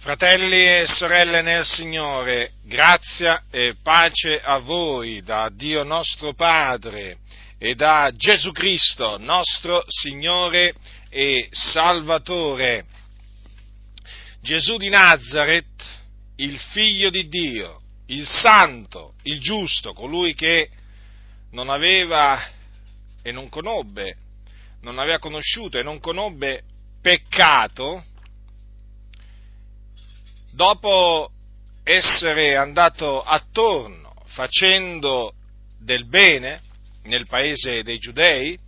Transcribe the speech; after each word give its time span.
Fratelli 0.00 0.64
e 0.64 0.86
sorelle 0.86 1.42
nel 1.42 1.62
Signore, 1.62 2.52
grazia 2.64 3.42
e 3.50 3.74
pace 3.82 4.40
a 4.40 4.56
voi 4.56 5.20
da 5.20 5.50
Dio 5.52 5.82
nostro 5.82 6.32
Padre 6.32 7.18
e 7.58 7.74
da 7.74 8.10
Gesù 8.16 8.50
Cristo, 8.50 9.18
nostro 9.18 9.84
Signore 9.88 10.72
e 11.10 11.48
Salvatore. 11.50 12.86
Gesù 14.40 14.78
di 14.78 14.88
Nazareth, 14.88 15.82
il 16.36 16.58
Figlio 16.58 17.10
di 17.10 17.28
Dio, 17.28 17.82
il 18.06 18.26
Santo, 18.26 19.16
il 19.24 19.38
Giusto, 19.38 19.92
colui 19.92 20.32
che 20.32 20.70
non 21.50 21.68
aveva 21.68 22.42
e 23.22 23.32
non 23.32 23.50
conobbe, 23.50 24.16
non 24.80 24.98
aveva 24.98 25.18
conosciuto 25.18 25.78
e 25.78 25.82
non 25.82 26.00
conobbe 26.00 26.62
peccato, 27.02 28.02
dopo 30.50 31.30
essere 31.82 32.56
andato 32.56 33.22
attorno 33.22 34.14
facendo 34.26 35.34
del 35.78 36.06
bene 36.06 36.62
nel 37.04 37.26
paese 37.26 37.82
dei 37.82 37.98
giudei 37.98 38.58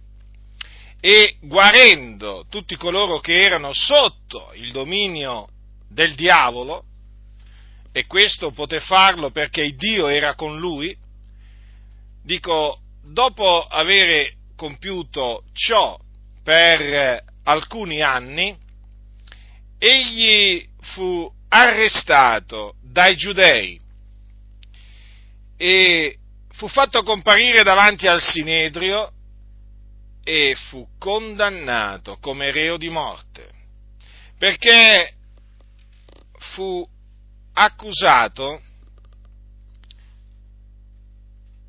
e 1.01 1.37
guarendo 1.41 2.45
tutti 2.48 2.77
coloro 2.77 3.19
che 3.21 3.43
erano 3.43 3.71
sotto 3.73 4.52
il 4.55 4.71
dominio 4.71 5.48
del 5.88 6.15
diavolo, 6.15 6.84
e 7.93 8.07
questo 8.07 8.52
poté 8.52 8.80
farlo 8.80 9.30
perché 9.30 9.74
Dio 9.74 10.07
era 10.07 10.35
con 10.35 10.59
lui, 10.59 10.96
dico, 12.23 12.79
dopo 13.02 13.66
avere 13.66 14.37
compiuto 14.57 15.45
ciò 15.52 15.99
per 16.43 17.23
alcuni 17.45 18.01
anni, 18.01 18.57
egli 19.79 20.66
fu 20.80 21.30
arrestato 21.55 22.77
dai 22.80 23.15
giudei 23.15 23.79
e 25.59 26.18
fu 26.52 26.66
fatto 26.66 27.02
comparire 27.02 27.63
davanti 27.63 28.07
al 28.07 28.23
Sinedrio 28.23 29.13
e 30.24 30.54
fu 30.68 30.88
condannato 30.99 32.16
come 32.18 32.51
reo 32.51 32.79
di 32.79 32.88
morte, 32.88 33.51
perché 34.38 35.12
fu 36.54 36.88
accusato 37.52 38.62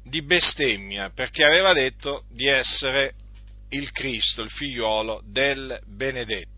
di 0.03 0.21
bestemmia, 0.21 1.09
perché 1.09 1.43
aveva 1.43 1.73
detto 1.73 2.23
di 2.29 2.47
essere 2.47 3.15
il 3.69 3.91
Cristo, 3.91 4.43
il 4.43 4.51
figliuolo 4.51 5.21
del 5.25 5.77
benedetto 5.85 6.52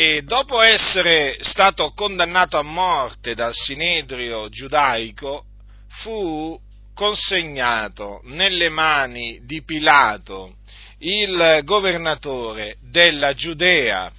e 0.00 0.22
dopo 0.22 0.60
essere 0.60 1.38
stato 1.40 1.90
condannato 1.90 2.56
a 2.56 2.62
morte 2.62 3.34
dal 3.34 3.52
sinedrio 3.52 4.48
giudaico, 4.48 5.46
fu 5.88 6.56
consegnato 6.94 8.20
nelle 8.26 8.68
mani 8.68 9.40
di 9.42 9.64
Pilato, 9.64 10.58
il 10.98 11.62
governatore 11.64 12.76
della 12.80 13.34
Giudea, 13.34 14.12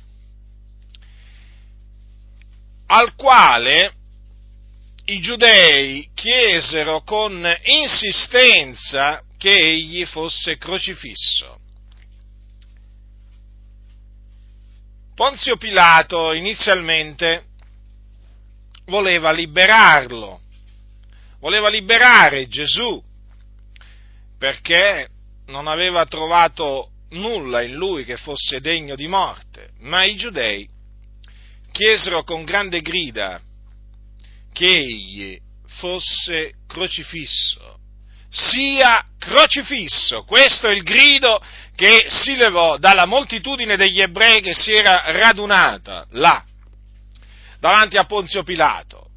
al 2.87 3.15
quale 3.15 3.93
i 5.05 5.21
giudei 5.21 6.09
chiesero 6.13 7.03
con 7.03 7.41
insistenza 7.63 9.23
che 9.37 9.57
egli 9.57 10.03
fosse 10.03 10.57
crocifisso. 10.57 11.67
Ponzio 15.19 15.57
Pilato 15.57 16.31
inizialmente 16.31 17.47
voleva 18.85 19.33
liberarlo, 19.33 20.39
voleva 21.41 21.67
liberare 21.67 22.47
Gesù, 22.47 23.03
perché 24.37 25.09
non 25.47 25.67
aveva 25.67 26.05
trovato 26.05 26.91
nulla 27.09 27.61
in 27.61 27.73
lui 27.73 28.05
che 28.05 28.15
fosse 28.15 28.61
degno 28.61 28.95
di 28.95 29.07
morte, 29.07 29.71
ma 29.79 30.05
i 30.05 30.15
giudei 30.15 30.65
chiesero 31.69 32.23
con 32.23 32.45
grande 32.45 32.79
grida 32.79 33.41
che 34.53 34.67
egli 34.69 35.37
fosse 35.65 36.53
crocifisso, 36.65 37.78
sia 38.29 39.03
crocifisso, 39.17 40.23
questo 40.23 40.67
è 40.67 40.71
il 40.71 40.83
grido 40.83 41.41
che 41.75 42.05
si 42.07 42.35
levò 42.35 42.77
dalla 42.77 43.05
moltitudine 43.05 43.77
degli 43.77 44.01
ebrei 44.01 44.41
che 44.41 44.53
si 44.53 44.73
era 44.73 45.03
radunata 45.07 46.05
là, 46.11 46.43
davanti 47.59 47.97
a 47.97 48.05
Ponzio 48.05 48.43
Pilato. 48.43 49.07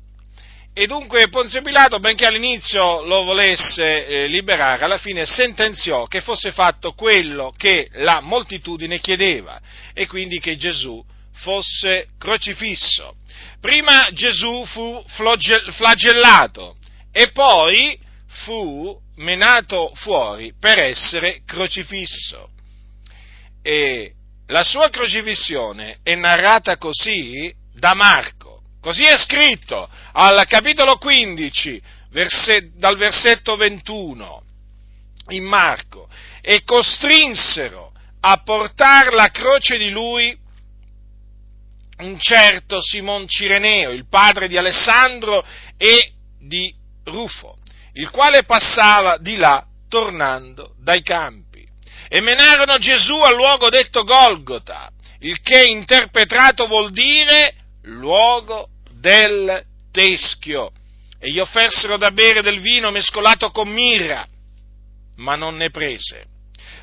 E 0.74 0.86
dunque 0.86 1.28
Ponzio 1.28 1.60
Pilato, 1.60 1.98
benché 1.98 2.24
all'inizio 2.24 3.04
lo 3.04 3.24
volesse 3.24 4.06
eh, 4.06 4.26
liberare, 4.26 4.84
alla 4.84 4.96
fine 4.96 5.26
sentenziò 5.26 6.06
che 6.06 6.22
fosse 6.22 6.52
fatto 6.52 6.92
quello 6.92 7.52
che 7.54 7.88
la 7.94 8.20
moltitudine 8.20 8.98
chiedeva, 8.98 9.60
e 9.92 10.06
quindi 10.06 10.38
che 10.38 10.56
Gesù 10.56 11.04
fosse 11.34 12.08
crocifisso. 12.18 13.16
Prima 13.60 14.08
Gesù 14.12 14.64
fu 14.64 15.04
flagellato 15.06 16.76
e 17.12 17.32
poi 17.32 17.98
fu 18.32 18.98
menato 19.16 19.92
fuori 19.94 20.54
per 20.58 20.78
essere 20.78 21.42
crocifisso. 21.44 22.50
E 23.62 24.14
la 24.46 24.64
sua 24.64 24.88
crocifissione 24.90 25.98
è 26.02 26.14
narrata 26.14 26.76
così 26.76 27.54
da 27.74 27.94
Marco. 27.94 28.60
Così 28.80 29.02
è 29.02 29.16
scritto 29.16 29.88
al 30.12 30.44
capitolo 30.46 30.96
15, 30.96 31.82
verset, 32.10 32.72
dal 32.74 32.96
versetto 32.96 33.56
21 33.56 34.42
in 35.28 35.44
Marco. 35.44 36.08
E 36.40 36.64
costrinsero 36.64 37.92
a 38.20 38.36
portare 38.38 39.14
la 39.14 39.30
croce 39.30 39.76
di 39.76 39.90
lui 39.90 40.36
un 41.98 42.18
certo 42.18 42.80
Simon 42.82 43.28
Cireneo, 43.28 43.90
il 43.90 44.08
padre 44.08 44.48
di 44.48 44.56
Alessandro 44.56 45.44
e 45.76 46.12
di 46.40 46.74
Rufo, 47.04 47.58
il 47.94 48.10
quale 48.10 48.44
passava 48.44 49.18
di 49.18 49.36
là 49.36 49.64
tornando 49.88 50.74
dai 50.78 51.02
campi 51.02 51.66
e 52.08 52.20
menarono 52.20 52.76
Gesù 52.78 53.14
al 53.14 53.34
luogo 53.34 53.70
detto 53.70 54.04
Golgota, 54.04 54.90
il 55.20 55.40
che 55.40 55.64
interpretato 55.64 56.66
vuol 56.66 56.90
dire 56.90 57.54
luogo 57.84 58.68
del 58.90 59.64
teschio, 59.90 60.72
e 61.18 61.30
gli 61.30 61.38
offersero 61.38 61.96
da 61.96 62.10
bere 62.10 62.42
del 62.42 62.60
vino 62.60 62.90
mescolato 62.90 63.50
con 63.50 63.68
mirra, 63.68 64.26
ma 65.16 65.36
non 65.36 65.56
ne 65.56 65.70
prese. 65.70 66.24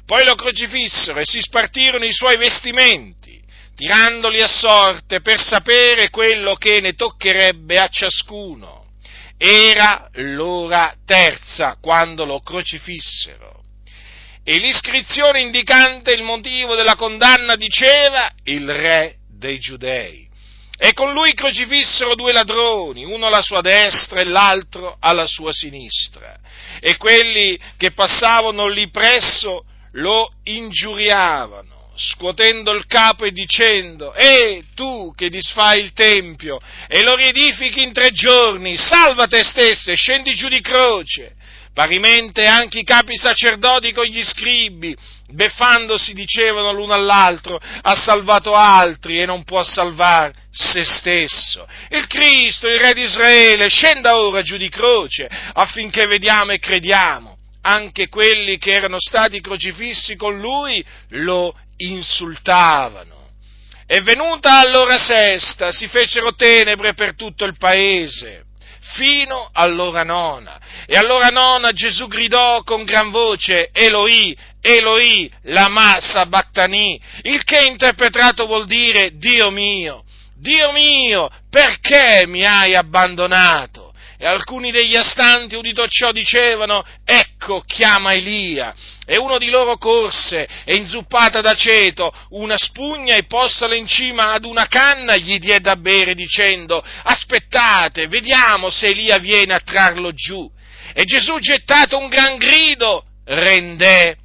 Poi 0.06 0.24
lo 0.24 0.34
crocifissero 0.34 1.20
e 1.20 1.26
si 1.26 1.42
spartirono 1.42 2.06
i 2.06 2.14
suoi 2.14 2.38
vestimenti, 2.38 3.40
tirandoli 3.76 4.42
a 4.42 4.48
sorte 4.48 5.22
per 5.22 5.40
sapere 5.40 6.10
quello 6.10 6.56
che 6.56 6.80
ne 6.80 6.94
toccherebbe 6.94 7.78
a 7.78 7.88
ciascuno. 7.88 8.79
Era 9.42 10.10
l'ora 10.16 10.94
terza 11.06 11.78
quando 11.80 12.26
lo 12.26 12.42
crocifissero 12.42 13.64
e 14.44 14.58
l'iscrizione 14.58 15.40
indicante 15.40 16.12
il 16.12 16.24
motivo 16.24 16.76
della 16.76 16.96
condanna 16.96 17.56
diceva 17.56 18.32
il 18.44 18.70
re 18.70 19.18
dei 19.30 19.60
giudei. 19.60 20.28
E 20.76 20.94
con 20.94 21.14
lui 21.14 21.34
crocifissero 21.34 22.16
due 22.16 22.32
ladroni, 22.32 23.06
uno 23.06 23.28
alla 23.28 23.42
sua 23.42 23.62
destra 23.62 24.22
e 24.22 24.24
l'altro 24.24 24.98
alla 25.00 25.28
sua 25.28 25.54
sinistra. 25.54 26.38
E 26.80 26.98
quelli 26.98 27.60
che 27.78 27.92
passavano 27.92 28.68
lì 28.68 28.90
presso 28.90 29.66
lo 29.94 30.34
ingiuriavano, 30.44 31.79
scuotendo 32.00 32.72
il 32.72 32.86
capo 32.88 33.26
e 33.26 33.32
dicendo, 33.32 34.14
E 34.14 34.64
tu 34.74 35.14
che 35.16 35.30
disfai 35.30 35.82
il 35.82 35.94
Tempio 35.94 36.60
e 36.88 37.04
lo 37.04 37.16
riedifichi 37.16 37.84
in 37.84 37.92
tre 37.92 38.12
giorni, 38.12 38.78
salva 38.78 39.28
te 39.28 39.44
stesso 39.44 39.92
e 39.92 39.96
scendi 39.96 40.34
giù 40.34 40.48
di 40.48 40.62
croce. 40.62 41.36
Parimente 41.74 42.46
anche 42.46 42.80
i 42.80 42.84
capi 42.84 43.16
sacerdoti 43.16 43.94
con 43.94 44.04
gli 44.04 44.22
scribi, 44.24 44.94
beffandosi, 45.30 46.14
dicevano 46.14 46.74
l'uno 46.74 46.94
all'altro, 46.94 47.58
ha 47.58 47.96
salvato 47.96 48.54
altri 48.54 49.22
e 49.22 49.26
non 49.26 49.44
può 49.44 49.64
salvare 49.64 50.34
se 50.52 50.84
stesso. 50.84 51.68
Il 51.90 52.08
Cristo, 52.08 52.68
il 52.68 52.80
Re 52.80 52.94
di 52.94 53.04
Israele, 53.04 53.70
scenda 53.70 54.18
ora 54.18 54.42
giù 54.42 54.58
di 54.58 54.68
croce 54.68 55.30
affinché 55.54 56.06
vediamo 56.08 56.52
e 56.52 56.60
crediamo. 56.60 57.39
Anche 57.62 58.08
quelli 58.08 58.58
che 58.58 58.72
erano 58.72 59.00
stati 59.00 59.42
crocifissi 59.42 60.16
con 60.16 60.40
lui 60.40 60.84
lo 61.10 61.56
insultavano. 61.78 63.18
E 63.86 64.02
venuta 64.02 64.60
all'ora 64.60 64.98
sesta 64.98 65.72
si 65.72 65.88
fecero 65.88 66.36
tenebre 66.36 66.94
per 66.94 67.16
tutto 67.16 67.46
il 67.46 67.58
paese 67.58 68.46
fino 68.94 69.50
all'ora 69.54 70.04
nona. 70.04 70.60
E 70.86 70.98
all'ora 70.98 71.28
nona 71.28 71.72
Gesù 71.72 72.08
gridò 72.08 72.64
con 72.64 72.84
gran 72.84 73.12
voce, 73.12 73.70
Eloi, 73.72 74.36
Eloi, 74.62 75.32
lama 75.44 76.00
sabachthani, 76.00 77.00
il 77.24 77.44
che 77.44 77.66
interpretato 77.66 78.46
vuol 78.46 78.66
dire, 78.66 79.12
Dio 79.16 79.52
mio, 79.52 80.04
Dio 80.36 80.72
mio, 80.72 81.30
perché 81.50 82.26
mi 82.28 82.46
hai 82.46 82.76
abbandonato? 82.76 83.94
E 84.18 84.26
alcuni 84.28 84.72
degli 84.72 84.96
astanti, 84.96 85.56
udito 85.56 85.88
ciò, 85.88 86.12
dicevano, 86.12 86.84
ecco, 87.40 87.62
chiama 87.66 88.14
Elia. 88.14 88.76
E 89.06 89.18
uno 89.18 89.38
di 89.38 89.50
loro 89.50 89.78
corse 89.78 90.48
e 90.66 90.76
inzuppata 90.76 91.40
d'aceto 91.40 92.14
una 92.32 92.58
spugna 92.58 93.16
e 93.16 93.24
postala 93.24 93.76
in 93.76 93.88
cima 93.88 94.34
ad 94.34 94.44
una 94.44 94.68
canna 94.68 95.16
gli 95.16 95.40
diede 95.40 95.62
da 95.62 95.76
bere 95.78 96.14
dicendo, 96.14 96.84
aspettate, 97.04 98.08
vediamo 98.08 98.70
se 98.70 98.88
Elia 98.88 99.18
viene 99.18 99.56
a 99.56 99.62
trarlo 99.62 100.12
giù. 100.12 100.52
E 100.94 101.06
Gesù 101.06 101.40
gettato 101.40 101.98
un 101.98 102.10
gran 102.10 102.38
grido, 102.38 103.06
rendè 103.26 104.16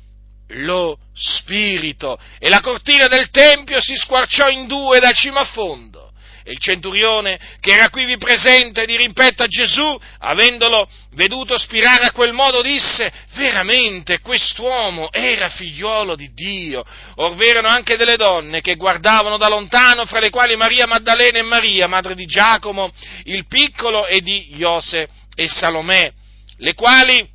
lo 0.48 0.98
spirito 1.14 2.18
e 2.38 2.48
la 2.48 2.60
cortina 2.60 3.06
del 3.06 3.30
tempio 3.30 3.80
si 3.80 3.96
squarciò 3.96 4.48
in 4.48 4.66
due 4.66 4.98
da 4.98 5.12
cima 5.12 5.40
a 5.40 5.44
fondo. 5.44 6.03
E 6.46 6.52
il 6.52 6.58
centurione, 6.58 7.40
che 7.58 7.72
era 7.72 7.88
qui 7.88 8.18
presente 8.18 8.84
di 8.84 8.98
rimpetto 8.98 9.42
a 9.42 9.46
Gesù, 9.46 9.98
avendolo 10.18 10.86
veduto 11.12 11.56
spirare 11.56 12.04
a 12.04 12.12
quel 12.12 12.34
modo, 12.34 12.60
disse, 12.60 13.10
veramente 13.32 14.20
quest'uomo 14.20 15.10
era 15.10 15.48
figliuolo 15.48 16.14
di 16.14 16.34
Dio. 16.34 16.84
Or 17.14 17.34
v'erano 17.34 17.68
anche 17.68 17.96
delle 17.96 18.18
donne 18.18 18.60
che 18.60 18.74
guardavano 18.74 19.38
da 19.38 19.48
lontano, 19.48 20.04
fra 20.04 20.20
le 20.20 20.28
quali 20.28 20.54
Maria 20.54 20.86
Maddalena 20.86 21.38
e 21.38 21.42
Maria, 21.42 21.86
madre 21.86 22.14
di 22.14 22.26
Giacomo, 22.26 22.92
il 23.24 23.46
piccolo, 23.46 24.06
e 24.06 24.20
di 24.20 24.54
Iose 24.56 25.08
e 25.34 25.48
Salomè, 25.48 26.12
le 26.58 26.74
quali 26.74 27.26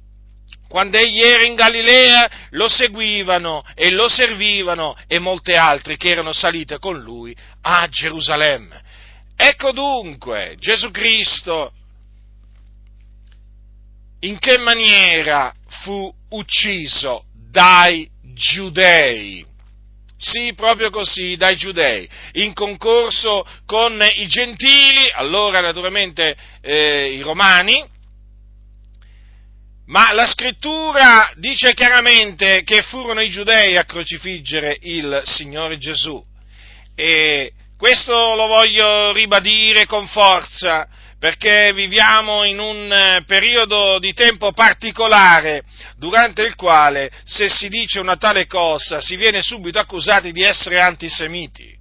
quando 0.67 0.99
egli 0.99 1.21
era 1.21 1.45
in 1.45 1.55
Galilea, 1.55 2.29
lo 2.51 2.67
seguivano 2.67 3.63
e 3.73 3.89
lo 3.89 4.07
servivano 4.07 4.95
e 5.07 5.17
molte 5.17 5.55
altre 5.55 5.97
che 5.97 6.09
erano 6.09 6.31
salite 6.31 6.77
con 6.77 6.99
lui 6.99 7.35
a 7.61 7.87
Gerusalemme. 7.87 8.83
Ecco 9.41 9.71
dunque 9.71 10.57
Gesù 10.59 10.91
Cristo 10.91 11.71
in 14.19 14.37
che 14.37 14.57
maniera 14.57 15.53
fu 15.81 16.13
ucciso 16.31 17.23
dai 17.49 18.09
giudei. 18.33 19.45
Sì, 20.17 20.51
proprio 20.53 20.89
così, 20.89 21.37
dai 21.37 21.55
giudei, 21.55 22.05
in 22.33 22.51
concorso 22.53 23.47
con 23.65 24.05
i 24.17 24.27
gentili, 24.27 25.09
allora 25.13 25.61
naturalmente 25.61 26.35
eh, 26.59 27.13
i 27.13 27.21
romani, 27.21 27.81
ma 29.85 30.11
la 30.11 30.27
scrittura 30.27 31.31
dice 31.37 31.73
chiaramente 31.73 32.63
che 32.63 32.81
furono 32.81 33.21
i 33.21 33.29
giudei 33.29 33.77
a 33.77 33.85
crocifiggere 33.85 34.77
il 34.81 35.21
Signore 35.23 35.77
Gesù. 35.77 36.21
E 36.93 37.53
questo 37.79 38.35
lo 38.35 38.47
voglio 38.47 39.13
ribadire 39.13 39.85
con 39.85 40.05
forza, 40.05 40.85
perché 41.17 41.71
viviamo 41.71 42.43
in 42.43 42.59
un 42.59 42.91
eh, 42.91 43.23
periodo 43.25 43.99
di 43.99 44.11
tempo 44.11 44.51
particolare, 44.51 45.63
durante 45.95 46.41
il 46.41 46.55
quale 46.55 47.09
se 47.23 47.47
si 47.47 47.69
dice 47.69 48.01
una 48.01 48.17
tale 48.17 48.47
cosa 48.47 48.99
si 48.99 49.15
viene 49.15 49.41
subito 49.41 49.79
accusati 49.79 50.33
di 50.33 50.43
essere 50.43 50.81
antisemiti. 50.81 51.78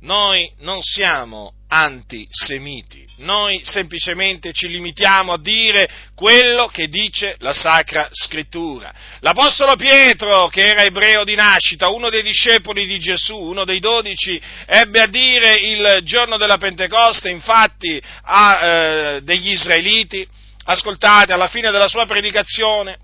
Noi 0.00 0.52
non 0.58 0.82
siamo 0.82 1.52
antisemiti, 1.68 3.04
noi 3.18 3.60
semplicemente 3.64 4.52
ci 4.52 4.68
limitiamo 4.68 5.32
a 5.32 5.38
dire 5.38 5.88
quello 6.14 6.68
che 6.68 6.86
dice 6.86 7.36
la 7.38 7.52
Sacra 7.52 8.08
Scrittura. 8.12 8.94
L'Apostolo 9.20 9.74
Pietro, 9.74 10.48
che 10.48 10.66
era 10.66 10.84
ebreo 10.84 11.24
di 11.24 11.34
nascita, 11.34 11.88
uno 11.88 12.10
dei 12.10 12.22
discepoli 12.22 12.86
di 12.86 12.98
Gesù, 12.98 13.36
uno 13.36 13.64
dei 13.64 13.80
dodici, 13.80 14.40
ebbe 14.66 15.00
a 15.00 15.06
dire 15.06 15.56
il 15.56 16.00
giorno 16.02 16.36
della 16.36 16.58
Pentecoste, 16.58 17.30
infatti, 17.30 18.00
a 18.22 18.60
eh, 18.60 19.22
degli 19.22 19.50
israeliti, 19.50 20.28
ascoltate, 20.64 21.32
alla 21.32 21.48
fine 21.48 21.70
della 21.70 21.88
sua 21.88 22.06
predicazione, 22.06 22.98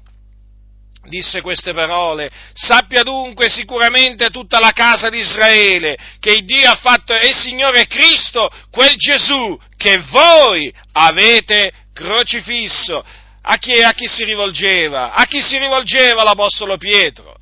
disse 1.05 1.41
queste 1.41 1.73
parole, 1.73 2.31
sappia 2.53 3.03
dunque 3.03 3.49
sicuramente 3.49 4.31
tutta 4.31 4.61
la 4.61 4.73
casa 4.73 5.09
di 5.09 5.19
Israele 5.19 5.97
che 6.21 6.43
Dio 6.43 6.71
ha 6.71 6.77
fatto 6.77 7.15
il 7.15 7.35
Signore 7.35 7.87
Cristo, 7.87 8.51
quel 8.71 8.95
Gesù 8.97 9.59
che 9.77 9.99
voi 10.11 10.73
avete 10.93 11.73
crocifisso. 11.93 13.05
A 13.45 13.57
chi, 13.57 13.83
a 13.83 13.93
chi 13.93 14.07
si 14.07 14.23
rivolgeva? 14.25 15.13
A 15.13 15.25
chi 15.27 15.43
si 15.43 15.59
rivolgeva 15.59 16.23
l'Apostolo 16.23 16.77
Pietro? 16.77 17.37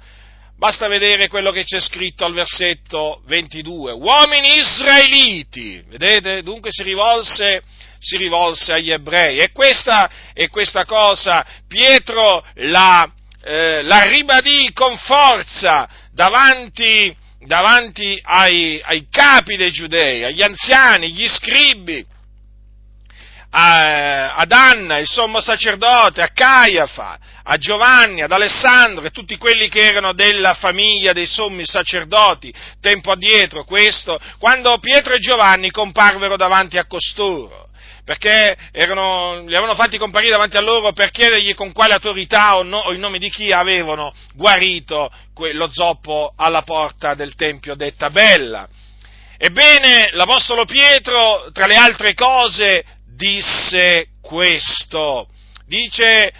Basta 0.57 0.89
vedere 0.89 1.29
quello 1.29 1.53
che 1.53 1.65
c'è 1.65 1.81
scritto 1.81 2.25
al 2.25 2.35
versetto 2.35 3.23
22. 3.27 3.93
Uomini 3.93 4.59
israeliti, 4.59 5.83
vedete? 5.89 6.43
Dunque 6.43 6.71
si 6.71 6.83
rivolse, 6.83 7.62
si 7.99 8.17
rivolse 8.19 8.73
agli 8.73 8.91
ebrei. 8.91 9.39
E 9.39 9.53
questa, 9.53 10.11
e 10.35 10.49
questa 10.49 10.85
cosa 10.85 11.47
Pietro 11.67 12.45
la, 12.57 13.11
eh, 13.42 13.82
la 13.82 14.02
ribadì 14.02 14.70
con 14.72 14.96
forza 14.98 15.88
davanti, 16.12 17.14
davanti 17.46 18.20
ai, 18.22 18.81
ai, 18.84 19.08
capi 19.10 19.56
dei 19.56 19.70
giudei, 19.70 20.25
agli 20.25 20.42
anziani, 20.42 21.10
gli 21.12 21.26
scribi, 21.26 22.04
a, 23.52 24.34
ad 24.34 24.52
Anna, 24.52 24.98
il 24.98 25.08
sommo 25.08 25.40
sacerdote, 25.40 26.22
a 26.22 26.28
Caiafa, 26.32 27.19
a 27.42 27.56
Giovanni, 27.56 28.22
ad 28.22 28.31
Alessandro 28.31 29.04
e 29.04 29.10
tutti 29.10 29.37
quelli 29.38 29.69
che 29.69 29.81
erano 29.81 30.12
della 30.12 30.54
famiglia 30.54 31.12
dei 31.12 31.26
sommi 31.26 31.64
sacerdoti, 31.64 32.52
tempo 32.81 33.10
addietro 33.10 33.64
questo, 33.64 34.20
quando 34.38 34.78
Pietro 34.78 35.14
e 35.14 35.19
Giovanni 35.19 35.70
comparvero 35.70 36.37
davanti 36.37 36.76
a 36.76 36.87
costoro 36.87 37.69
perché 38.11 38.57
erano, 38.73 39.43
li 39.43 39.55
avevano 39.55 39.77
fatti 39.77 39.97
comparire 39.97 40.33
davanti 40.33 40.57
a 40.57 40.61
loro 40.61 40.91
per 40.91 41.12
chiedergli 41.12 41.55
con 41.55 41.71
quale 41.71 41.95
autorità 41.95 42.57
o, 42.57 42.65
no, 42.65 42.79
o 42.79 42.93
in 42.93 42.99
nome 42.99 43.21
di 43.21 43.31
chi 43.31 43.53
avevano 43.53 44.12
guarito 44.35 45.09
lo 45.53 45.71
zoppo 45.71 46.33
alla 46.35 46.62
porta 46.62 47.15
del 47.15 47.37
Tempio 47.37 47.77
detta 47.77 48.11
Bella. 48.11 48.69
Ebbene, 49.39 50.09
l'Apostolo 50.15 50.65
Pietro, 50.65 51.51
tra 51.53 51.67
le 51.67 51.77
altre 51.77 52.15
cose, 52.15 52.85
disse 53.15 54.09
questo. 54.21 55.29
Dice, 55.69 56.33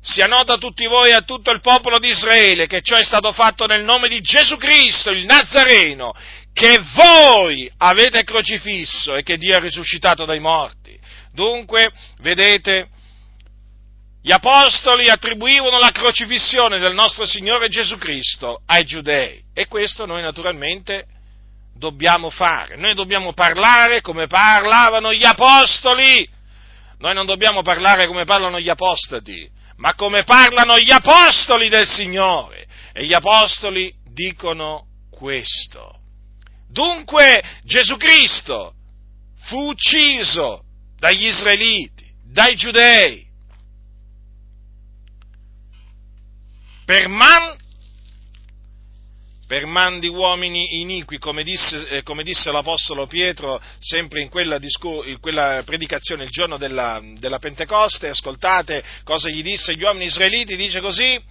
sia 0.00 0.24
nota 0.24 0.54
a 0.54 0.58
tutti 0.58 0.86
voi 0.86 1.10
e 1.10 1.12
a 1.12 1.20
tutto 1.20 1.50
il 1.50 1.60
popolo 1.60 1.98
di 1.98 2.08
Israele 2.08 2.66
che 2.66 2.80
ciò 2.80 2.96
è 2.96 3.04
stato 3.04 3.30
fatto 3.32 3.66
nel 3.66 3.84
nome 3.84 4.08
di 4.08 4.22
Gesù 4.22 4.56
Cristo, 4.56 5.10
il 5.10 5.26
Nazareno, 5.26 6.14
che 6.54 6.80
voi 6.94 7.70
avete 7.76 8.22
crocifisso 8.22 9.16
e 9.16 9.22
che 9.22 9.36
Dio 9.36 9.54
ha 9.54 9.60
risuscitato 9.60 10.24
dai 10.24 10.40
morti. 10.40 10.83
Dunque, 11.34 11.90
vedete, 12.20 12.88
gli 14.22 14.30
apostoli 14.30 15.08
attribuivano 15.08 15.78
la 15.78 15.90
crocifissione 15.90 16.78
del 16.78 16.94
nostro 16.94 17.26
Signore 17.26 17.68
Gesù 17.68 17.98
Cristo 17.98 18.62
ai 18.66 18.84
giudei 18.84 19.42
e 19.52 19.66
questo 19.66 20.06
noi 20.06 20.22
naturalmente 20.22 21.06
dobbiamo 21.76 22.30
fare. 22.30 22.76
Noi 22.76 22.94
dobbiamo 22.94 23.32
parlare 23.32 24.00
come 24.00 24.28
parlavano 24.28 25.12
gli 25.12 25.24
apostoli. 25.24 26.26
Noi 26.98 27.14
non 27.14 27.26
dobbiamo 27.26 27.62
parlare 27.62 28.06
come 28.06 28.24
parlano 28.24 28.60
gli 28.60 28.68
apostati, 28.68 29.50
ma 29.78 29.94
come 29.94 30.22
parlano 30.22 30.78
gli 30.78 30.92
apostoli 30.92 31.68
del 31.68 31.86
Signore. 31.86 32.64
E 32.92 33.04
gli 33.04 33.12
apostoli 33.12 33.92
dicono 34.06 34.86
questo. 35.10 35.98
Dunque 36.70 37.42
Gesù 37.64 37.96
Cristo 37.96 38.74
fu 39.36 39.68
ucciso 39.70 40.63
dagli 41.04 41.26
israeliti, 41.26 42.06
dai 42.24 42.56
giudei, 42.56 43.26
per 46.86 47.08
man, 47.08 47.54
per 49.46 49.66
man 49.66 50.00
di 50.00 50.08
uomini 50.08 50.80
iniqui, 50.80 51.18
come 51.18 51.42
disse, 51.42 51.88
eh, 51.88 52.02
come 52.02 52.22
disse, 52.22 52.50
l'Apostolo 52.50 53.06
Pietro 53.06 53.60
sempre 53.80 54.22
in 54.22 54.30
quella, 54.30 54.56
discor- 54.56 55.06
in 55.06 55.20
quella 55.20 55.60
predicazione 55.66 56.24
il 56.24 56.30
giorno 56.30 56.56
della, 56.56 57.02
della 57.18 57.38
Pentecoste, 57.38 58.08
ascoltate 58.08 58.82
cosa 59.04 59.28
gli 59.28 59.42
disse 59.42 59.72
agli 59.72 59.82
uomini 59.82 60.06
israeliti, 60.06 60.56
dice 60.56 60.80
così, 60.80 61.22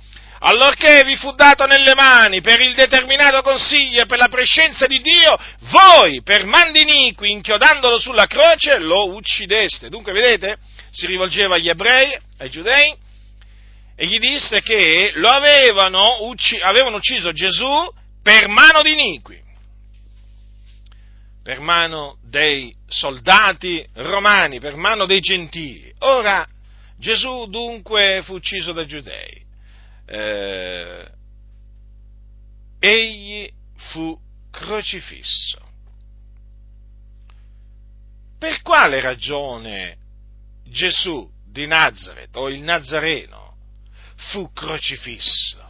allorché 0.46 1.04
vi 1.06 1.16
fu 1.16 1.32
dato 1.34 1.66
nelle 1.66 1.94
mani 1.96 2.42
per 2.42 2.60
il 2.60 2.74
determinato 2.74 3.42
consiglio 3.42 4.02
e 4.02 4.06
per 4.06 4.18
la 4.18 4.28
prescenza 4.28 4.88
di 4.88 5.00
Dio, 5.00 5.38
voi 5.72 6.22
per 6.22 6.46
mandi 6.46 6.82
iniqui, 6.82 7.32
inchiodandolo 7.32 7.98
sulla 7.98 8.28
croce, 8.28 8.78
lo 8.80 9.14
uccideste. 9.14 9.90
Dunque, 9.90 10.12
vedete, 10.12 10.58
si 10.92 11.06
rivolgeva 11.06 11.56
agli 11.56 11.70
ebrei, 11.70 12.18
ai 12.40 12.50
giudei, 12.50 12.94
e 13.96 14.06
gli 14.06 14.18
disse 14.20 14.62
che 14.62 15.12
lo 15.16 15.30
avevano, 15.30 16.26
ucc- 16.28 16.62
avevano 16.62 16.98
ucciso 16.98 17.32
Gesù 17.32 17.90
per 18.22 18.50
mano 18.50 18.82
di 18.82 18.92
iniqui, 18.92 19.42
per 21.42 21.60
mano 21.60 22.18
dei 22.22 22.74
soldati 22.88 23.86
romani, 23.94 24.60
per 24.60 24.76
mano 24.76 25.06
dei 25.06 25.22
gentili. 25.22 25.94
Ora, 26.00 26.46
Gesù 26.98 27.46
dunque 27.50 28.22
fu 28.24 28.34
ucciso 28.34 28.74
dai 28.74 28.88
giudei 28.88 29.44
eh, 30.06 31.12
egli 32.80 33.52
fu 33.76 34.18
crocifisso. 34.52 35.62
quale 38.62 39.02
ragione 39.02 39.98
Gesù 40.66 41.30
di 41.46 41.68
Nazareth 41.68 42.36
o 42.36 42.50
il 42.50 42.62
Nazareno 42.62 43.56
fu 44.32 44.52
crocifisso? 44.52 45.62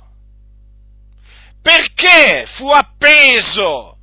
Perché 1.61 2.45
fu 2.55 2.69
appeso 2.69 3.97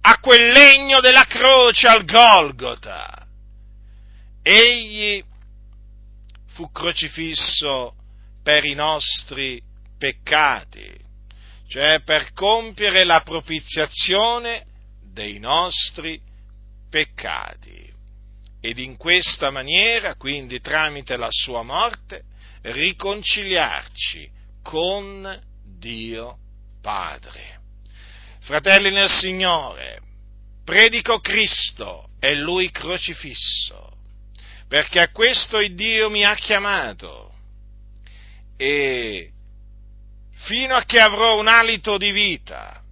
a 0.00 0.18
quel 0.18 0.50
legno 0.50 1.00
della 1.00 1.24
croce 1.24 1.86
al 1.88 2.04
Golgota? 2.04 3.26
Egli 4.42 5.22
fu 6.48 6.70
crocifisso 6.70 7.94
per 8.46 8.64
i 8.64 8.74
nostri 8.74 9.60
peccati, 9.98 10.88
cioè 11.66 12.02
per 12.04 12.32
compiere 12.32 13.02
la 13.02 13.20
propiziazione 13.22 14.64
dei 15.02 15.40
nostri 15.40 16.20
peccati. 16.88 17.92
Ed 18.60 18.78
in 18.78 18.96
questa 18.96 19.50
maniera, 19.50 20.14
quindi 20.14 20.60
tramite 20.60 21.16
la 21.16 21.26
sua 21.28 21.64
morte, 21.64 22.22
riconciliarci 22.62 24.30
con 24.62 25.42
Dio 25.64 26.38
Padre. 26.80 27.58
Fratelli 28.42 28.92
nel 28.92 29.10
Signore, 29.10 30.00
predico 30.64 31.18
Cristo 31.18 32.10
e 32.20 32.36
Lui 32.36 32.70
crocifisso, 32.70 33.96
perché 34.68 35.00
a 35.00 35.10
questo 35.10 35.58
Dio 35.66 36.08
mi 36.10 36.22
ha 36.22 36.36
chiamato 36.36 37.34
e 38.56 39.30
fino 40.30 40.74
a 40.74 40.84
che 40.84 41.00
avrò 41.00 41.38
un 41.38 41.48
alito 41.48 41.98
di 41.98 42.10
vita 42.10 42.82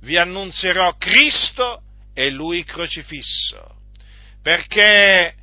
vi 0.00 0.16
annunzierò 0.16 0.96
Cristo 0.96 1.82
e 2.14 2.30
Lui 2.30 2.64
crocifisso, 2.64 3.76
perché 4.42 5.34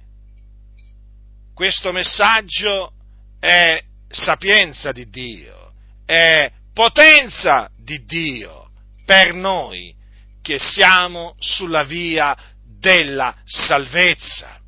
questo 1.54 1.92
messaggio 1.92 2.92
è 3.40 3.82
sapienza 4.10 4.92
di 4.92 5.10
Dio, 5.10 5.74
è 6.06 6.52
potenza 6.74 7.70
di 7.78 8.04
Dio 8.06 8.70
per 9.06 9.34
noi 9.34 9.94
che 10.42 10.60
siamo 10.60 11.36
sulla 11.40 11.84
via 11.84 12.36
della 12.64 13.36
salvezza. 13.46 14.60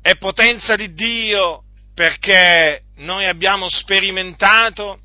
È 0.00 0.16
potenza 0.16 0.74
di 0.74 0.92
Dio 0.92 1.64
perché 2.02 2.80
noi 2.96 3.26
abbiamo 3.26 3.68
sperimentato 3.68 4.98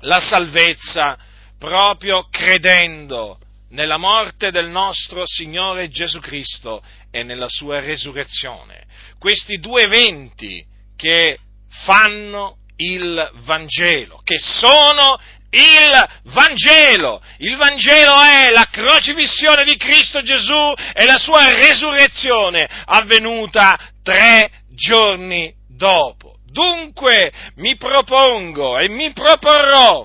la 0.00 0.18
salvezza 0.18 1.16
proprio 1.60 2.26
credendo 2.28 3.38
nella 3.70 3.98
morte 3.98 4.50
del 4.50 4.66
nostro 4.66 5.22
Signore 5.26 5.88
Gesù 5.90 6.18
Cristo 6.18 6.82
e 7.12 7.22
nella 7.22 7.48
sua 7.48 7.78
resurrezione. 7.78 8.84
Questi 9.16 9.60
due 9.60 9.82
eventi 9.82 10.66
che 10.96 11.38
fanno 11.84 12.56
il 12.78 13.30
Vangelo, 13.44 14.20
che 14.24 14.40
sono 14.40 15.20
il 15.50 16.08
Vangelo. 16.32 17.22
Il 17.36 17.54
Vangelo 17.54 18.20
è 18.20 18.50
la 18.50 18.66
crocifissione 18.68 19.62
di 19.62 19.76
Cristo 19.76 20.20
Gesù 20.22 20.74
e 20.94 21.04
la 21.04 21.16
sua 21.16 21.46
resurrezione 21.54 22.68
avvenuta 22.86 23.78
tre 24.02 24.50
giorni 24.74 25.54
dopo. 25.78 26.36
Dunque 26.50 27.32
mi 27.56 27.76
propongo 27.76 28.78
e 28.78 28.88
mi 28.88 29.12
proporrò 29.12 30.04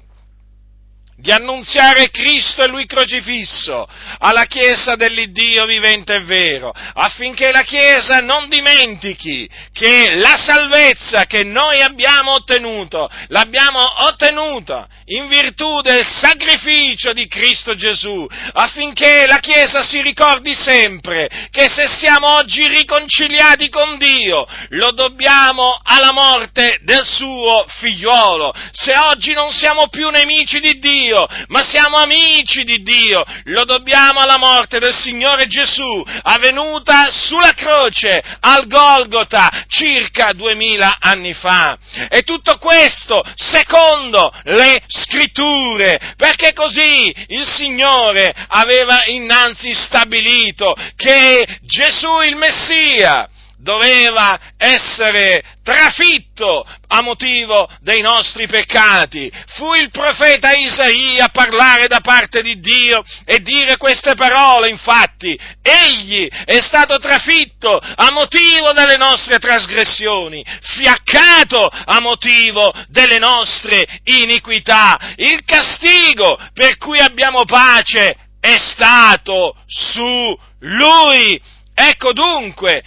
di 1.24 1.32
annunziare 1.32 2.12
Cristo 2.12 2.64
e 2.64 2.68
Lui 2.68 2.86
crocifisso 2.86 3.88
alla 4.18 4.44
Chiesa 4.44 4.98
dell'Iddio 4.98 5.66
vivente 5.66 6.16
e 6.16 6.24
vero, 6.24 6.74
affinché 6.74 7.50
la 7.54 7.64
Chiesa 7.64 8.20
non 8.20 8.50
dimentichi 8.50 9.50
che 9.72 10.16
la 10.16 10.36
salvezza 10.36 11.24
che 11.24 11.46
noi 11.46 11.80
abbiamo 11.80 12.34
ottenuto, 12.34 13.10
l'abbiamo 13.30 13.80
ottenuta 14.06 14.86
in 15.06 15.30
virtù 15.30 15.80
del 15.80 16.06
sacrificio 16.06 17.14
di 17.14 17.26
Cristo 17.28 17.74
Gesù, 17.76 18.28
affinché 18.54 19.26
la 19.26 19.40
Chiesa 19.40 19.82
si 19.82 20.02
ricordi 20.02 20.54
sempre 20.54 21.30
che 21.52 21.70
se 21.70 21.88
siamo 21.88 22.36
oggi 22.36 22.68
riconciliati 22.68 23.70
con 23.70 23.98
Dio, 23.98 24.46
lo 24.70 24.92
dobbiamo 24.92 25.80
alla 25.84 26.12
morte 26.12 26.80
del 26.82 27.06
suo 27.06 27.66
figliuolo. 27.80 28.54
Se 28.74 28.98
oggi 28.98 29.32
non 29.32 29.52
siamo 29.52 29.88
più 29.88 30.10
nemici 30.10 30.60
di 30.60 30.80
Dio, 30.80 31.13
Dio, 31.14 31.28
ma 31.50 31.62
siamo 31.62 31.98
amici 31.98 32.64
di 32.64 32.82
Dio, 32.82 33.24
lo 33.46 33.66
dobbiamo 33.66 34.20
alla 34.20 34.38
morte 34.38 34.80
del 34.80 34.96
Signore 34.96 35.46
Gesù, 35.46 36.04
avvenuta 36.24 37.12
sulla 37.12 37.54
croce 37.54 38.22
al 38.40 38.66
Golgota 38.68 39.66
circa 39.68 40.34
duemila 40.34 40.98
anni 41.00 41.34
fa. 41.34 41.78
E 42.10 42.24
tutto 42.24 42.58
questo 42.58 43.24
secondo 43.36 44.34
le 44.46 44.82
scritture, 44.88 46.16
perché 46.18 46.54
così 46.54 47.14
il 47.28 47.46
Signore 47.46 48.34
aveva 48.48 49.06
innanzi 49.06 49.74
stabilito 49.76 50.76
che 50.96 51.60
Gesù 51.62 52.22
il 52.22 52.36
Messia 52.36 53.30
doveva 53.64 54.38
essere 54.58 55.42
trafitto 55.64 56.68
a 56.88 57.02
motivo 57.02 57.68
dei 57.80 58.02
nostri 58.02 58.46
peccati. 58.46 59.32
Fu 59.56 59.74
il 59.74 59.90
profeta 59.90 60.52
Isaia 60.52 61.26
a 61.26 61.30
parlare 61.30 61.88
da 61.88 62.02
parte 62.02 62.42
di 62.42 62.60
Dio 62.60 63.02
e 63.26 63.40
dire 63.40 63.78
queste 63.78 64.14
parole, 64.16 64.70
infatti, 64.70 65.40
egli 65.62 66.28
è 66.28 66.60
stato 66.60 67.00
trafitto 67.00 67.80
a 67.80 68.12
motivo 68.12 68.74
delle 68.74 68.98
nostre 68.98 69.40
trasgressioni, 69.40 70.46
fiaccato 70.62 71.66
a 71.66 72.00
motivo 72.02 72.72
delle 72.88 73.18
nostre 73.18 73.88
iniquità. 74.04 75.14
Il 75.16 75.44
castigo 75.46 76.38
per 76.54 76.78
cui 76.78 77.00
abbiamo 77.00 77.46
pace 77.46 78.18
è 78.42 78.58
stato 78.58 79.56
su 79.66 80.38
lui 80.60 81.42
Ecco 81.76 82.14
dunque, 82.14 82.84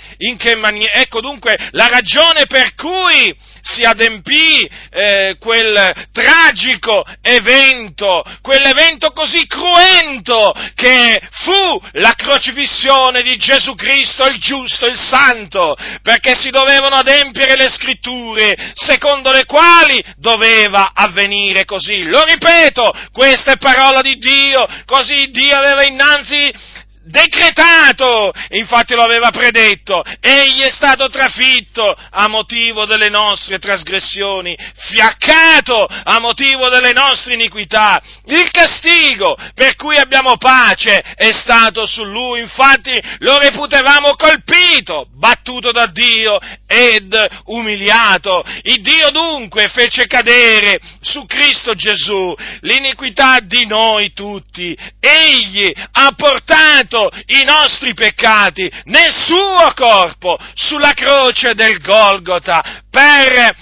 mani- 0.57 0.89
ecco 0.89 1.21
dunque, 1.21 1.57
la 1.73 1.89
ragione 1.89 2.47
per 2.47 2.75
cui 2.77 3.35
si 3.61 3.83
adempì 3.83 4.69
eh, 4.91 5.37
quel 5.41 6.07
tragico 6.13 7.05
evento, 7.21 8.23
quell'evento 8.43 9.11
così 9.11 9.45
cruento 9.49 10.55
che 10.77 11.21
fu 11.33 11.83
la 11.95 12.15
crocifissione 12.15 13.23
di 13.23 13.37
Gesù 13.37 13.75
Cristo, 13.75 14.25
il 14.27 14.39
giusto, 14.39 14.87
il 14.87 14.99
santo, 14.99 15.77
perché 16.03 16.37
si 16.37 16.51
dovevano 16.51 16.95
adempiere 16.95 17.57
le 17.57 17.69
scritture 17.69 18.73
secondo 18.75 19.33
le 19.33 19.47
quali 19.47 20.01
doveva 20.17 20.93
avvenire 20.95 21.65
così. 21.65 22.05
Lo 22.05 22.23
ripeto, 22.23 22.93
questa 23.13 23.53
è 23.53 23.59
parola 23.59 24.01
di 24.01 24.17
Dio, 24.17 24.65
così 24.85 25.29
Dio 25.31 25.57
aveva 25.57 25.85
innanzi 25.85 26.75
decretato, 27.07 28.33
infatti 28.51 28.95
lo 28.95 29.03
aveva 29.03 29.31
predetto, 29.31 30.03
egli 30.21 30.61
è 30.61 30.71
stato 30.71 31.09
trafitto 31.09 31.97
a 32.11 32.27
motivo 32.29 32.85
delle 32.85 33.09
nostre 33.09 33.59
trasgressioni, 33.59 34.57
fiaccato 34.75 35.87
a 35.87 36.19
motivo 36.19 36.69
delle 36.69 36.93
nostre 36.93 37.35
iniquità, 37.35 38.01
il 38.27 38.51
castigo 38.51 39.37
per 39.55 39.77
cui 39.77 39.97
abbiamo 39.97 40.37
pace 40.37 41.01
è 41.15 41.31
stato 41.33 41.87
su 41.87 42.03
lui, 42.03 42.41
infatti 42.41 43.01
lo 43.19 43.39
reputevamo 43.39 44.17
colpito, 44.17 45.07
battuto 45.17 45.71
da 45.71 45.87
Dio 45.87 46.39
ed 46.67 47.15
umiliato. 47.47 48.45
Il 48.63 48.83
Dio 48.83 49.11
dunque 49.11 49.69
fece 49.69 50.07
cadere 50.07 50.81
su 51.01 51.25
Cristo 51.27 51.75
Gesù 51.75 52.35
l'iniquità 52.61 53.39
di 53.41 53.65
noi 53.67 54.13
tutti, 54.13 54.77
egli 54.99 55.73
ha 55.93 56.13
portato 56.17 56.96
portato 56.97 57.11
i 57.27 57.45
nostri 57.45 57.93
peccati 57.93 58.71
nel 58.85 59.13
suo 59.13 59.73
corpo 59.75 60.39
sulla 60.55 60.93
croce 60.93 61.55
del 61.55 61.81
Golgota 61.81 62.83
per 62.91 63.55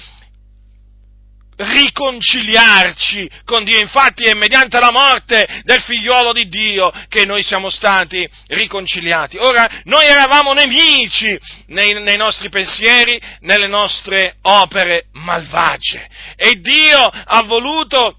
riconciliarci 1.57 3.31
con 3.45 3.64
Dio. 3.64 3.79
Infatti 3.79 4.25
è 4.25 4.35
mediante 4.35 4.79
la 4.81 4.91
morte 4.91 5.47
del 5.62 5.81
figliuolo 5.81 6.33
di 6.33 6.49
Dio 6.49 6.93
che 7.09 7.25
noi 7.25 7.43
siamo 7.43 7.71
stati 7.71 8.29
riconciliati. 8.49 9.37
Ora, 9.38 9.83
noi 9.85 10.05
eravamo 10.05 10.53
nemici 10.53 11.38
nei, 11.69 12.03
nei 12.03 12.17
nostri 12.17 12.49
pensieri, 12.49 13.21
nelle 13.41 13.69
nostre 13.69 14.37
opere 14.43 15.07
malvagie 15.12 16.09
e 16.37 16.57
Dio 16.57 16.99
ha 17.00 17.43
voluto 17.43 18.19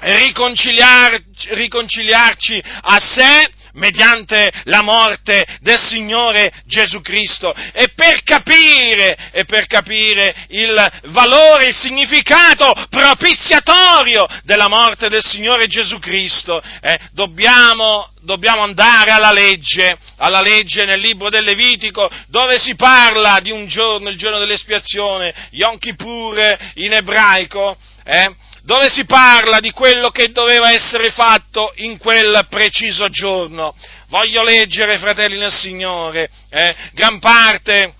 riconciliar, 0.00 1.20
riconciliarci 1.50 2.62
a 2.82 2.98
sé 3.00 3.50
mediante 3.78 4.52
la 4.64 4.82
morte 4.82 5.46
del 5.60 5.78
Signore 5.78 6.52
Gesù 6.66 7.00
Cristo. 7.00 7.54
E 7.72 7.88
per 7.94 8.22
capire, 8.22 9.30
e 9.32 9.44
per 9.44 9.66
capire 9.66 10.34
il 10.48 10.90
valore, 11.06 11.66
il 11.66 11.74
significato 11.74 12.70
propiziatorio 12.90 14.26
della 14.42 14.68
morte 14.68 15.08
del 15.08 15.22
Signore 15.22 15.66
Gesù 15.66 15.98
Cristo, 15.98 16.60
eh, 16.80 16.98
dobbiamo, 17.12 18.10
dobbiamo 18.20 18.62
andare 18.62 19.10
alla 19.10 19.32
legge, 19.32 19.96
alla 20.16 20.40
legge 20.40 20.84
nel 20.84 21.00
libro 21.00 21.30
del 21.30 21.44
Levitico, 21.44 22.10
dove 22.28 22.58
si 22.58 22.74
parla 22.74 23.38
di 23.40 23.50
un 23.50 23.66
giorno, 23.66 24.08
il 24.10 24.18
giorno 24.18 24.38
dell'espiazione, 24.38 25.34
Yom 25.52 25.78
Kippur 25.78 26.56
in 26.74 26.92
ebraico, 26.92 27.76
eh, 28.04 28.34
dove 28.68 28.90
si 28.90 29.06
parla 29.06 29.60
di 29.60 29.70
quello 29.70 30.10
che 30.10 30.30
doveva 30.30 30.70
essere 30.70 31.08
fatto 31.10 31.72
in 31.76 31.96
quel 31.96 32.46
preciso 32.50 33.08
giorno. 33.08 33.74
Voglio 34.08 34.42
leggere, 34.42 34.98
fratelli 34.98 35.38
nel 35.38 35.54
Signore, 35.54 36.28
eh, 36.50 36.76
gran 36.92 37.18
parte, 37.18 37.94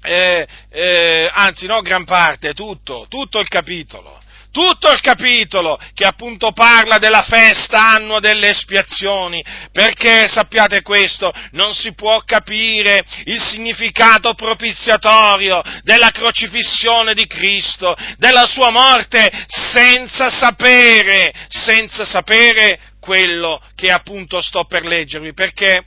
eh, 0.00 0.46
eh, 0.70 1.30
anzi 1.30 1.66
no 1.66 1.82
gran 1.82 2.04
parte, 2.04 2.54
tutto, 2.54 3.04
tutto 3.10 3.38
il 3.40 3.48
capitolo 3.48 4.22
tutto 4.54 4.92
il 4.92 5.00
capitolo 5.00 5.76
che 5.94 6.04
appunto 6.04 6.52
parla 6.52 6.98
della 6.98 7.22
festa 7.22 7.88
annua 7.88 8.20
delle 8.20 8.50
espiazioni, 8.50 9.44
perché 9.72 10.28
sappiate 10.28 10.80
questo, 10.80 11.32
non 11.50 11.74
si 11.74 11.92
può 11.94 12.20
capire 12.20 13.04
il 13.24 13.42
significato 13.42 14.34
propiziatorio 14.34 15.60
della 15.82 16.10
crocifissione 16.12 17.14
di 17.14 17.26
Cristo, 17.26 17.96
della 18.16 18.46
sua 18.46 18.70
morte, 18.70 19.28
senza 19.48 20.30
sapere, 20.30 21.32
senza 21.48 22.04
sapere 22.04 22.78
quello 23.00 23.60
che 23.74 23.90
appunto 23.90 24.40
sto 24.40 24.66
per 24.66 24.86
leggervi, 24.86 25.34
perché? 25.34 25.84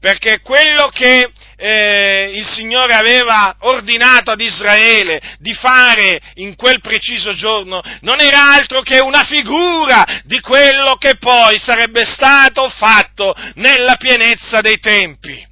Perché 0.00 0.40
quello 0.40 0.88
che 0.88 1.30
eh, 1.60 2.30
il 2.34 2.46
Signore 2.46 2.94
aveva 2.94 3.56
ordinato 3.60 4.30
ad 4.30 4.40
Israele 4.40 5.20
di 5.38 5.52
fare 5.52 6.20
in 6.34 6.54
quel 6.54 6.80
preciso 6.80 7.34
giorno 7.34 7.82
non 8.02 8.20
era 8.20 8.52
altro 8.52 8.82
che 8.82 9.00
una 9.00 9.24
figura 9.24 10.22
di 10.24 10.40
quello 10.40 10.94
che 10.96 11.16
poi 11.16 11.58
sarebbe 11.58 12.04
stato 12.04 12.68
fatto 12.68 13.34
nella 13.54 13.96
pienezza 13.96 14.60
dei 14.60 14.78
tempi. 14.78 15.44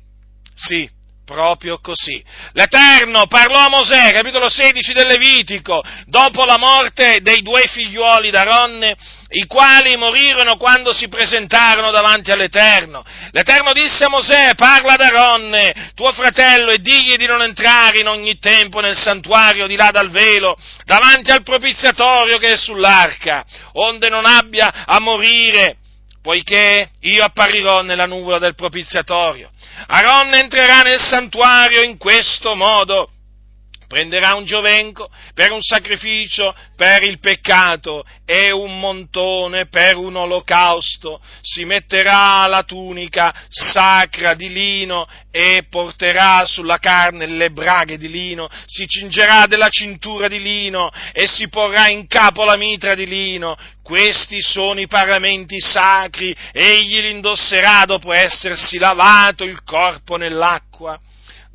Sì, 0.55 0.89
Proprio 1.27 1.81
così. 1.81 2.23
L'Eterno 2.53 3.27
parlò 3.27 3.59
a 3.59 3.69
Mosè, 3.69 4.13
capitolo 4.13 4.49
16 4.49 4.93
del 4.93 5.09
Levitico, 5.09 5.83
dopo 6.05 6.45
la 6.45 6.57
morte 6.57 7.19
dei 7.21 7.43
due 7.43 7.63
figliuoli 7.67 8.31
d'Aronne, 8.31 8.97
i 9.31 9.45
quali 9.47 9.97
morirono 9.97 10.57
quando 10.57 10.93
si 10.93 11.09
presentarono 11.09 11.91
davanti 11.91 12.31
all'Eterno. 12.31 13.05
L'Eterno 13.33 13.73
disse 13.73 14.05
a 14.05 14.09
Mosè, 14.09 14.55
parla 14.55 14.93
ad 14.93 15.01
Aronne, 15.01 15.91
tuo 15.97 16.13
fratello, 16.13 16.71
e 16.71 16.79
digli 16.79 17.17
di 17.17 17.27
non 17.27 17.43
entrare 17.43 17.99
in 17.99 18.07
ogni 18.07 18.39
tempo 18.39 18.79
nel 18.79 18.97
santuario 18.97 19.67
di 19.67 19.75
là 19.75 19.91
dal 19.91 20.11
velo, 20.11 20.57
davanti 20.85 21.33
al 21.33 21.43
propiziatorio 21.43 22.39
che 22.39 22.53
è 22.53 22.57
sull'arca, 22.57 23.45
onde 23.73 24.09
non 24.09 24.27
abbia 24.27 24.85
a 24.87 25.01
morire, 25.01 25.79
poiché 26.23 26.91
io 27.01 27.25
apparirò 27.25 27.83
nella 27.83 28.07
nuvola 28.07 28.39
del 28.39 28.55
propiziatorio 28.55 29.51
Aaron 29.89 30.35
entrerà 30.35 30.83
nel 30.83 31.01
santuario 31.01 31.83
in 31.83 31.97
questo 31.99 32.55
modo. 32.55 33.11
Prenderà 33.87 34.35
un 34.35 34.45
giovenco 34.45 35.09
per 35.33 35.53
un 35.53 35.61
sacrificio 35.61 36.55
per 36.75 37.03
il 37.05 37.21
peccato 37.21 38.05
e 38.25 38.51
un 38.51 38.81
montone 38.81 39.67
per 39.67 39.97
un 39.97 40.17
olocausto. 40.17 41.21
Si 41.41 41.65
metterà 41.65 42.47
la 42.49 42.65
tunica 42.65 43.33
sacra 43.49 44.35
di 44.35 44.53
lino 44.53 45.07
e 45.31 45.67
porterà 45.69 46.45
sulla 46.47 46.79
carne 46.79 47.27
le 47.27 47.51
braghe 47.51 47.99
di 47.99 48.09
lino, 48.09 48.49
si 48.65 48.87
cingerà 48.87 49.47
della 49.47 49.69
cintura 49.69 50.29
di 50.29 50.41
lino 50.41 50.91
e 51.13 51.27
si 51.27 51.49
porrà 51.49 51.89
in 51.89 52.07
capo 52.07 52.45
la 52.45 52.57
mitra 52.57 52.95
di 52.95 53.07
lino. 53.07 53.57
Questi 53.83 54.41
sono 54.41 54.81
i 54.81 54.89
paramenti 54.89 55.61
sacri, 55.61 56.35
egli 56.53 57.01
li 57.01 57.11
indosserà 57.11 57.85
dopo 57.85 58.13
essersi 58.13 58.79
lavato 58.79 59.45
il 59.45 59.63
corpo 59.63 60.17
nell'acqua 60.17 60.99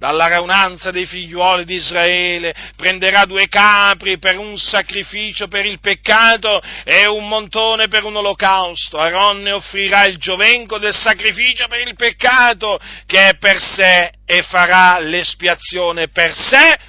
dalla 0.02 0.26
raunanza 0.26 0.90
dei 0.90 1.06
figliuoli 1.06 1.64
di 1.64 1.76
Israele, 1.76 2.56
prenderà 2.76 3.26
due 3.26 3.48
capri 3.48 4.18
per 4.18 4.40
un 4.40 4.58
sacrificio 4.58 5.48
per 5.48 5.64
il 5.68 5.80
peccato 5.80 6.60
e 6.84 7.06
un 7.06 7.28
montone 7.28 7.88
per 7.88 8.04
un 8.04 8.16
olocausto. 8.16 8.98
Aronne 8.98 9.52
offrirà 9.52 10.06
il 10.06 10.18
giovenco 10.18 10.80
del 10.80 10.96
sacrificio 10.96 11.68
per 11.68 11.88
il 11.88 11.94
peccato 11.94 12.80
che 13.06 13.28
è 13.28 13.38
per 13.38 13.62
sé 13.62 14.12
e 14.26 14.42
farà 14.42 14.98
l'espiazione 14.98 16.08
per 16.08 16.34
sé 16.34 16.80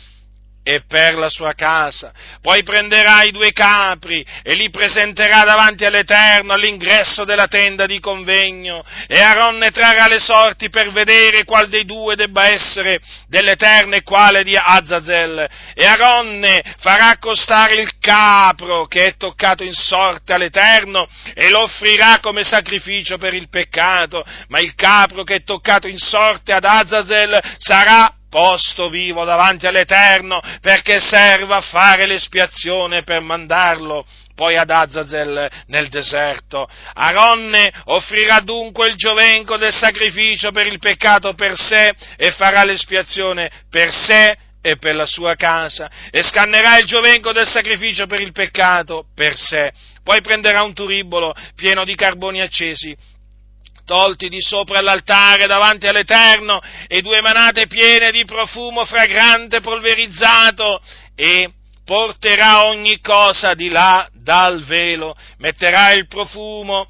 e 0.62 0.82
per 0.86 1.14
la 1.14 1.28
sua 1.28 1.54
casa. 1.54 2.12
Poi 2.40 2.62
prenderà 2.62 3.22
i 3.22 3.32
due 3.32 3.52
capri 3.52 4.24
e 4.42 4.54
li 4.54 4.70
presenterà 4.70 5.42
davanti 5.44 5.84
all'Eterno 5.84 6.52
all'ingresso 6.52 7.24
della 7.24 7.48
tenda 7.48 7.86
di 7.86 7.98
convegno 7.98 8.84
e 9.08 9.20
Aaron 9.20 9.68
trarrà 9.72 10.06
le 10.06 10.18
sorti 10.18 10.70
per 10.70 10.92
vedere 10.92 11.44
qual 11.44 11.68
dei 11.68 11.84
due 11.84 12.14
debba 12.14 12.48
essere 12.48 13.00
dell'Eterno 13.26 13.96
e 13.96 14.02
quale 14.02 14.44
di 14.44 14.56
Azazel. 14.56 15.48
E 15.74 15.84
Aaron 15.84 16.46
farà 16.78 17.08
accostare 17.08 17.80
il 17.80 17.98
capro 17.98 18.86
che 18.86 19.06
è 19.06 19.16
toccato 19.16 19.64
in 19.64 19.74
sorte 19.74 20.32
all'Eterno 20.32 21.08
e 21.34 21.48
lo 21.48 21.62
offrirà 21.62 22.18
come 22.20 22.44
sacrificio 22.44 23.18
per 23.18 23.34
il 23.34 23.48
peccato, 23.48 24.24
ma 24.48 24.60
il 24.60 24.74
capro 24.74 25.24
che 25.24 25.36
è 25.36 25.42
toccato 25.42 25.88
in 25.88 25.98
sorte 25.98 26.52
ad 26.52 26.64
Azazel 26.64 27.38
sarà 27.58 28.14
posto 28.32 28.88
vivo 28.88 29.26
davanti 29.26 29.66
all'Eterno 29.66 30.40
perché 30.62 31.00
serva 31.00 31.56
a 31.56 31.60
fare 31.60 32.06
l'espiazione 32.06 33.02
per 33.02 33.20
mandarlo 33.20 34.06
poi 34.34 34.56
ad 34.56 34.70
Azazel 34.70 35.50
nel 35.66 35.88
deserto. 35.88 36.66
Aronne 36.94 37.70
offrirà 37.84 38.40
dunque 38.40 38.88
il 38.88 38.96
giovenco 38.96 39.58
del 39.58 39.74
sacrificio 39.74 40.50
per 40.50 40.66
il 40.66 40.78
peccato 40.78 41.34
per 41.34 41.58
sé 41.58 41.92
e 42.16 42.30
farà 42.30 42.64
l'espiazione 42.64 43.50
per 43.68 43.92
sé 43.92 44.34
e 44.62 44.78
per 44.78 44.94
la 44.94 45.04
sua 45.04 45.34
casa 45.34 45.90
e 46.10 46.22
scannerà 46.22 46.78
il 46.78 46.86
giovenco 46.86 47.32
del 47.32 47.46
sacrificio 47.46 48.06
per 48.06 48.20
il 48.20 48.32
peccato 48.32 49.08
per 49.14 49.36
sé. 49.36 49.70
Poi 50.02 50.22
prenderà 50.22 50.62
un 50.62 50.72
turibolo 50.72 51.34
pieno 51.54 51.84
di 51.84 51.94
carboni 51.94 52.40
accesi 52.40 52.96
tolti 53.84 54.28
di 54.28 54.40
sopra 54.40 54.80
l'altare 54.80 55.46
davanti 55.46 55.86
all'Eterno, 55.86 56.60
e 56.86 57.00
due 57.00 57.20
manate 57.20 57.66
piene 57.66 58.10
di 58.10 58.24
profumo 58.24 58.84
fragrante 58.84 59.60
polverizzato, 59.60 60.80
e 61.14 61.52
porterà 61.84 62.66
ogni 62.66 63.00
cosa 63.00 63.54
di 63.54 63.68
là 63.68 64.08
dal 64.12 64.64
velo, 64.64 65.14
metterà 65.38 65.92
il 65.92 66.06
profumo 66.06 66.88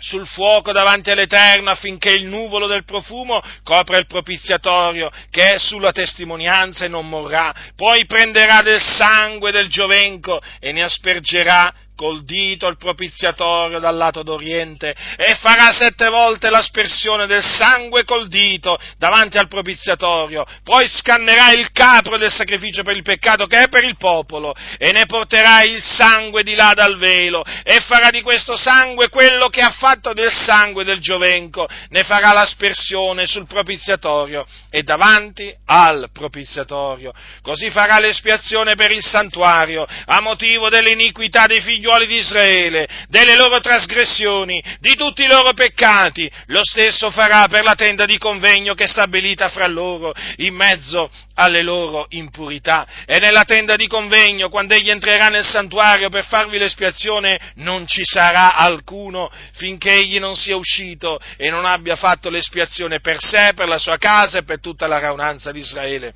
sul 0.00 0.26
fuoco 0.26 0.72
davanti 0.72 1.10
all'Eterno 1.10 1.70
affinché 1.70 2.12
il 2.12 2.26
nuvolo 2.26 2.66
del 2.66 2.84
profumo 2.84 3.42
copra 3.64 3.98
il 3.98 4.06
propiziatorio 4.06 5.10
che 5.30 5.54
è 5.54 5.58
sulla 5.58 5.92
testimonianza 5.92 6.84
e 6.84 6.88
non 6.88 7.08
morrà. 7.08 7.52
Poi 7.74 8.06
prenderà 8.06 8.62
del 8.62 8.80
sangue 8.80 9.50
del 9.50 9.68
giovenco 9.68 10.40
e 10.60 10.72
ne 10.72 10.82
aspergerà 10.82 11.72
col 11.98 12.22
dito 12.22 12.68
il 12.68 12.76
propiziatorio 12.76 13.80
dal 13.80 13.96
lato 13.96 14.22
d'oriente 14.22 14.94
e 15.16 15.34
farà 15.40 15.72
sette 15.72 16.08
volte 16.08 16.48
l'aspersione 16.48 17.26
del 17.26 17.42
sangue 17.42 18.04
col 18.04 18.28
dito 18.28 18.78
davanti 18.98 19.36
al 19.36 19.48
propiziatorio, 19.48 20.46
poi 20.62 20.86
scannerà 20.86 21.50
il 21.50 21.72
capro 21.72 22.16
del 22.16 22.30
sacrificio 22.30 22.84
per 22.84 22.94
il 22.94 23.02
peccato 23.02 23.48
che 23.48 23.64
è 23.64 23.68
per 23.68 23.82
il 23.82 23.96
popolo 23.96 24.54
e 24.78 24.92
ne 24.92 25.06
porterà 25.06 25.64
il 25.64 25.82
sangue 25.82 26.44
di 26.44 26.54
là 26.54 26.72
dal 26.72 26.98
velo 26.98 27.44
e 27.64 27.80
farà 27.80 28.10
di 28.10 28.22
questo 28.22 28.56
sangue 28.56 29.08
quello 29.08 29.48
che 29.48 29.60
ha 29.60 29.72
fatto 29.72 30.12
del 30.12 30.30
sangue 30.30 30.84
del 30.84 31.00
giovenco, 31.00 31.66
ne 31.88 32.04
farà 32.04 32.32
l'aspersione 32.32 33.26
sul 33.26 33.48
propiziatorio 33.48 34.46
e 34.70 34.84
davanti 34.84 35.52
al 35.64 36.10
propiziatorio. 36.12 37.12
Così 37.42 37.70
farà 37.70 37.98
l'espiazione 37.98 38.76
per 38.76 38.92
il 38.92 39.02
santuario 39.02 39.84
a 39.84 40.20
motivo 40.20 40.68
dell'iniquità 40.68 41.46
dei 41.46 41.60
figli 41.60 41.86
figliuoli 41.88 42.06
di 42.06 42.16
Israele, 42.16 42.88
delle 43.08 43.34
loro 43.34 43.60
trasgressioni, 43.60 44.62
di 44.80 44.94
tutti 44.94 45.22
i 45.22 45.26
loro 45.26 45.54
peccati, 45.54 46.30
lo 46.46 46.60
stesso 46.62 47.10
farà 47.10 47.48
per 47.48 47.64
la 47.64 47.74
tenda 47.74 48.04
di 48.04 48.18
convegno 48.18 48.74
che 48.74 48.84
è 48.84 48.86
stabilita 48.86 49.48
fra 49.48 49.66
loro, 49.66 50.12
in 50.36 50.54
mezzo 50.54 51.10
alle 51.34 51.62
loro 51.62 52.06
impurità. 52.10 52.86
E 53.06 53.18
nella 53.18 53.44
tenda 53.44 53.76
di 53.76 53.86
convegno, 53.86 54.50
quando 54.50 54.74
egli 54.74 54.90
entrerà 54.90 55.28
nel 55.28 55.44
santuario 55.44 56.10
per 56.10 56.26
farvi 56.26 56.58
l'espiazione, 56.58 57.52
non 57.56 57.86
ci 57.86 58.04
sarà 58.04 58.54
alcuno 58.54 59.30
finché 59.54 59.94
egli 59.94 60.18
non 60.18 60.36
sia 60.36 60.56
uscito 60.56 61.18
e 61.36 61.48
non 61.48 61.64
abbia 61.64 61.96
fatto 61.96 62.28
l'espiazione 62.28 63.00
per 63.00 63.16
sé, 63.18 63.52
per 63.54 63.68
la 63.68 63.78
sua 63.78 63.96
casa 63.96 64.38
e 64.38 64.42
per 64.42 64.60
tutta 64.60 64.86
la 64.86 64.98
raunanza 64.98 65.52
di 65.52 65.60
Israele. 65.60 66.14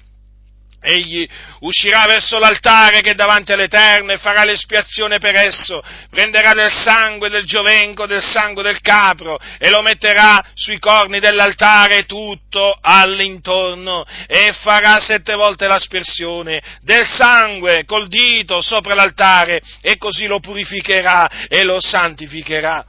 Egli 0.82 1.26
uscirà 1.60 2.04
verso 2.06 2.38
l'altare 2.38 3.00
che 3.02 3.10
è 3.10 3.14
davanti 3.14 3.52
all'Eterno 3.52 4.12
e 4.12 4.18
farà 4.18 4.44
l'espiazione 4.44 5.18
per 5.18 5.36
esso, 5.36 5.80
prenderà 6.10 6.54
del 6.54 6.72
sangue 6.72 7.28
del 7.28 7.44
giovenco, 7.44 8.06
del 8.06 8.22
sangue 8.22 8.64
del 8.64 8.80
capro 8.80 9.38
e 9.58 9.70
lo 9.70 9.80
metterà 9.80 10.44
sui 10.54 10.80
corni 10.80 11.20
dell'altare 11.20 12.04
tutto 12.04 12.76
all'intorno 12.80 14.04
e 14.26 14.52
farà 14.60 14.98
sette 14.98 15.34
volte 15.34 15.68
l'aspersione 15.68 16.60
del 16.80 17.06
sangue 17.06 17.84
col 17.84 18.08
dito 18.08 18.60
sopra 18.60 18.94
l'altare 18.94 19.62
e 19.80 19.96
così 19.98 20.26
lo 20.26 20.40
purificherà 20.40 21.46
e 21.48 21.62
lo 21.62 21.80
santificherà 21.80 22.84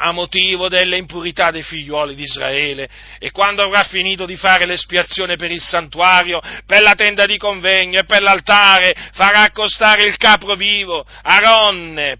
a 0.00 0.12
motivo 0.12 0.68
delle 0.68 0.96
impurità 0.96 1.50
dei 1.50 1.62
figliuoli 1.62 2.14
di 2.14 2.22
Israele. 2.22 2.88
E 3.18 3.30
quando 3.30 3.62
avrà 3.62 3.82
finito 3.84 4.24
di 4.24 4.36
fare 4.36 4.64
l'espiazione 4.64 5.36
per 5.36 5.50
il 5.50 5.60
santuario, 5.60 6.40
per 6.66 6.80
la 6.80 6.94
tenda 6.94 7.26
di 7.26 7.36
convegno 7.36 8.00
e 8.00 8.04
per 8.04 8.22
l'altare, 8.22 8.94
farà 9.12 9.42
accostare 9.42 10.04
il 10.04 10.16
capro 10.16 10.54
vivo, 10.54 11.04
Aronne, 11.22 12.18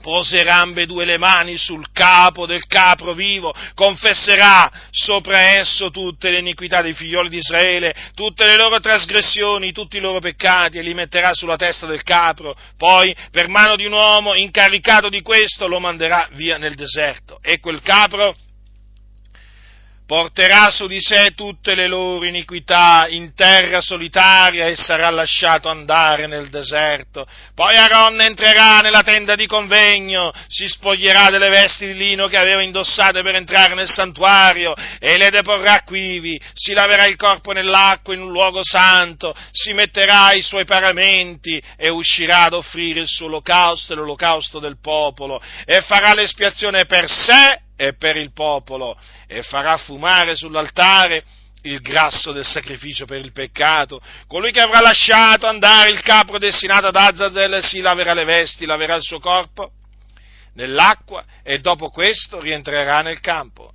poserà 0.00 0.56
ambedue 0.56 1.04
le 1.04 1.18
mani 1.18 1.56
sul 1.56 1.86
capo 1.92 2.46
del 2.46 2.66
capro 2.66 3.12
vivo, 3.12 3.54
confesserà 3.74 4.70
sopra 4.90 5.58
esso 5.58 5.90
tutte 5.90 6.30
le 6.30 6.38
iniquità 6.38 6.82
dei 6.82 6.94
figlioli 6.94 7.28
di 7.28 7.38
Israele, 7.38 7.94
tutte 8.14 8.44
le 8.44 8.56
loro 8.56 8.80
trasgressioni, 8.80 9.72
tutti 9.72 9.96
i 9.96 10.00
loro 10.00 10.20
peccati 10.20 10.78
e 10.78 10.82
li 10.82 10.94
metterà 10.94 11.34
sulla 11.34 11.56
testa 11.56 11.86
del 11.86 12.02
capro, 12.02 12.56
poi 12.76 13.14
per 13.30 13.48
mano 13.48 13.76
di 13.76 13.86
un 13.86 13.92
uomo 13.92 14.34
incaricato 14.34 15.08
di 15.08 15.22
questo 15.22 15.66
lo 15.66 15.80
manderà 15.80 16.28
via 16.32 16.58
nel 16.58 16.74
deserto. 16.74 17.38
E 17.42 17.58
quel 17.60 17.80
capro 17.82 18.34
porterà 20.10 20.70
su 20.72 20.88
di 20.88 21.00
sé 21.00 21.34
tutte 21.36 21.76
le 21.76 21.86
loro 21.86 22.24
iniquità 22.24 23.06
in 23.08 23.32
terra 23.32 23.80
solitaria 23.80 24.66
e 24.66 24.74
sarà 24.74 25.08
lasciato 25.08 25.68
andare 25.68 26.26
nel 26.26 26.48
deserto. 26.48 27.24
Poi 27.54 27.76
Aaron 27.76 28.20
entrerà 28.20 28.80
nella 28.80 29.04
tenda 29.04 29.36
di 29.36 29.46
convegno, 29.46 30.32
si 30.48 30.66
spoglierà 30.66 31.30
delle 31.30 31.48
vesti 31.48 31.86
di 31.86 31.94
lino 31.94 32.26
che 32.26 32.38
aveva 32.38 32.60
indossate 32.60 33.22
per 33.22 33.36
entrare 33.36 33.76
nel 33.76 33.88
santuario 33.88 34.74
e 34.98 35.16
le 35.16 35.30
deporrà 35.30 35.82
quivi, 35.84 36.40
si 36.54 36.72
laverà 36.72 37.06
il 37.06 37.14
corpo 37.14 37.52
nell'acqua 37.52 38.12
in 38.12 38.22
un 38.22 38.32
luogo 38.32 38.64
santo, 38.64 39.32
si 39.52 39.72
metterà 39.74 40.32
i 40.32 40.42
suoi 40.42 40.64
paramenti 40.64 41.62
e 41.76 41.88
uscirà 41.88 42.46
ad 42.46 42.54
offrire 42.54 42.98
il 42.98 43.06
suo 43.06 43.26
olocausto 43.26 43.92
e 43.92 43.94
l'olocausto 43.94 44.58
del 44.58 44.80
popolo 44.82 45.40
e 45.64 45.82
farà 45.82 46.14
l'espiazione 46.14 46.84
per 46.84 47.08
sé 47.08 47.68
e 47.80 47.94
per 47.94 48.18
il 48.18 48.30
popolo 48.34 48.94
e 49.26 49.40
farà 49.40 49.78
fumare 49.78 50.36
sull'altare 50.36 51.24
il 51.62 51.80
grasso 51.80 52.30
del 52.30 52.44
sacrificio 52.44 53.06
per 53.06 53.20
il 53.20 53.32
peccato. 53.32 54.02
Colui 54.26 54.52
che 54.52 54.60
avrà 54.60 54.80
lasciato 54.80 55.46
andare 55.46 55.88
il 55.88 56.02
capro 56.02 56.36
destinato 56.36 56.88
ad 56.88 56.96
Azazel 56.96 57.64
si 57.64 57.80
laverà 57.80 58.12
le 58.12 58.24
vesti, 58.24 58.66
laverà 58.66 58.96
il 58.96 59.02
suo 59.02 59.18
corpo 59.18 59.70
nell'acqua 60.56 61.24
e 61.42 61.60
dopo 61.60 61.88
questo 61.88 62.38
rientrerà 62.38 63.00
nel 63.00 63.20
campo 63.20 63.72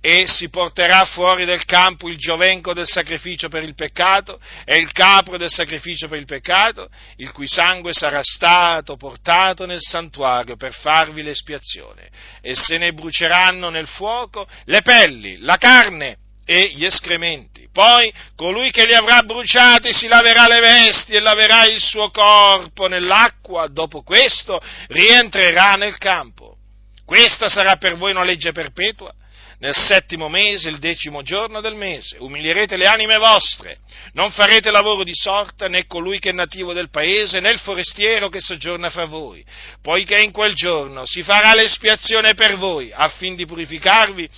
e 0.00 0.24
si 0.26 0.48
porterà 0.48 1.04
fuori 1.04 1.44
del 1.44 1.64
campo 1.66 2.08
il 2.08 2.16
giovenco 2.16 2.72
del 2.72 2.86
sacrificio 2.86 3.48
per 3.48 3.62
il 3.62 3.74
peccato 3.74 4.40
e 4.64 4.78
il 4.78 4.90
capro 4.92 5.36
del 5.36 5.50
sacrificio 5.50 6.08
per 6.08 6.18
il 6.18 6.24
peccato, 6.24 6.88
il 7.16 7.30
cui 7.32 7.46
sangue 7.46 7.92
sarà 7.92 8.22
stato 8.22 8.96
portato 8.96 9.66
nel 9.66 9.80
santuario 9.80 10.56
per 10.56 10.72
farvi 10.72 11.22
l'espiazione, 11.22 12.08
e 12.40 12.54
se 12.54 12.78
ne 12.78 12.92
bruceranno 12.92 13.68
nel 13.68 13.86
fuoco 13.86 14.46
le 14.64 14.80
pelli, 14.80 15.38
la 15.40 15.58
carne 15.58 16.16
e 16.46 16.72
gli 16.74 16.84
escrementi. 16.84 17.68
Poi 17.70 18.12
colui 18.34 18.70
che 18.70 18.86
li 18.86 18.94
avrà 18.94 19.22
bruciati 19.22 19.92
si 19.92 20.08
laverà 20.08 20.48
le 20.48 20.60
vesti 20.60 21.12
e 21.12 21.20
laverà 21.20 21.66
il 21.66 21.78
suo 21.78 22.10
corpo 22.10 22.88
nell'acqua, 22.88 23.68
dopo 23.68 24.02
questo 24.02 24.60
rientrerà 24.88 25.74
nel 25.74 25.98
campo. 25.98 26.56
Questa 27.04 27.48
sarà 27.48 27.76
per 27.76 27.96
voi 27.96 28.12
una 28.12 28.24
legge 28.24 28.52
perpetua 28.52 29.12
nel 29.60 29.74
settimo 29.74 30.28
mese, 30.28 30.68
il 30.68 30.78
decimo 30.78 31.22
giorno 31.22 31.60
del 31.60 31.74
mese. 31.74 32.16
Umilierete 32.18 32.76
le 32.76 32.86
anime 32.86 33.18
vostre, 33.18 33.78
non 34.12 34.30
farete 34.30 34.70
lavoro 34.70 35.04
di 35.04 35.14
sorta 35.14 35.68
né 35.68 35.86
colui 35.86 36.18
che 36.18 36.30
è 36.30 36.32
nativo 36.32 36.72
del 36.72 36.90
paese 36.90 37.40
né 37.40 37.50
il 37.50 37.58
forestiero 37.58 38.28
che 38.28 38.40
soggiorna 38.40 38.90
fra 38.90 39.04
voi, 39.04 39.44
poiché 39.82 40.20
in 40.20 40.32
quel 40.32 40.54
giorno 40.54 41.04
si 41.04 41.22
farà 41.22 41.52
l'espiazione 41.54 42.34
per 42.34 42.56
voi, 42.56 42.90
affin 42.92 43.36
di 43.36 43.46
purificarvi 43.46 44.28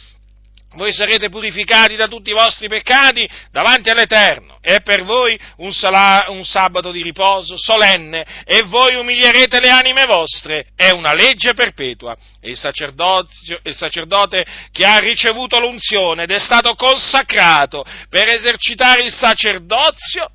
voi 0.74 0.92
sarete 0.92 1.28
purificati 1.28 1.96
da 1.96 2.08
tutti 2.08 2.30
i 2.30 2.34
vostri 2.34 2.68
peccati 2.68 3.28
davanti 3.50 3.90
all'Eterno. 3.90 4.58
È 4.60 4.80
per 4.80 5.04
voi 5.04 5.38
un, 5.56 5.72
sala, 5.72 6.26
un, 6.28 6.44
sabato 6.44 6.90
di 6.90 7.02
riposo 7.02 7.56
solenne 7.58 8.24
e 8.44 8.62
voi 8.62 8.94
umilierete 8.94 9.60
le 9.60 9.68
anime 9.68 10.04
vostre. 10.06 10.66
È 10.74 10.90
una 10.90 11.12
legge 11.12 11.52
perpetua. 11.52 12.16
E 12.40 12.50
il, 12.50 13.60
il 13.64 13.76
sacerdote 13.76 14.46
che 14.70 14.84
ha 14.84 14.98
ricevuto 14.98 15.58
l'unzione 15.58 16.24
ed 16.24 16.30
è 16.30 16.38
stato 16.38 16.74
consacrato 16.74 17.84
per 18.08 18.28
esercitare 18.28 19.02
il 19.04 19.12
sacerdozio 19.12 20.30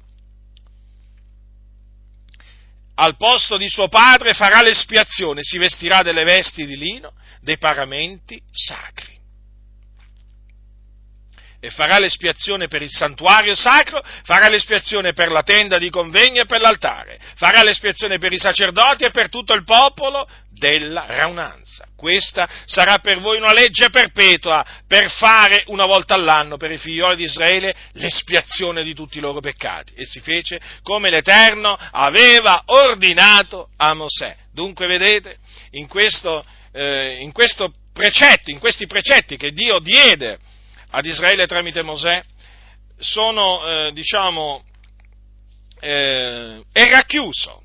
al 2.99 3.15
posto 3.15 3.57
di 3.57 3.69
suo 3.69 3.89
padre 3.89 4.33
farà 4.33 4.63
l'espiazione, 4.63 5.41
si 5.43 5.59
vestirà 5.59 6.01
delle 6.01 6.23
vesti 6.23 6.65
di 6.65 6.75
lino, 6.75 7.13
dei 7.41 7.59
paramenti 7.59 8.41
sacri 8.51 9.16
e 11.59 11.69
farà 11.69 11.97
l'espiazione 11.99 12.67
per 12.67 12.81
il 12.81 12.91
santuario 12.91 13.55
sacro, 13.55 14.03
farà 14.23 14.47
l'espiazione 14.47 15.13
per 15.13 15.31
la 15.31 15.41
tenda 15.41 15.77
di 15.77 15.89
convegno 15.89 16.41
e 16.41 16.45
per 16.45 16.61
l'altare, 16.61 17.19
farà 17.35 17.63
l'espiazione 17.63 18.17
per 18.19 18.31
i 18.31 18.39
sacerdoti 18.39 19.03
e 19.03 19.11
per 19.11 19.29
tutto 19.29 19.53
il 19.53 19.63
popolo 19.63 20.27
della 20.51 21.05
raunanza. 21.07 21.87
Questa 21.95 22.47
sarà 22.65 22.99
per 22.99 23.19
voi 23.19 23.37
una 23.37 23.53
legge 23.53 23.89
perpetua 23.89 24.65
per 24.87 25.09
fare 25.09 25.63
una 25.67 25.85
volta 25.85 26.13
all'anno 26.13 26.57
per 26.57 26.71
i 26.71 26.77
figlioli 26.77 27.15
di 27.15 27.23
Israele 27.23 27.75
l'espiazione 27.93 28.83
di 28.83 28.93
tutti 28.93 29.17
i 29.17 29.21
loro 29.21 29.39
peccati. 29.39 29.93
E 29.95 30.05
si 30.05 30.19
fece 30.19 30.59
come 30.83 31.09
l'Eterno 31.09 31.77
aveva 31.91 32.63
ordinato 32.65 33.69
a 33.77 33.93
Mosè. 33.93 34.35
Dunque 34.51 34.87
vedete, 34.87 35.37
in 35.71 35.87
questo, 35.87 36.43
eh, 36.71 37.17
in 37.19 37.31
questo 37.31 37.73
precetto, 37.93 38.51
in 38.51 38.59
questi 38.59 38.87
precetti 38.87 39.37
che 39.37 39.51
Dio 39.51 39.79
diede 39.79 40.39
ad 40.97 41.05
Israele 41.05 41.45
tramite 41.45 41.83
Mosè 41.83 42.23
sono, 42.97 43.63
eh, 43.67 43.91
diciamo, 43.93 44.63
eh, 45.79 46.63
è 46.71 46.89
racchiuso, 46.89 47.61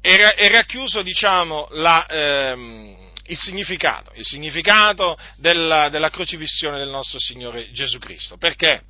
è, 0.00 0.14
è 0.14 0.48
racchiuso, 0.48 1.02
diciamo, 1.02 1.66
la, 1.72 2.06
ehm, 2.06 3.10
il 3.26 3.36
significato, 3.36 4.12
il 4.14 4.24
significato 4.24 5.18
della, 5.36 5.88
della 5.88 6.08
crocifissione 6.08 6.78
del 6.78 6.88
nostro 6.88 7.18
Signore 7.18 7.72
Gesù 7.72 7.98
Cristo. 7.98 8.36
Perché? 8.36 8.82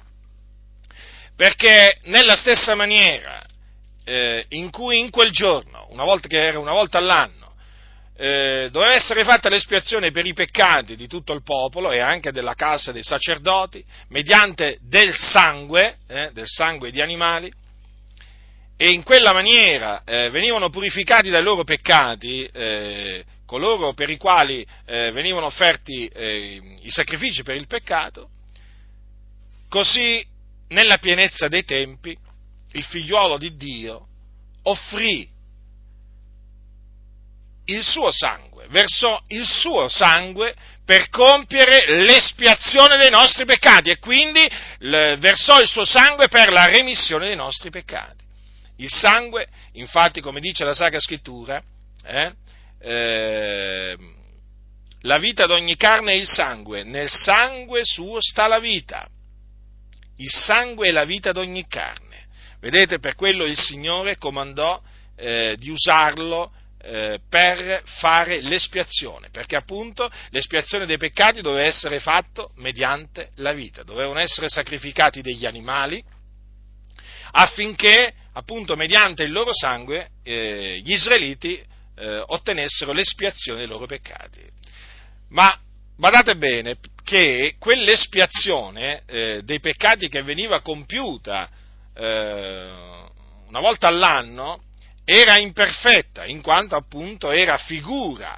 Perché 1.34 2.00
nella 2.04 2.36
stessa 2.36 2.74
maniera 2.74 3.42
eh, 4.04 4.44
in 4.50 4.70
cui 4.70 4.98
in 4.98 5.08
quel 5.08 5.30
giorno, 5.30 5.86
una 5.92 6.04
volta 6.04 6.28
che 6.28 6.44
era 6.44 6.58
una 6.58 6.72
volta 6.72 6.98
all'anno, 6.98 7.47
eh, 8.20 8.68
doveva 8.72 8.94
essere 8.94 9.22
fatta 9.22 9.48
l'espiazione 9.48 10.10
per 10.10 10.26
i 10.26 10.32
peccati 10.32 10.96
di 10.96 11.06
tutto 11.06 11.32
il 11.32 11.44
popolo 11.44 11.92
e 11.92 12.00
anche 12.00 12.32
della 12.32 12.54
casa 12.54 12.90
dei 12.90 13.04
sacerdoti, 13.04 13.84
mediante 14.08 14.78
del 14.82 15.14
sangue, 15.14 15.98
eh, 16.08 16.30
del 16.32 16.48
sangue 16.48 16.90
di 16.90 17.00
animali, 17.00 17.48
e 18.76 18.90
in 18.90 19.04
quella 19.04 19.32
maniera 19.32 20.02
eh, 20.04 20.30
venivano 20.30 20.68
purificati 20.68 21.30
dai 21.30 21.44
loro 21.44 21.62
peccati 21.62 22.44
eh, 22.44 23.24
coloro 23.46 23.92
per 23.92 24.10
i 24.10 24.16
quali 24.16 24.66
eh, 24.84 25.12
venivano 25.12 25.46
offerti 25.46 26.10
i 26.12 26.90
sacrifici 26.90 27.44
per 27.44 27.54
il 27.54 27.68
peccato, 27.68 28.30
così 29.68 30.26
nella 30.68 30.98
pienezza 30.98 31.46
dei 31.46 31.64
tempi 31.64 32.16
il 32.72 32.84
figliuolo 32.84 33.38
di 33.38 33.56
Dio 33.56 34.06
offrì 34.64 35.26
il 37.68 37.82
suo 37.82 38.10
sangue, 38.10 38.66
versò 38.68 39.20
il 39.28 39.46
suo 39.46 39.88
sangue 39.88 40.54
per 40.84 41.08
compiere 41.10 42.02
l'espiazione 42.04 42.96
dei 42.96 43.10
nostri 43.10 43.44
peccati 43.44 43.90
e 43.90 43.98
quindi 43.98 44.46
versò 44.78 45.60
il 45.60 45.68
suo 45.68 45.84
sangue 45.84 46.28
per 46.28 46.50
la 46.50 46.64
remissione 46.64 47.26
dei 47.26 47.36
nostri 47.36 47.70
peccati. 47.70 48.24
Il 48.76 48.88
sangue, 48.88 49.48
infatti, 49.72 50.20
come 50.20 50.40
dice 50.40 50.64
la 50.64 50.72
Sacra 50.72 51.00
Scrittura, 51.00 51.60
eh, 52.04 52.32
eh, 52.80 53.96
la 55.02 55.18
vita 55.18 55.46
d'ogni 55.46 55.76
carne 55.76 56.12
è 56.12 56.14
il 56.14 56.28
sangue, 56.28 56.84
nel 56.84 57.10
sangue 57.10 57.80
suo 57.84 58.20
sta 58.20 58.46
la 58.46 58.60
vita. 58.60 59.06
Il 60.16 60.30
sangue 60.30 60.88
è 60.88 60.90
la 60.90 61.04
vita 61.04 61.32
d'ogni 61.32 61.66
carne. 61.68 62.26
Vedete, 62.60 62.98
per 62.98 63.14
quello 63.14 63.44
il 63.44 63.58
Signore 63.58 64.16
comandò 64.16 64.80
eh, 65.16 65.56
di 65.58 65.70
usarlo 65.70 66.52
eh, 66.80 67.18
per 67.28 67.82
fare 67.84 68.40
l'espiazione, 68.40 69.30
perché 69.30 69.56
appunto 69.56 70.10
l'espiazione 70.30 70.86
dei 70.86 70.98
peccati 70.98 71.40
doveva 71.40 71.66
essere 71.66 72.00
fatta 72.00 72.46
mediante 72.56 73.30
la 73.36 73.52
vita, 73.52 73.82
dovevano 73.82 74.20
essere 74.20 74.48
sacrificati 74.48 75.20
degli 75.20 75.46
animali 75.46 76.02
affinché 77.30 78.14
appunto 78.32 78.74
mediante 78.76 79.24
il 79.24 79.32
loro 79.32 79.52
sangue 79.52 80.10
eh, 80.22 80.80
gli 80.82 80.92
israeliti 80.92 81.60
eh, 81.96 82.22
ottenessero 82.26 82.92
l'espiazione 82.92 83.58
dei 83.58 83.68
loro 83.68 83.86
peccati. 83.86 84.40
Ma 85.30 85.58
badate 85.96 86.36
bene 86.36 86.76
che 87.04 87.56
quell'espiazione 87.58 89.02
eh, 89.06 89.40
dei 89.44 89.60
peccati 89.60 90.08
che 90.08 90.22
veniva 90.22 90.60
compiuta 90.60 91.50
eh, 91.94 93.06
una 93.48 93.60
volta 93.60 93.88
all'anno 93.88 94.62
era 95.10 95.38
imperfetta, 95.38 96.26
in 96.26 96.42
quanto 96.42 96.76
appunto 96.76 97.30
era 97.30 97.56
figura 97.56 98.36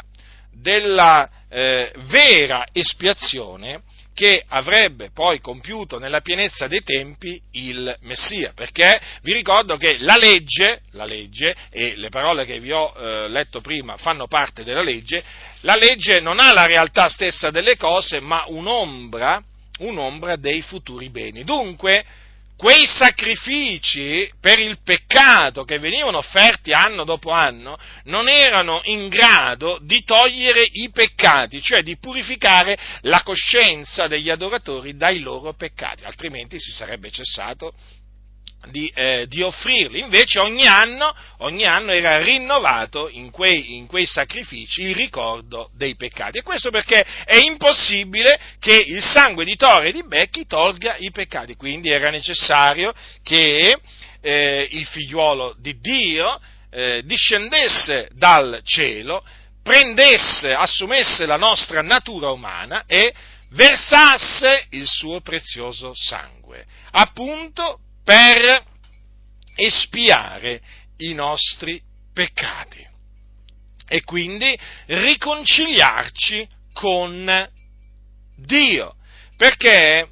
della 0.52 1.28
eh, 1.48 1.92
vera 2.06 2.64
espiazione 2.70 3.82
che 4.14 4.44
avrebbe 4.46 5.10
poi 5.10 5.40
compiuto 5.40 5.98
nella 5.98 6.20
pienezza 6.20 6.68
dei 6.68 6.82
tempi 6.84 7.42
il 7.52 7.96
Messia, 8.02 8.52
perché 8.54 9.00
vi 9.22 9.32
ricordo 9.32 9.76
che 9.78 9.96
la 9.98 10.16
legge, 10.16 10.82
la 10.92 11.06
legge 11.06 11.56
e 11.70 11.96
le 11.96 12.08
parole 12.08 12.44
che 12.44 12.60
vi 12.60 12.70
ho 12.70 12.94
eh, 12.96 13.28
letto 13.28 13.60
prima 13.60 13.96
fanno 13.96 14.28
parte 14.28 14.62
della 14.62 14.82
legge, 14.82 15.24
la 15.62 15.74
legge 15.74 16.20
non 16.20 16.38
ha 16.38 16.52
la 16.52 16.66
realtà 16.66 17.08
stessa 17.08 17.50
delle 17.50 17.76
cose, 17.76 18.20
ma 18.20 18.44
un'ombra, 18.46 19.42
un'ombra 19.78 20.36
dei 20.36 20.62
futuri 20.62 21.08
beni. 21.08 21.42
Dunque, 21.42 22.04
quei 22.60 22.84
sacrifici 22.84 24.30
per 24.38 24.58
il 24.58 24.80
peccato 24.84 25.64
che 25.64 25.78
venivano 25.78 26.18
offerti 26.18 26.74
anno 26.74 27.04
dopo 27.04 27.30
anno 27.30 27.78
non 28.04 28.28
erano 28.28 28.82
in 28.84 29.08
grado 29.08 29.78
di 29.80 30.04
togliere 30.04 30.68
i 30.70 30.90
peccati, 30.90 31.62
cioè 31.62 31.80
di 31.80 31.96
purificare 31.96 32.78
la 33.04 33.22
coscienza 33.22 34.08
degli 34.08 34.28
adoratori 34.28 34.94
dai 34.94 35.20
loro 35.20 35.54
peccati, 35.54 36.04
altrimenti 36.04 36.60
si 36.60 36.70
sarebbe 36.72 37.10
cessato 37.10 37.72
di, 38.68 38.90
eh, 38.94 39.26
di, 39.26 39.42
offrirli. 39.42 40.00
Invece 40.00 40.38
ogni 40.38 40.66
anno, 40.66 41.14
ogni 41.38 41.64
anno 41.64 41.92
era 41.92 42.22
rinnovato 42.22 43.08
in 43.08 43.30
quei, 43.30 43.76
in 43.76 43.86
quei, 43.86 44.06
sacrifici 44.06 44.82
il 44.82 44.94
ricordo 44.94 45.70
dei 45.76 45.96
peccati. 45.96 46.38
E 46.38 46.42
questo 46.42 46.70
perché 46.70 47.04
è 47.24 47.36
impossibile 47.36 48.38
che 48.58 48.74
il 48.74 49.02
sangue 49.02 49.44
di 49.44 49.56
Tore 49.56 49.88
e 49.88 49.92
di 49.92 50.06
Becchi 50.06 50.46
tolga 50.46 50.96
i 50.96 51.10
peccati. 51.10 51.56
Quindi 51.56 51.90
era 51.90 52.10
necessario 52.10 52.92
che 53.22 53.78
eh, 54.20 54.68
il 54.70 54.86
figliuolo 54.86 55.54
di 55.58 55.78
Dio 55.80 56.40
eh, 56.70 57.02
discendesse 57.04 58.08
dal 58.12 58.60
cielo, 58.62 59.24
prendesse, 59.62 60.52
assumesse 60.52 61.26
la 61.26 61.36
nostra 61.36 61.82
natura 61.82 62.30
umana 62.30 62.84
e 62.86 63.12
versasse 63.50 64.66
il 64.70 64.86
suo 64.86 65.20
prezioso 65.20 65.92
sangue, 65.94 66.64
appunto 66.92 67.80
per 68.04 68.64
espiare 69.54 70.60
i 70.98 71.12
nostri 71.12 71.80
peccati 72.12 72.86
e 73.88 74.04
quindi 74.04 74.56
riconciliarci 74.86 76.48
con 76.72 77.48
Dio. 78.36 78.94
Perché 79.36 80.08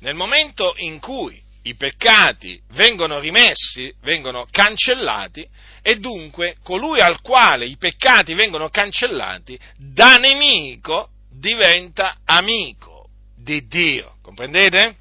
nel 0.00 0.14
momento 0.14 0.74
in 0.76 1.00
cui 1.00 1.42
i 1.62 1.74
peccati 1.74 2.60
vengono 2.72 3.18
rimessi, 3.18 3.92
vengono 4.02 4.46
cancellati, 4.50 5.46
e 5.82 5.96
dunque 5.96 6.56
colui 6.62 7.00
al 7.00 7.20
quale 7.20 7.66
i 7.66 7.76
peccati 7.76 8.34
vengono 8.34 8.68
cancellati, 8.70 9.58
da 9.76 10.16
nemico 10.16 11.10
diventa 11.30 12.18
amico 12.24 13.08
di 13.36 13.66
Dio. 13.66 14.16
Comprendete? 14.22 14.96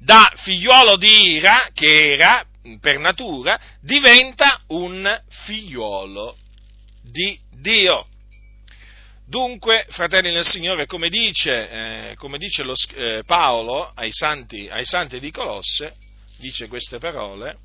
Da 0.00 0.32
figliuolo 0.34 0.96
di 0.96 1.34
ira, 1.34 1.68
che 1.74 2.12
era 2.14 2.44
per 2.80 2.98
natura, 2.98 3.58
diventa 3.80 4.62
un 4.68 5.22
figliuolo 5.44 6.36
di 7.02 7.38
Dio. 7.60 8.06
Dunque, 9.26 9.86
fratelli 9.90 10.32
nel 10.32 10.44
Signore, 10.44 10.86
come 10.86 11.08
dice, 11.08 11.70
eh, 11.70 12.16
come 12.16 12.36
dice 12.36 12.64
lo, 12.64 12.74
eh, 12.94 13.22
Paolo 13.24 13.92
ai 13.94 14.10
santi, 14.10 14.68
ai 14.68 14.84
santi 14.84 15.20
di 15.20 15.30
Colosse, 15.30 15.94
dice 16.38 16.66
queste 16.66 16.98
parole, 16.98 17.58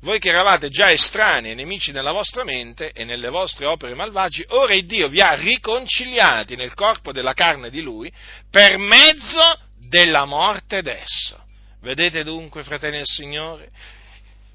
voi 0.00 0.18
che 0.18 0.28
eravate 0.28 0.68
già 0.68 0.90
estranei 0.90 1.52
e 1.52 1.54
nemici 1.54 1.90
nella 1.90 2.12
vostra 2.12 2.44
mente 2.44 2.92
e 2.92 3.04
nelle 3.04 3.30
vostre 3.30 3.64
opere 3.64 3.94
malvagi, 3.94 4.44
ora 4.48 4.74
il 4.74 4.84
Dio 4.84 5.08
vi 5.08 5.22
ha 5.22 5.32
riconciliati 5.32 6.54
nel 6.54 6.74
corpo 6.74 7.12
della 7.12 7.32
carne 7.32 7.70
di 7.70 7.80
Lui 7.80 8.12
per 8.50 8.76
mezzo 8.76 9.58
della 9.88 10.26
morte 10.26 10.82
d'esso 10.82 11.45
Vedete 11.80 12.24
dunque, 12.24 12.64
fratelli 12.64 12.96
del 12.96 13.06
Signore, 13.06 13.70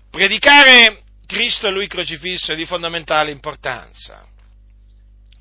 predicare 0.10 1.03
Cristo 1.25 1.67
e 1.67 1.71
Lui 1.71 1.88
crocifisso 1.88 2.53
è 2.53 2.55
di 2.55 2.65
fondamentale 2.65 3.31
importanza. 3.31 4.27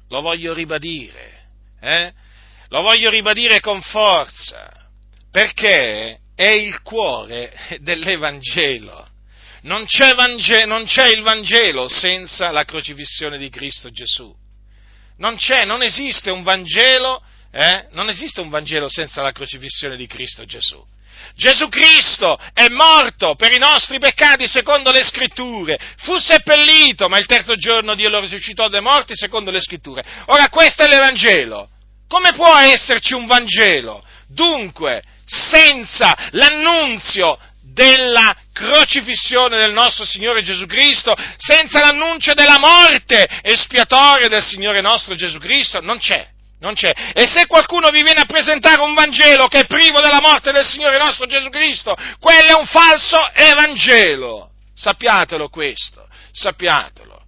Lo 0.08 0.20
voglio 0.20 0.52
ribadire, 0.54 1.46
eh? 1.80 2.12
Lo 2.68 2.82
voglio 2.82 3.10
ribadire 3.10 3.60
con 3.60 3.80
forza, 3.82 4.70
perché 5.30 6.20
è 6.34 6.48
il 6.48 6.80
cuore 6.82 7.52
dell'Evangelo. 7.80 9.08
Non 9.62 9.84
c'è, 9.84 10.14
Vangelo, 10.14 10.66
non 10.66 10.84
c'è 10.84 11.08
il 11.08 11.22
Vangelo 11.22 11.86
senza 11.88 12.50
la 12.50 12.64
crocifissione 12.64 13.36
di 13.36 13.50
Cristo 13.50 13.90
Gesù. 13.90 14.34
Non 15.18 15.36
c'è, 15.36 15.64
non 15.64 15.82
esiste 15.82 16.30
un 16.30 16.42
Vangelo, 16.42 17.22
eh? 17.50 17.88
non 17.90 18.08
esiste 18.08 18.40
un 18.40 18.48
Vangelo 18.48 18.88
senza 18.88 19.20
la 19.20 19.32
crocifissione 19.32 19.96
di 19.96 20.06
Cristo 20.06 20.46
Gesù. 20.46 20.82
Gesù 21.34 21.68
Cristo 21.68 22.38
è 22.52 22.68
morto 22.68 23.34
per 23.34 23.52
i 23.52 23.58
nostri 23.58 23.98
peccati 23.98 24.46
secondo 24.46 24.90
le 24.90 25.02
scritture, 25.02 25.78
fu 25.98 26.18
seppellito, 26.18 27.08
ma 27.08 27.18
il 27.18 27.26
terzo 27.26 27.56
giorno 27.56 27.94
Dio 27.94 28.08
lo 28.08 28.20
risuscitò 28.20 28.68
dai 28.68 28.82
morti 28.82 29.14
secondo 29.14 29.50
le 29.50 29.60
scritture. 29.60 30.04
Ora 30.26 30.48
questo 30.48 30.82
è 30.82 30.88
l'Evangelo. 30.88 31.68
Come 32.08 32.32
può 32.32 32.56
esserci 32.58 33.14
un 33.14 33.26
Vangelo? 33.26 34.04
Dunque, 34.28 35.02
senza 35.24 36.16
l'annunzio 36.30 37.38
della 37.62 38.34
crocifissione 38.52 39.58
del 39.58 39.72
nostro 39.72 40.04
Signore 40.04 40.42
Gesù 40.42 40.66
Cristo, 40.66 41.14
senza 41.36 41.80
l'annuncio 41.80 42.34
della 42.34 42.58
morte 42.58 43.28
espiatoria 43.42 44.28
del 44.28 44.42
Signore 44.42 44.80
nostro 44.80 45.14
Gesù 45.14 45.38
Cristo, 45.38 45.80
non 45.80 45.98
c'è 45.98 46.28
non 46.60 46.74
c'è. 46.74 46.92
E 47.14 47.26
se 47.26 47.46
qualcuno 47.46 47.90
vi 47.90 48.02
viene 48.02 48.20
a 48.20 48.26
presentare 48.26 48.82
un 48.82 48.94
Vangelo 48.94 49.48
che 49.48 49.60
è 49.60 49.66
privo 49.66 50.00
della 50.00 50.20
morte 50.20 50.52
del 50.52 50.64
Signore 50.64 50.98
nostro 50.98 51.26
Gesù 51.26 51.48
Cristo, 51.48 51.96
quello 52.20 52.48
è 52.48 52.58
un 52.58 52.66
falso 52.66 53.18
Evangelo. 53.32 54.50
Sappiatelo 54.74 55.48
questo, 55.48 56.06
sappiatelo. 56.32 57.18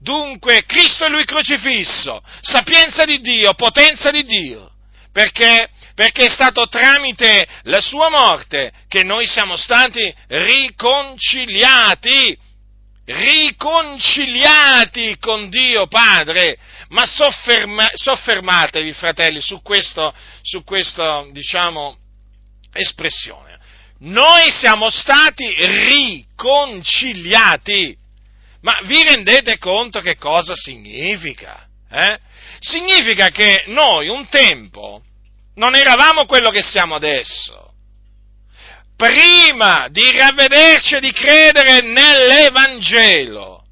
Dunque, 0.00 0.64
Cristo 0.64 1.04
è 1.04 1.08
Lui 1.08 1.24
crocifisso, 1.24 2.22
sapienza 2.40 3.04
di 3.04 3.20
Dio, 3.20 3.54
potenza 3.54 4.12
di 4.12 4.24
Dio, 4.24 4.70
perché, 5.10 5.68
perché 5.94 6.26
è 6.26 6.30
stato 6.30 6.68
tramite 6.68 7.46
la 7.64 7.80
sua 7.80 8.08
morte 8.08 8.70
che 8.88 9.02
noi 9.02 9.26
siamo 9.26 9.56
stati 9.56 10.14
riconciliati, 10.28 12.38
riconciliati 13.06 15.16
con 15.18 15.48
Dio 15.48 15.86
Padre 15.86 16.58
ma 16.88 17.06
sofferma, 17.06 17.88
soffermatevi, 17.92 18.92
fratelli, 18.92 19.40
su 19.40 19.62
questa, 19.62 20.12
su 20.42 20.64
questo, 20.64 21.28
diciamo, 21.32 21.96
espressione. 22.72 23.58
Noi 24.00 24.50
siamo 24.50 24.90
stati 24.90 25.54
riconciliati. 25.88 27.96
Ma 28.60 28.78
vi 28.84 29.02
rendete 29.02 29.56
conto 29.58 30.00
che 30.00 30.16
cosa 30.16 30.54
significa? 30.54 31.66
Eh? 31.90 32.18
Significa 32.58 33.30
che 33.30 33.64
noi 33.66 34.08
un 34.08 34.28
tempo 34.28 35.02
non 35.54 35.74
eravamo 35.74 36.26
quello 36.26 36.50
che 36.50 36.62
siamo 36.62 36.94
adesso. 36.94 37.65
Prima 38.96 39.88
di 39.90 40.10
ravvederci 40.10 40.94
e 40.94 41.00
di 41.00 41.12
credere 41.12 41.82
nell'Evangelo, 41.82 43.62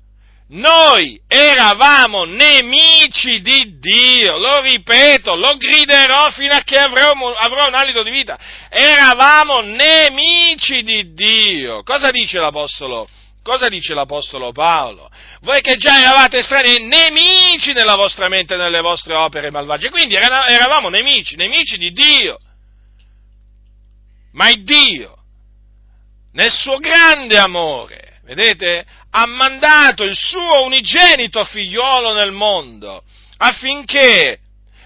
noi 0.48 1.18
eravamo 1.26 2.24
nemici 2.24 3.40
di 3.40 3.78
Dio, 3.78 4.37
lo 4.37 4.60
ripeto, 4.60 5.34
lo 5.34 5.56
griderò 5.56 6.30
fino 6.30 6.52
a 6.52 6.60
che 6.60 6.76
avrò, 6.76 7.12
avrò 7.38 7.66
un 7.66 7.74
alito 7.74 8.02
di 8.02 8.10
vita. 8.10 8.38
Eravamo 8.68 9.60
nemici 9.62 10.82
di 10.82 11.14
Dio. 11.14 11.82
Cosa 11.82 12.10
dice 12.10 12.38
l'Apostolo? 12.38 13.08
Cosa 13.42 13.68
dice 13.68 13.94
l'Apostolo 13.94 14.52
Paolo? 14.52 15.10
Voi 15.40 15.62
che 15.62 15.76
già 15.76 16.00
eravate 16.00 16.42
strani, 16.42 16.87
nemici 16.87 17.72
nella 17.72 17.96
vostra 17.96 18.28
mente 18.28 18.54
e 18.54 18.58
nelle 18.58 18.82
vostre 18.82 19.14
opere 19.14 19.50
malvagie, 19.50 19.88
quindi 19.88 20.14
eravamo 20.14 20.90
nemici, 20.90 21.37
nemici 21.37 21.78
di 21.78 21.90
Dio. 21.92 22.38
Ma 24.35 24.51
il 24.51 24.62
Dio, 24.62 25.16
nel 26.33 26.51
suo 26.51 26.79
grande 26.79 27.38
amore, 27.38 28.20
vedete, 28.25 28.85
ha 29.11 29.27
mandato 29.27 30.05
il 30.05 30.16
suo 30.16 30.64
unigenito 30.64 31.44
figliuolo 31.44 32.12
nel 32.12 32.33
mondo 32.33 33.03
affinché 33.37 34.38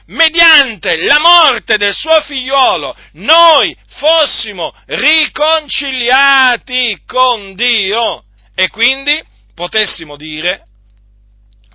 mediante 0.07 0.97
la 0.97 1.21
morte 1.21 1.77
del 1.77 1.95
suo 1.95 2.21
figliolo, 2.21 2.97
noi 3.13 3.77
fossimo 3.87 4.75
riconciliati 4.87 7.01
con 7.07 7.55
Dio. 7.55 8.25
E 8.55 8.71
quindi 8.71 9.23
potessimo 9.55 10.17
dire, 10.17 10.65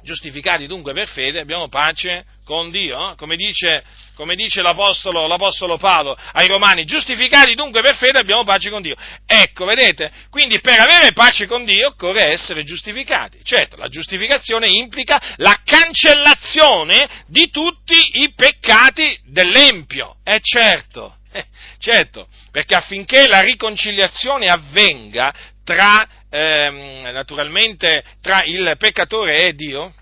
giustificati 0.04 0.68
dunque 0.68 0.94
per 0.94 1.08
fede, 1.08 1.40
abbiamo 1.40 1.68
pace 1.70 2.26
con 2.46 2.72
Dio, 2.72 3.12
eh? 3.12 3.16
come, 3.16 3.36
dice, 3.36 3.84
come 4.16 4.36
dice 4.36 4.62
l'apostolo, 4.62 5.28
l'apostolo, 5.28 5.78
Paolo 5.78 6.18
ai 6.34 6.48
Romani, 6.48 6.86
giustificati 6.86 7.56
dunque 7.56 7.82
per 7.82 7.96
fede 7.96 8.20
abbiamo 8.20 8.44
pace 8.44 8.70
con 8.70 8.82
Dio. 8.82 8.96
Ecco, 9.26 9.66
vedete, 9.66 10.12
quindi 10.30 10.60
per 10.60 10.80
avere 10.80 11.14
pace 11.14 11.48
con 11.48 11.66
Dio 11.66 11.88
occorre 11.88 12.32
essere 12.32 12.64
giustificati. 12.64 13.40
Certo, 13.44 13.78
la 13.78 13.88
giustificazione 13.88 14.68
implica 14.68 15.20
la 15.38 15.60
cancellazione 15.64 17.24
di 17.28 17.50
tutti 17.50 18.22
i 18.22 18.34
peccati 18.34 19.20
dell'Empio, 19.26 20.18
è 20.24 20.40
certo, 20.40 21.18
eh, 21.32 21.46
certo, 21.80 22.28
perché 22.52 22.76
affinché 22.76 23.28
la 23.28 23.40
riconciliazione 23.40 24.50
avvenga 24.50 25.34
tra, 25.64 26.08
ehm, 26.30 27.12
naturalmente, 27.12 28.04
tra 28.22 28.44
il 28.44 28.76
peccatore 28.78 29.48
e 29.48 29.54
Dio, 29.54 29.94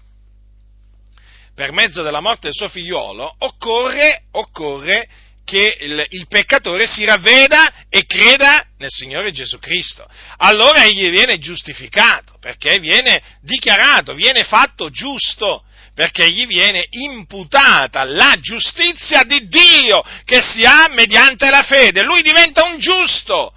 per 1.53 1.71
mezzo 1.71 2.01
della 2.01 2.21
morte 2.21 2.47
del 2.47 2.53
suo 2.53 2.69
figliolo, 2.69 3.35
occorre, 3.39 4.23
occorre 4.31 5.07
che 5.43 5.77
il, 5.81 6.05
il, 6.09 6.27
peccatore 6.27 6.85
si 6.87 7.03
ravveda 7.03 7.85
e 7.89 8.05
creda 8.05 8.65
nel 8.77 8.89
Signore 8.89 9.31
Gesù 9.31 9.59
Cristo. 9.59 10.07
Allora 10.37 10.85
egli 10.85 11.09
viene 11.09 11.39
giustificato, 11.39 12.37
perché 12.39 12.79
viene 12.79 13.21
dichiarato, 13.41 14.13
viene 14.13 14.43
fatto 14.43 14.89
giusto, 14.89 15.65
perché 15.93 16.29
gli 16.29 16.47
viene 16.47 16.87
imputata 16.89 18.03
la 18.05 18.37
giustizia 18.39 19.23
di 19.23 19.47
Dio 19.47 20.03
che 20.23 20.41
si 20.41 20.63
ha 20.63 20.87
mediante 20.89 21.49
la 21.49 21.63
fede. 21.63 22.03
Lui 22.03 22.21
diventa 22.21 22.63
un 22.63 22.79
giusto, 22.79 23.53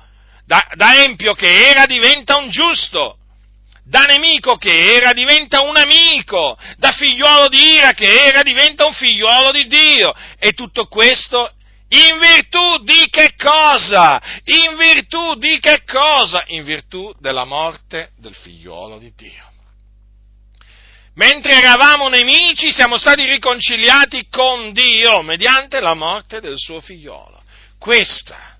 da, 0.47 0.67
da 0.75 1.03
empio 1.03 1.35
che 1.35 1.69
era 1.69 1.87
diventa 1.87 2.37
un 2.37 2.49
giusto 2.49 3.19
da 3.87 4.05
nemico 4.05 4.57
che 4.57 4.95
era 4.95 5.13
diventa 5.13 5.61
un 5.61 5.77
amico, 5.77 6.57
da 6.79 6.91
figliuolo 6.91 7.49
di 7.49 7.75
ira 7.75 7.93
che 7.93 8.25
era 8.25 8.43
diventa 8.43 8.87
un 8.87 8.95
figliuolo 8.95 9.53
di 9.53 9.67
Dio. 9.67 10.15
E 10.39 10.53
tutto 10.53 10.87
questo 10.87 11.53
in 11.89 12.19
virtù 12.19 12.83
di 12.83 13.07
che 13.11 13.35
cosa? 13.37 14.21
In 14.45 14.77
virtù 14.77 15.35
di 15.35 15.59
che 15.61 15.85
cosa? 15.85 16.43
In 16.49 16.65
virtù 16.65 17.15
della 17.21 17.45
morte 17.45 18.13
del 18.17 18.35
figliuolo 18.35 18.99
di 18.99 19.13
Dio. 19.15 19.53
Mentre 21.17 21.53
eravamo 21.53 22.09
nemici 22.09 22.73
siamo 22.73 22.99
stati 22.99 23.25
riconciliati 23.25 24.27
con 24.29 24.73
Dio 24.73 25.23
mediante 25.23 25.81
la 25.81 25.95
morte 25.95 26.41
del 26.41 26.57
suo 26.57 26.81
figliolo. 26.81 27.43
Questa, 27.79 28.54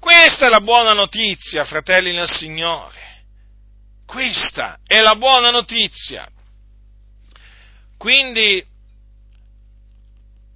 questa 0.00 0.46
è 0.46 0.48
la 0.48 0.60
buona 0.60 0.92
notizia, 0.92 1.64
fratelli 1.64 2.12
nel 2.12 2.28
Signore. 2.28 2.98
Questa 4.06 4.78
è 4.84 4.98
la 5.00 5.14
buona 5.14 5.50
notizia. 5.50 6.26
Quindi 7.96 8.64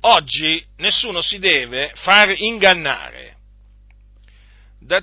oggi 0.00 0.66
nessuno 0.78 1.20
si 1.20 1.38
deve 1.38 1.92
far 1.94 2.34
ingannare 2.36 3.36
da 4.80 5.02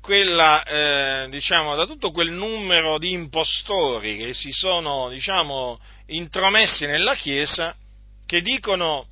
quella, 0.00 0.64
eh, 0.64 1.28
diciamo, 1.30 1.74
da 1.76 1.86
tutto 1.86 2.10
quel 2.10 2.30
numero 2.30 2.98
di 2.98 3.12
impostori 3.12 4.16
che 4.16 4.34
si 4.34 4.50
sono, 4.50 5.08
diciamo, 5.08 5.78
intromessi 6.06 6.84
nella 6.86 7.14
Chiesa, 7.14 7.74
che 8.26 8.42
dicono, 8.42 9.06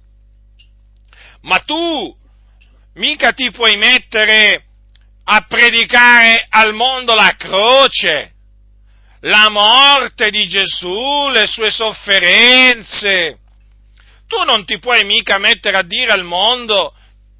ma 1.42 1.58
tu 1.60 2.14
mica 2.96 3.32
ti 3.32 3.50
puoi 3.50 3.76
mettere 3.76 4.64
a 5.24 5.44
predicare 5.48 6.46
al 6.48 6.74
mondo 6.74 7.14
la 7.14 7.34
croce, 7.36 8.32
la 9.20 9.48
morte 9.48 10.30
di 10.30 10.46
Gesù, 10.46 11.28
le 11.30 11.46
sue 11.46 11.70
sofferenze. 11.70 13.38
Tu 14.28 14.42
non 14.44 14.64
ti 14.64 14.78
puoi 14.78 15.04
mica 15.04 15.38
mettere 15.38 15.76
a 15.78 15.82
dire 15.82 16.12
al 16.12 16.24
mondo 16.24 16.92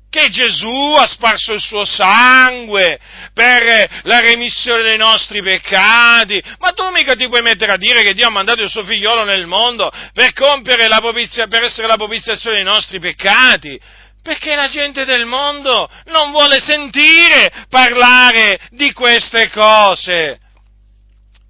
che 0.09 0.29
Gesù 0.31 0.95
ha 0.97 1.07
sparso 1.07 1.53
il 1.53 1.61
suo 1.61 1.85
sangue 1.85 2.99
per 3.35 4.01
la 4.05 4.21
remissione 4.21 4.83
dei 4.83 4.97
nostri 4.97 5.43
peccati, 5.43 6.43
ma 6.59 6.71
tu 6.71 6.89
mica 6.91 7.15
ti 7.15 7.29
puoi 7.29 7.43
mettere 7.43 7.73
a 7.73 7.77
dire 7.77 8.03
che 8.03 8.15
Dio 8.15 8.27
ha 8.27 8.31
mandato 8.31 8.63
il 8.63 8.71
suo 8.71 8.85
figliolo 8.85 9.25
nel 9.25 9.47
mondo 9.47 9.91
per 10.13 10.33
compiere 10.33 10.89
la 10.89 11.01
propizia, 11.01 11.49
per 11.49 11.65
essere 11.65 11.87
la 11.87 11.97
propiziazione 11.97 12.57
dei 12.57 12.65
nostri 12.65 12.99
peccati. 12.99 13.79
Perché 14.27 14.57
la 14.57 14.67
gente 14.67 15.05
del 15.05 15.25
mondo 15.25 15.89
non 16.07 16.33
vuole 16.33 16.59
sentire 16.59 17.65
parlare 17.69 18.59
di 18.71 18.93
queste 18.93 19.49
cose. 19.51 20.41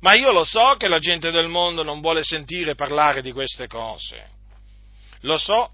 Ma 0.01 0.13
io 0.13 0.31
lo 0.31 0.45
so 0.45 0.75
che 0.77 0.87
la 0.87 0.99
gente 0.99 1.31
del 1.31 1.49
mondo 1.49 1.83
non 1.83 2.03
vuole 2.03 2.23
sentire 2.23 2.75
parlare 2.75 3.23
di 3.23 3.33
queste 3.33 3.67
cose. 3.67 4.29
Lo 5.23 5.39
so 5.39 5.71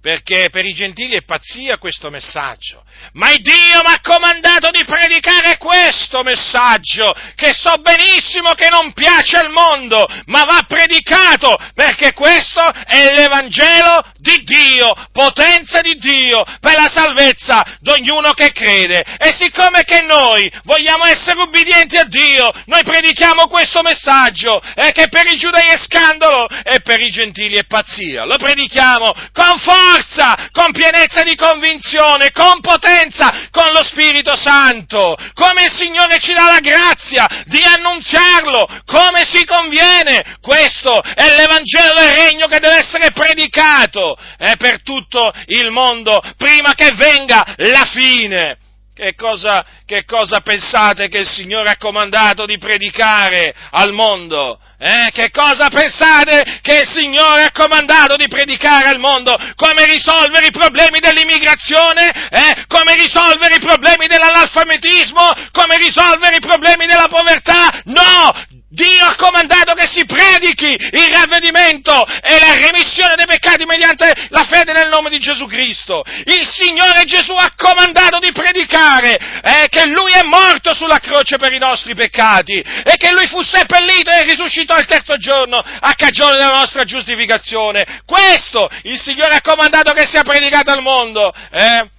perché 0.00 0.48
per 0.50 0.64
i 0.64 0.72
gentili 0.72 1.14
è 1.14 1.22
pazzia 1.22 1.76
questo 1.76 2.08
messaggio, 2.08 2.82
ma 3.12 3.28
Dio 3.36 3.82
mi 3.84 3.92
ha 3.92 4.00
comandato 4.02 4.70
di 4.70 4.82
predicare 4.84 5.58
questo 5.58 6.22
messaggio, 6.22 7.14
che 7.34 7.52
so 7.52 7.76
benissimo 7.82 8.50
che 8.52 8.68
non 8.70 8.92
piace 8.94 9.36
al 9.36 9.50
mondo, 9.50 10.06
ma 10.26 10.44
va 10.44 10.64
predicato, 10.66 11.54
perché 11.74 12.14
questo 12.14 12.62
è 12.86 13.14
l'Evangelo 13.14 14.04
di 14.16 14.42
Dio, 14.42 14.94
potenza 15.12 15.82
di 15.82 15.94
Dio, 15.96 16.44
per 16.60 16.76
la 16.76 16.90
salvezza 16.92 17.62
di 17.80 17.90
ognuno 17.90 18.32
che 18.32 18.52
crede. 18.52 19.04
E 19.18 19.34
siccome 19.36 19.84
che 19.84 20.00
noi 20.02 20.50
vogliamo 20.64 21.04
essere 21.04 21.40
ubbidienti 21.40 21.96
a 21.96 22.04
Dio, 22.04 22.50
noi 22.66 22.82
predichiamo 22.84 23.48
questo 23.48 23.82
messaggio, 23.82 24.62
e 24.74 24.92
che 24.92 25.08
per 25.08 25.26
i 25.26 25.36
giudei 25.36 25.68
è 25.68 25.78
scandalo, 25.78 26.48
e 26.48 26.80
per 26.80 27.00
i 27.00 27.10
gentili 27.10 27.56
è 27.56 27.64
pazzia. 27.64 28.24
Lo 28.24 28.36
predichiamo 28.36 29.12
con 29.32 29.58
forza 29.58 29.89
forza, 29.90 30.48
con 30.52 30.70
pienezza 30.72 31.22
di 31.22 31.34
convinzione, 31.34 32.30
con 32.30 32.60
potenza, 32.60 33.48
con 33.50 33.72
lo 33.72 33.82
Spirito 33.82 34.36
Santo, 34.36 35.16
come 35.34 35.64
il 35.64 35.72
Signore 35.72 36.18
ci 36.18 36.32
dà 36.32 36.44
la 36.44 36.60
grazia 36.60 37.26
di 37.46 37.62
annunziarlo, 37.62 38.66
come 38.86 39.24
si 39.24 39.44
conviene. 39.44 40.38
Questo 40.40 41.02
è 41.02 41.34
l'Evangelo 41.34 42.00
del 42.00 42.14
Regno 42.14 42.46
che 42.46 42.60
deve 42.60 42.76
essere 42.76 43.10
predicato 43.10 44.16
eh, 44.38 44.54
per 44.56 44.82
tutto 44.82 45.32
il 45.46 45.70
mondo 45.70 46.22
prima 46.36 46.74
che 46.74 46.92
venga 46.92 47.44
la 47.56 47.84
fine. 47.84 48.58
Che 49.00 49.14
cosa, 49.14 49.64
che 49.86 50.04
cosa 50.04 50.42
pensate 50.42 51.08
che 51.08 51.20
il 51.20 51.26
Signore 51.26 51.70
ha 51.70 51.78
comandato 51.78 52.44
di 52.44 52.58
predicare 52.58 53.54
al 53.70 53.94
mondo? 53.94 54.60
Eh, 54.78 55.08
che 55.14 55.30
cosa 55.30 55.70
pensate 55.70 56.60
che 56.60 56.80
il 56.80 56.86
Signore 56.86 57.44
ha 57.44 57.50
comandato 57.50 58.16
di 58.16 58.28
predicare 58.28 58.88
al 58.88 58.98
mondo? 58.98 59.38
Come 59.56 59.86
risolvere 59.86 60.48
i 60.48 60.50
problemi 60.50 60.98
dell'immigrazione? 61.00 62.10
Eh? 62.28 62.64
Come 62.66 62.94
risolvere 62.94 63.54
i 63.54 63.60
problemi 63.60 64.06
dell'analfabetismo? 64.06 65.32
Come 65.50 65.78
risolvere 65.78 66.36
i 66.36 66.40
problemi 66.40 66.84
della 66.84 67.08
povertà? 67.08 67.80
No! 67.84 68.48
Dio 68.72 69.04
ha 69.04 69.16
comandato 69.16 69.74
che 69.74 69.88
si 69.88 70.04
predichi 70.04 70.70
il 70.70 71.10
ravvedimento 71.10 72.06
e 72.06 72.38
la 72.38 72.54
remissione 72.54 73.16
dei 73.16 73.26
peccati 73.26 73.64
mediante 73.64 74.12
la 74.28 74.44
fede 74.44 74.72
nel 74.72 74.88
nome 74.88 75.10
di 75.10 75.18
Gesù 75.18 75.46
Cristo. 75.46 76.04
Il 76.24 76.46
Signore 76.46 77.02
Gesù 77.02 77.32
ha 77.32 77.52
comandato 77.56 78.20
di 78.20 78.30
predicare 78.30 79.18
eh, 79.42 79.66
che 79.68 79.86
Lui 79.86 80.12
è 80.12 80.22
morto 80.22 80.72
sulla 80.72 81.00
croce 81.00 81.36
per 81.36 81.52
i 81.52 81.58
nostri 81.58 81.96
peccati 81.96 82.60
e 82.60 82.96
che 82.96 83.10
Lui 83.10 83.26
fu 83.26 83.42
seppellito 83.42 84.10
e 84.10 84.22
risuscitò 84.22 84.78
il 84.78 84.86
terzo 84.86 85.16
giorno 85.16 85.58
a 85.58 85.94
cagione 85.94 86.36
della 86.36 86.52
nostra 86.52 86.84
giustificazione. 86.84 88.02
Questo 88.06 88.70
il 88.84 89.00
Signore 89.00 89.34
ha 89.34 89.40
comandato 89.40 89.90
che 89.92 90.06
sia 90.06 90.22
predicato 90.22 90.70
al 90.70 90.80
mondo. 90.80 91.34
Eh? 91.50 91.98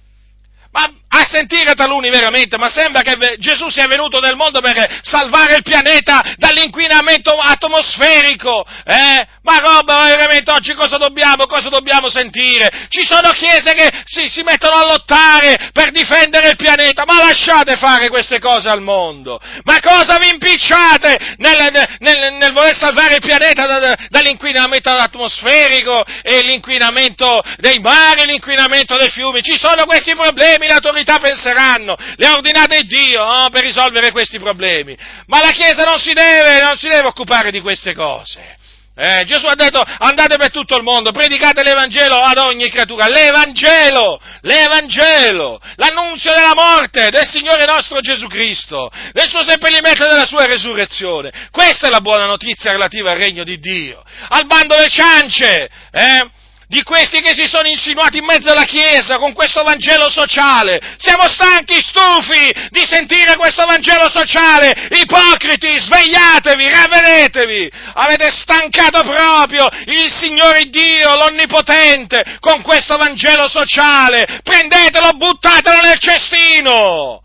Ma 0.72 0.90
a 1.14 1.26
sentire 1.28 1.74
taluni 1.74 2.08
veramente, 2.08 2.56
ma 2.56 2.70
sembra 2.70 3.02
che 3.02 3.36
Gesù 3.38 3.68
sia 3.68 3.86
venuto 3.86 4.18
nel 4.20 4.34
mondo 4.34 4.62
per 4.62 5.00
salvare 5.02 5.56
il 5.56 5.62
pianeta 5.62 6.34
dall'inquinamento 6.38 7.36
atmosferico, 7.36 8.64
eh? 8.84 9.26
Ma 9.42 9.58
roba, 9.58 10.06
veramente 10.06 10.50
oggi 10.52 10.72
cosa 10.72 10.96
dobbiamo, 10.96 11.46
cosa 11.46 11.68
dobbiamo 11.68 12.08
sentire? 12.08 12.86
Ci 12.88 13.04
sono 13.04 13.30
chiese 13.30 13.72
che 13.74 13.90
si, 14.04 14.30
si 14.30 14.42
mettono 14.42 14.76
a 14.76 14.86
lottare 14.86 15.70
per 15.72 15.90
difendere 15.90 16.50
il 16.50 16.56
pianeta, 16.56 17.04
ma 17.04 17.18
lasciate 17.18 17.76
fare 17.76 18.08
queste 18.08 18.38
cose 18.38 18.68
al 18.68 18.80
mondo! 18.80 19.40
Ma 19.64 19.80
cosa 19.80 20.18
vi 20.18 20.28
impicciate 20.30 21.34
nel, 21.38 21.88
nel, 21.98 22.32
nel 22.34 22.52
voler 22.52 22.76
salvare 22.76 23.16
il 23.16 23.20
pianeta 23.20 23.66
da, 23.66 23.94
dall'inquinamento 24.08 24.90
atmosferico 24.90 26.04
e 26.22 26.40
l'inquinamento 26.42 27.42
dei 27.58 27.80
mari, 27.80 28.24
l'inquinamento 28.24 28.96
dei 28.96 29.10
fiumi? 29.10 29.42
Ci 29.42 29.58
sono 29.58 29.84
questi 29.84 30.14
problemi, 30.14 30.61
le 30.66 30.74
autorità 30.74 31.18
penseranno, 31.18 31.96
le 32.16 32.26
ha 32.26 32.34
ordinate 32.34 32.82
Dio 32.82 33.24
no, 33.24 33.48
per 33.50 33.62
risolvere 33.62 34.10
questi 34.10 34.38
problemi. 34.38 34.96
Ma 35.26 35.40
la 35.40 35.50
Chiesa 35.50 35.84
non 35.84 35.98
si 35.98 36.12
deve, 36.12 36.60
non 36.60 36.76
si 36.76 36.88
deve 36.88 37.06
occupare 37.06 37.50
di 37.50 37.60
queste 37.60 37.94
cose. 37.94 38.60
Eh, 38.94 39.24
Gesù 39.24 39.46
ha 39.46 39.54
detto 39.54 39.80
andate 39.80 40.36
per 40.36 40.50
tutto 40.50 40.76
il 40.76 40.82
mondo, 40.82 41.12
predicate 41.12 41.62
l'Evangelo 41.62 42.20
ad 42.20 42.36
ogni 42.36 42.68
creatura, 42.68 43.08
l'Evangelo, 43.08 44.20
l'Evangelo, 44.42 45.58
l'annunzio 45.76 46.34
della 46.34 46.52
morte 46.54 47.08
del 47.08 47.26
Signore 47.26 47.64
nostro 47.64 48.00
Gesù 48.00 48.26
Cristo, 48.26 48.90
del 49.12 49.28
suo 49.28 49.42
seppellimento 49.44 50.04
e 50.04 50.08
della 50.08 50.26
sua 50.26 50.44
resurrezione. 50.44 51.32
Questa 51.50 51.86
è 51.86 51.90
la 51.90 52.02
buona 52.02 52.26
notizia 52.26 52.72
relativa 52.72 53.12
al 53.12 53.18
regno 53.18 53.44
di 53.44 53.58
Dio. 53.58 54.02
Al 54.28 54.44
bando 54.44 54.76
del 54.76 54.90
ciance, 54.90 55.70
eh? 55.90 56.30
Di 56.72 56.82
questi 56.84 57.20
che 57.20 57.34
si 57.34 57.46
sono 57.46 57.68
insinuati 57.68 58.16
in 58.16 58.24
mezzo 58.24 58.48
alla 58.50 58.64
Chiesa 58.64 59.18
con 59.18 59.34
questo 59.34 59.62
Vangelo 59.62 60.08
sociale. 60.08 60.80
Siamo 60.96 61.28
stanchi, 61.28 61.74
stufi 61.74 62.50
di 62.70 62.86
sentire 62.86 63.36
questo 63.36 63.66
Vangelo 63.66 64.08
sociale. 64.08 64.88
Ipocriti, 64.88 65.78
svegliatevi, 65.78 66.68
ravvedetevi. 66.70 67.70
Avete 67.92 68.30
stancato 68.30 69.02
proprio 69.02 69.68
il 69.84 70.10
Signore 70.10 70.64
Dio, 70.70 71.14
l'Onnipotente, 71.14 72.38
con 72.40 72.62
questo 72.62 72.96
Vangelo 72.96 73.50
sociale. 73.50 74.40
Prendetelo, 74.42 75.10
buttatelo 75.10 75.78
nel 75.82 75.98
cestino. 75.98 77.20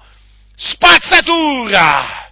Spazzatura! 0.57 2.26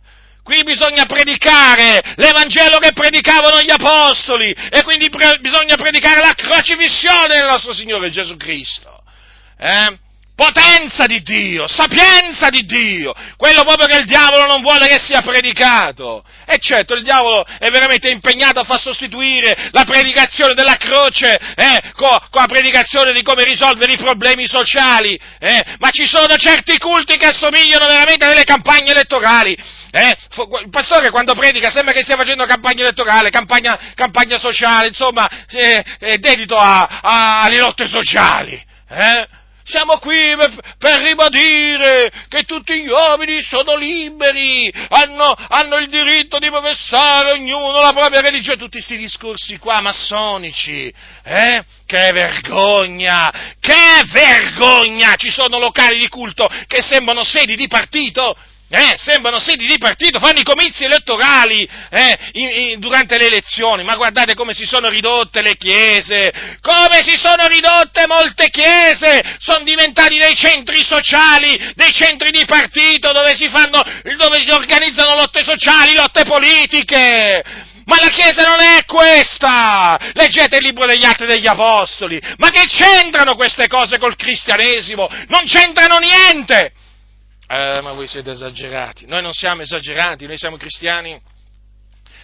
Qui 0.45 0.61
bisogna 0.61 1.07
predicare 1.07 2.03
l'Evangelo 2.17 2.77
che 2.77 2.91
predicavano 2.93 3.63
gli 3.63 3.71
Apostoli 3.71 4.51
e 4.51 4.83
quindi 4.83 5.09
pre- 5.09 5.39
bisogna 5.39 5.73
predicare 5.73 6.21
la 6.21 6.35
crocifissione 6.35 7.37
del 7.37 7.47
nostro 7.47 7.73
Signore 7.73 8.11
Gesù 8.11 8.37
Cristo. 8.37 9.01
Eh? 9.57 9.97
Potenza 10.35 11.05
di 11.05 11.21
Dio, 11.21 11.65
sapienza 11.65 12.49
di 12.49 12.65
Dio, 12.65 13.13
quello 13.37 13.63
proprio 13.63 13.87
che 13.87 13.99
il 13.99 14.05
diavolo 14.05 14.45
non 14.45 14.61
vuole 14.61 14.85
che 14.85 14.99
sia 14.99 15.21
predicato. 15.21 16.25
E 16.45 16.57
certo, 16.59 16.93
il 16.93 17.03
diavolo 17.03 17.45
è 17.57 17.69
veramente 17.69 18.09
impegnato 18.09 18.59
a 18.59 18.65
far 18.65 18.77
sostituire 18.77 19.69
la 19.71 19.85
predicazione 19.85 20.53
della 20.53 20.75
croce 20.75 21.39
eh, 21.55 21.81
con, 21.95 22.09
con, 22.29 22.41
la 22.41 22.47
predicazione 22.47 23.13
di 23.13 23.23
come 23.23 23.45
risolvere 23.45 23.93
i 23.93 23.97
problemi 23.97 24.45
sociali. 24.45 25.17
Eh, 25.39 25.63
ma 25.79 25.89
ci 25.91 26.05
sono 26.05 26.35
certi 26.35 26.77
culti 26.79 27.15
che 27.15 27.27
assomigliano 27.27 27.85
veramente 27.87 28.25
a 28.25 28.27
delle 28.27 28.43
campagne 28.43 28.91
elettorali. 28.91 29.57
Eh? 29.91 30.17
Il 30.63 30.69
pastore 30.69 31.11
quando 31.11 31.33
predica 31.33 31.69
sembra 31.69 31.93
che 31.93 32.03
stia 32.03 32.17
facendo 32.17 32.45
campagna 32.45 32.81
elettorale, 32.81 33.29
campagna, 33.29 33.79
campagna 33.95 34.37
sociale, 34.37 34.87
insomma, 34.87 35.29
è, 35.47 35.81
è 35.97 36.17
dedito 36.17 36.57
a, 36.57 36.99
a, 37.01 37.43
alle 37.43 37.59
lotte 37.59 37.87
sociali. 37.87 38.61
Siamo 39.67 39.97
qui 39.97 40.35
per, 40.37 40.75
per, 40.77 41.01
ribadire 41.01 42.11
che 42.27 42.43
tutti 42.43 42.79
gli 42.83 42.87
uomini 42.87 43.41
sono 43.41 43.75
liberi, 43.75 44.71
hanno, 44.89 45.35
hanno, 45.35 45.77
il 45.77 45.89
diritto 45.89 46.37
di 46.37 46.49
professare 46.49 47.31
ognuno 47.31 47.81
la 47.81 47.91
propria 47.91 48.21
religione, 48.21 48.57
tutti 48.57 48.77
questi 48.77 48.95
discorsi 48.95 49.57
qua 49.57 49.81
massonici, 49.81 50.93
eh? 51.23 51.65
Che 51.83 52.11
vergogna, 52.13 53.55
che 53.59 54.03
vergogna! 54.05 55.15
Ci 55.15 55.31
sono 55.31 55.57
locali 55.57 55.97
di 55.97 56.09
culto 56.09 56.47
che 56.67 56.83
sembrano 56.83 57.23
sedi 57.23 57.55
di 57.55 57.67
partito, 57.67 58.37
eh, 58.69 58.95
sembrano 58.97 59.39
sedi 59.39 59.67
di 59.67 59.77
partito, 59.77 60.19
fanno 60.19 60.39
i 60.39 60.43
comizi 60.43 60.85
elettorali 60.85 61.67
eh, 61.91 62.17
in, 62.33 62.49
in, 62.49 62.79
durante 62.79 63.17
le 63.17 63.27
elezioni, 63.27 63.83
ma 63.83 63.95
guardate 63.95 64.33
come 64.33 64.53
si 64.53 64.65
sono 64.65 64.89
ridotte 64.89 65.41
le 65.41 65.55
chiese, 65.55 66.33
come 66.61 67.03
si 67.03 67.15
sono 67.15 67.47
ridotte 67.47 68.07
molte 68.07 68.49
chiese, 68.49 69.37
sono 69.37 69.63
diventati 69.63 70.17
dei 70.17 70.35
centri 70.35 70.83
sociali, 70.83 71.73
dei 71.75 71.93
centri 71.93 72.31
di 72.31 72.43
partito 72.45 73.11
dove 73.11 73.35
si, 73.35 73.47
fanno, 73.49 73.83
dove 74.17 74.39
si 74.39 74.49
organizzano 74.49 75.15
lotte 75.15 75.43
sociali, 75.43 75.93
lotte 75.93 76.23
politiche. 76.23 77.43
Ma 77.85 77.97
la 77.99 78.07
Chiesa 78.07 78.41
non 78.41 78.59
è 78.61 78.83
questa! 78.85 79.99
Leggete 80.13 80.55
il 80.55 80.63
libro 80.63 80.87
degli 80.87 81.05
Atti 81.05 81.27
degli 81.27 81.45
Apostoli! 81.45 82.19
Ma 82.37 82.49
che 82.49 82.65
c'entrano 82.65 83.35
queste 83.35 83.67
cose 83.67 83.99
col 83.99 84.15
cristianesimo? 84.15 85.07
Non 85.27 85.45
c'entrano 85.45 85.99
niente! 85.99 86.73
Eh, 87.47 87.79
ma 87.81 87.91
voi 87.91 88.07
siete 88.07 88.31
esagerati. 88.31 89.05
Noi 89.05 89.21
non 89.21 89.31
siamo 89.31 89.61
esagerati, 89.61 90.25
noi 90.25 90.37
siamo 90.37 90.57
cristiani. 90.57 91.21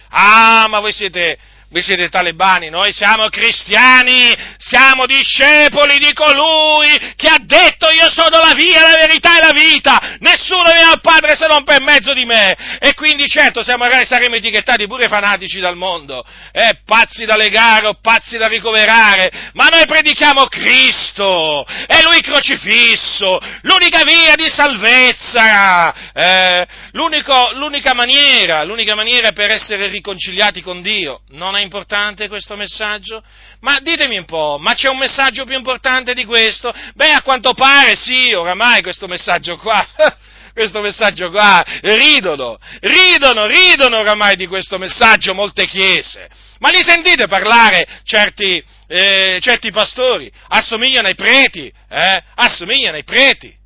Ah, 0.08 0.66
ma 0.68 0.80
voi 0.80 0.92
siete, 0.92 1.38
voi 1.72 1.82
siete 1.82 2.10
talebani, 2.10 2.68
noi 2.68 2.92
siamo 2.92 3.28
cristiani, 3.30 4.30
siamo 4.58 5.06
discepoli 5.06 5.98
di 5.98 6.12
colui 6.12 7.14
che 7.16 7.28
ha 7.28 7.38
detto 7.40 7.88
io 7.88 8.10
sono 8.10 8.38
la 8.40 8.52
via, 8.54 8.82
la 8.82 8.96
verità 8.96 9.38
e 9.38 9.40
la 9.40 9.52
vita, 9.52 10.16
nessuno 10.18 10.64
viene 10.64 10.90
al 10.90 11.00
Padre 11.00 11.34
se 11.34 11.46
non 11.46 11.64
per 11.64 11.80
mezzo 11.80 12.12
di 12.12 12.26
me. 12.26 12.78
E 12.78 12.92
quindi 12.92 13.26
certo 13.26 13.64
siamo, 13.64 13.84
saremo 14.02 14.34
etichettati 14.34 14.86
pure 14.86 15.08
fanatici 15.08 15.60
dal 15.60 15.76
mondo, 15.76 16.22
eh, 16.52 16.80
pazzi 16.84 17.24
da 17.24 17.36
legare 17.36 17.86
o 17.86 17.98
pazzi 18.02 18.36
da 18.36 18.48
ricoverare, 18.48 19.50
ma 19.54 19.68
noi 19.68 19.86
predichiamo 19.86 20.44
Cristo, 20.48 21.64
è 21.86 22.02
Lui 22.02 22.20
crocifisso, 22.20 23.40
l'unica 23.62 24.04
via 24.04 24.34
di 24.34 24.50
salvezza, 24.50 26.12
eh, 26.12 26.66
l'unica 26.92 27.94
maniera, 27.94 28.62
l'unica 28.62 28.94
maniera 28.94 29.32
per 29.32 29.50
essere 29.50 29.88
riconciliati 29.88 30.60
con 30.60 30.82
Dio. 30.82 31.22
Non 31.30 31.56
è 31.56 31.61
importante 31.62 32.28
questo 32.28 32.56
messaggio? 32.56 33.22
Ma 33.60 33.80
ditemi 33.80 34.18
un 34.18 34.24
po', 34.24 34.58
ma 34.60 34.74
c'è 34.74 34.88
un 34.88 34.98
messaggio 34.98 35.44
più 35.44 35.56
importante 35.56 36.14
di 36.14 36.24
questo? 36.24 36.72
Beh, 36.94 37.12
a 37.12 37.22
quanto 37.22 37.54
pare 37.54 37.96
sì, 37.96 38.32
oramai 38.32 38.82
questo 38.82 39.06
messaggio 39.06 39.56
qua. 39.56 39.86
questo 40.52 40.80
messaggio 40.82 41.30
qua, 41.30 41.64
ridono, 41.80 42.58
ridono, 42.80 43.46
ridono 43.46 43.98
oramai 43.98 44.36
di 44.36 44.46
questo 44.46 44.78
messaggio 44.78 45.34
molte 45.34 45.66
chiese. 45.66 46.28
Ma 46.58 46.68
li 46.68 46.82
sentite 46.86 47.26
parlare 47.26 47.86
certi, 48.04 48.62
eh, 48.86 49.38
certi 49.40 49.70
pastori? 49.70 50.30
Assomigliano 50.48 51.08
ai 51.08 51.14
preti, 51.14 51.72
eh? 51.88 52.22
Assomigliano 52.34 52.96
ai 52.96 53.04
preti. 53.04 53.56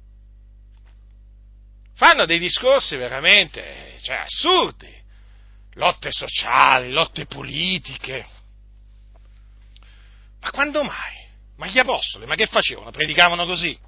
Fanno 1.96 2.24
dei 2.26 2.38
discorsi 2.38 2.96
veramente, 2.96 3.98
cioè, 4.02 4.16
assurdi 4.16 4.94
lotte 5.76 6.10
sociali, 6.10 6.90
lotte 6.90 7.26
politiche. 7.26 8.26
Ma 10.40 10.50
quando 10.50 10.82
mai? 10.82 11.24
Ma 11.56 11.66
gli 11.66 11.78
apostoli, 11.78 12.26
ma 12.26 12.34
che 12.34 12.46
facevano? 12.46 12.90
Predicavano 12.90 13.46
così? 13.46 13.78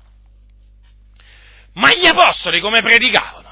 Ma 1.75 1.91
gli 1.95 2.07
apostoli 2.07 2.61
come 2.61 2.81
predicavano? 2.81 3.47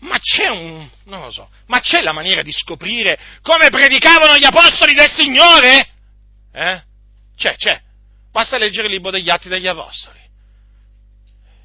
Ma 0.00 0.18
c'è 0.18 0.48
un, 0.48 0.88
non 1.04 1.20
lo 1.20 1.30
so, 1.30 1.50
ma 1.66 1.80
c'è 1.80 2.00
la 2.00 2.12
maniera 2.12 2.42
di 2.42 2.52
scoprire 2.52 3.18
come 3.42 3.68
predicavano 3.68 4.36
gli 4.36 4.44
apostoli 4.44 4.94
del 4.94 5.10
Signore? 5.10 5.88
Eh? 6.52 6.82
C'è, 7.36 7.54
c'è. 7.56 7.80
Basta 8.30 8.58
leggere 8.58 8.86
il 8.86 8.94
libro 8.94 9.10
degli 9.10 9.28
Atti 9.28 9.48
degli 9.48 9.66
Apostoli. 9.66 10.18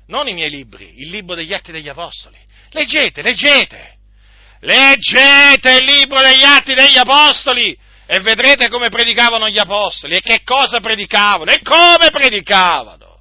Non 0.08 0.28
i 0.28 0.34
miei 0.34 0.50
libri, 0.50 1.02
il 1.02 1.10
libro 1.10 1.36
degli 1.36 1.54
Atti 1.54 1.72
degli 1.72 1.88
Apostoli. 1.90 2.38
Leggete, 2.72 3.22
leggete. 3.22 3.95
Leggete 4.66 5.74
il 5.74 5.86
libro 5.86 6.22
degli 6.22 6.44
Atti 6.44 6.74
degli 6.74 6.98
Apostoli 6.98 7.78
e 8.08 8.20
vedrete 8.22 8.68
come 8.68 8.90
predicavano 8.90 9.48
gli 9.48 9.60
Apostoli 9.60 10.16
e 10.16 10.22
che 10.22 10.42
cosa 10.44 10.80
predicavano 10.80 11.52
e 11.52 11.62
come 11.62 12.10
predicavano. 12.10 13.20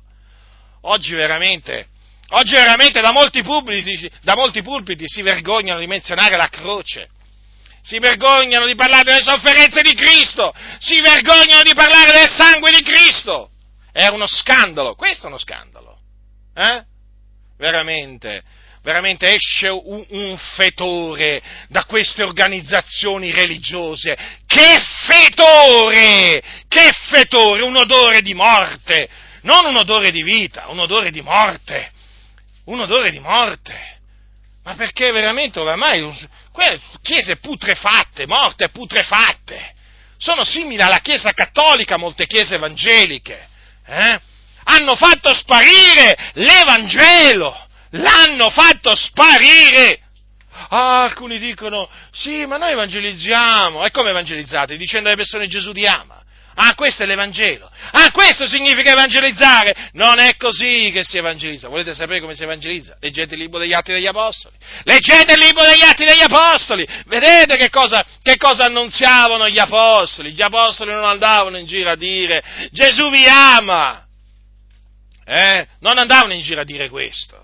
Oggi 0.82 1.14
veramente, 1.14 1.88
oggi 2.30 2.54
veramente 2.54 3.02
da 3.02 3.12
molti, 3.12 3.42
pulpiti, 3.42 4.10
da 4.22 4.34
molti 4.34 4.62
pulpiti 4.62 5.04
si 5.06 5.20
vergognano 5.20 5.80
di 5.80 5.86
menzionare 5.86 6.36
la 6.36 6.48
croce 6.48 7.08
si 7.82 7.98
vergognano 7.98 8.64
di 8.64 8.74
parlare 8.74 9.04
delle 9.04 9.20
sofferenze 9.20 9.82
di 9.82 9.92
Cristo, 9.92 10.54
si 10.78 11.02
vergognano 11.02 11.62
di 11.62 11.74
parlare 11.74 12.12
del 12.12 12.30
sangue 12.30 12.70
di 12.70 12.82
Cristo. 12.82 13.50
È 13.92 14.06
uno 14.06 14.26
scandalo, 14.26 14.94
questo 14.94 15.26
è 15.26 15.28
uno 15.28 15.36
scandalo. 15.36 15.98
Eh? 16.54 16.82
Veramente 17.58 18.42
veramente 18.84 19.34
esce 19.34 19.68
un, 19.68 20.04
un, 20.10 20.36
fetore 20.36 21.42
da 21.68 21.86
queste 21.86 22.22
organizzazioni 22.22 23.32
religiose. 23.32 24.14
Che 24.46 24.78
fetore! 25.06 26.42
Che 26.68 26.90
fetore! 27.08 27.62
Un 27.62 27.76
odore 27.76 28.20
di 28.20 28.34
morte! 28.34 29.08
Non 29.40 29.64
un 29.64 29.76
odore 29.76 30.10
di 30.10 30.22
vita, 30.22 30.66
un 30.68 30.80
odore 30.80 31.10
di 31.10 31.22
morte! 31.22 31.90
Un 32.66 32.80
odore 32.80 33.10
di 33.10 33.18
morte! 33.20 33.92
Ma 34.64 34.74
perché 34.74 35.10
veramente 35.10 35.60
oramai 35.60 36.02
chiese 37.02 37.36
putrefatte, 37.36 38.26
morte 38.26 38.68
putrefatte, 38.68 39.72
sono 40.18 40.44
simili 40.44 40.82
alla 40.82 41.00
Chiesa 41.00 41.32
cattolica, 41.32 41.98
molte 41.98 42.26
chiese 42.26 42.54
evangeliche, 42.54 43.48
eh? 43.86 44.20
hanno 44.64 44.94
fatto 44.94 45.34
sparire 45.34 46.30
l'Evangelo, 46.34 47.54
l'hanno 47.94 48.50
fatto 48.50 48.94
sparire. 48.94 50.00
Ah, 50.68 51.02
alcuni 51.02 51.38
dicono, 51.38 51.88
sì, 52.12 52.46
ma 52.46 52.56
noi 52.56 52.72
evangelizziamo. 52.72 53.84
E 53.84 53.90
come 53.90 54.10
evangelizzate? 54.10 54.76
Dicendo 54.76 55.08
alle 55.08 55.16
persone 55.16 55.46
Gesù 55.46 55.72
ti 55.72 55.84
ama. 55.84 56.22
Ah, 56.56 56.74
questo 56.76 57.02
è 57.02 57.06
l'Evangelo. 57.06 57.68
Ah, 57.90 58.12
questo 58.12 58.46
significa 58.46 58.92
evangelizzare. 58.92 59.90
Non 59.94 60.20
è 60.20 60.36
così 60.36 60.90
che 60.92 61.02
si 61.02 61.16
evangelizza. 61.16 61.68
Volete 61.68 61.94
sapere 61.94 62.20
come 62.20 62.34
si 62.34 62.44
evangelizza? 62.44 62.96
Leggete 63.00 63.34
il 63.34 63.40
libro 63.40 63.58
degli 63.58 63.72
Atti 63.72 63.90
degli 63.90 64.06
Apostoli. 64.06 64.54
Leggete 64.84 65.32
il 65.32 65.40
libro 65.40 65.64
degli 65.64 65.82
Atti 65.82 66.04
degli 66.04 66.22
Apostoli. 66.22 66.86
Vedete 67.06 67.56
che 67.56 67.70
cosa, 67.70 68.04
che 68.22 68.36
cosa 68.36 68.66
annunziavano 68.66 69.48
gli 69.48 69.58
Apostoli. 69.58 70.32
Gli 70.32 70.42
Apostoli 70.42 70.92
non 70.92 71.04
andavano 71.04 71.58
in 71.58 71.66
giro 71.66 71.90
a 71.90 71.96
dire 71.96 72.44
Gesù 72.70 73.10
vi 73.10 73.26
ama. 73.26 74.06
Eh? 75.24 75.66
Non 75.80 75.98
andavano 75.98 76.34
in 76.34 76.40
giro 76.40 76.60
a 76.60 76.64
dire 76.64 76.88
questo. 76.88 77.42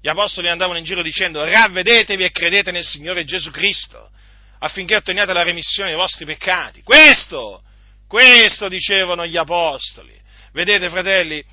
Gli 0.00 0.08
Apostoli 0.08 0.48
andavano 0.48 0.78
in 0.78 0.84
giro 0.84 1.02
dicendo 1.02 1.44
ravvedetevi 1.44 2.24
e 2.24 2.30
credete 2.30 2.70
nel 2.70 2.84
Signore 2.84 3.24
Gesù 3.24 3.50
Cristo 3.50 4.10
affinché 4.60 4.96
otteniate 4.96 5.32
la 5.32 5.42
remissione 5.42 5.90
dei 5.90 5.98
vostri 5.98 6.24
peccati. 6.24 6.82
Questo, 6.82 7.62
questo 8.06 8.68
dicevano 8.68 9.26
gli 9.26 9.36
apostoli. 9.36 10.18
Vedete, 10.52 10.88
fratelli, 10.90 11.44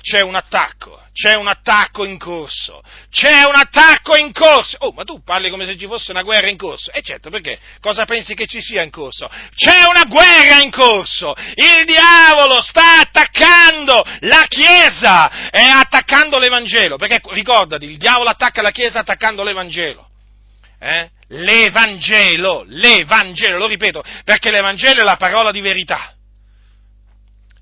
c'è 0.00 0.22
un 0.22 0.34
attacco, 0.34 1.02
c'è 1.12 1.34
un 1.34 1.48
attacco 1.48 2.04
in 2.04 2.18
corso, 2.18 2.82
c'è 3.10 3.44
un 3.44 3.54
attacco 3.54 4.16
in 4.16 4.32
corso. 4.32 4.76
Oh, 4.80 4.92
ma 4.92 5.04
tu 5.04 5.22
parli 5.22 5.50
come 5.50 5.66
se 5.66 5.76
ci 5.76 5.86
fosse 5.86 6.12
una 6.12 6.22
guerra 6.22 6.48
in 6.48 6.56
corso. 6.56 6.90
E 6.92 7.02
certo, 7.02 7.28
perché? 7.30 7.58
Cosa 7.80 8.04
pensi 8.04 8.34
che 8.34 8.46
ci 8.46 8.62
sia 8.62 8.82
in 8.82 8.90
corso? 8.90 9.28
C'è 9.54 9.82
una 9.86 10.04
guerra 10.04 10.60
in 10.62 10.70
corso. 10.70 11.34
Il 11.54 11.84
diavolo 11.84 12.62
sta 12.62 13.00
attaccando 13.00 14.04
la 14.20 14.46
Chiesa 14.48 15.50
e 15.50 15.62
attaccando 15.62 16.38
l'Evangelo. 16.38 16.96
Perché 16.96 17.20
ricordati, 17.30 17.84
il 17.84 17.98
diavolo 17.98 18.30
attacca 18.30 18.62
la 18.62 18.70
Chiesa 18.70 19.00
attaccando 19.00 19.42
l'Evangelo. 19.42 20.08
Eh? 20.80 21.10
L'Evangelo, 21.30 22.64
l'Evangelo, 22.68 23.58
lo 23.58 23.66
ripeto, 23.66 24.02
perché 24.24 24.50
l'Evangelo 24.50 25.00
è 25.00 25.04
la 25.04 25.16
parola 25.16 25.50
di 25.50 25.60
verità. 25.60 26.14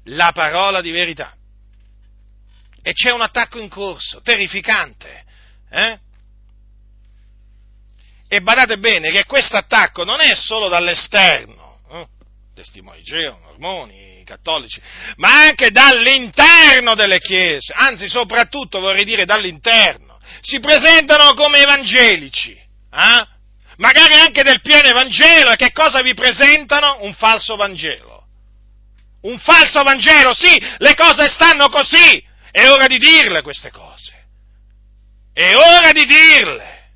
La 0.05 0.30
parola 0.32 0.80
di 0.80 0.90
verità. 0.92 1.34
E 2.87 2.93
c'è 2.93 3.11
un 3.11 3.20
attacco 3.20 3.59
in 3.59 3.68
corso, 3.68 4.20
terrificante. 4.22 5.24
Eh? 5.68 5.99
E 8.28 8.41
badate 8.41 8.78
bene 8.78 9.11
che 9.11 9.24
questo 9.24 9.57
attacco 9.57 10.05
non 10.05 10.20
è 10.20 10.32
solo 10.37 10.68
dall'esterno, 10.68 11.80
eh? 11.91 12.07
testimoni 12.55 13.03
Geo, 13.03 13.41
mormoni, 13.43 14.22
cattolici, 14.24 14.80
ma 15.16 15.47
anche 15.47 15.72
dall'interno 15.72 16.95
delle 16.95 17.18
chiese, 17.18 17.72
anzi 17.74 18.09
soprattutto 18.09 18.78
vorrei 18.78 19.03
dire 19.03 19.24
dall'interno. 19.24 20.20
Si 20.41 20.61
presentano 20.61 21.34
come 21.34 21.62
evangelici. 21.62 22.53
Eh? 22.53 23.26
magari 23.78 24.14
anche 24.14 24.45
del 24.45 24.61
pieno 24.61 24.89
Evangelo, 24.89 25.51
e 25.51 25.57
che 25.57 25.72
cosa 25.72 26.03
vi 26.03 26.14
presentano? 26.14 26.99
Un 27.01 27.14
falso 27.14 27.57
Vangelo. 27.57 28.26
Un 29.22 29.41
falso 29.41 29.82
Vangelo, 29.82 30.32
sì, 30.32 30.57
le 30.78 30.95
cose 30.95 31.28
stanno 31.28 31.68
così, 31.68 32.26
è 32.57 32.71
ora 32.71 32.87
di 32.87 32.97
dirle 32.97 33.43
queste 33.43 33.71
cose. 33.71 34.15
È 35.31 35.55
ora 35.55 35.93
di 35.93 36.07
dirle, 36.07 36.93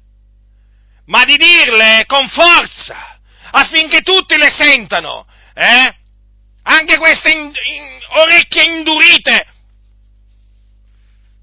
ma 1.05 1.23
di 1.27 1.37
dirle 1.37 2.05
con 2.07 2.27
forza, 2.31 3.21
affinché 3.51 4.01
tutti 4.01 4.39
le 4.39 4.49
sentano, 4.51 5.27
eh? 5.53 5.95
Anche 6.63 6.97
queste 6.97 7.33
in, 7.33 7.45
in, 7.45 7.99
orecchie 8.09 8.71
indurite, 8.71 9.47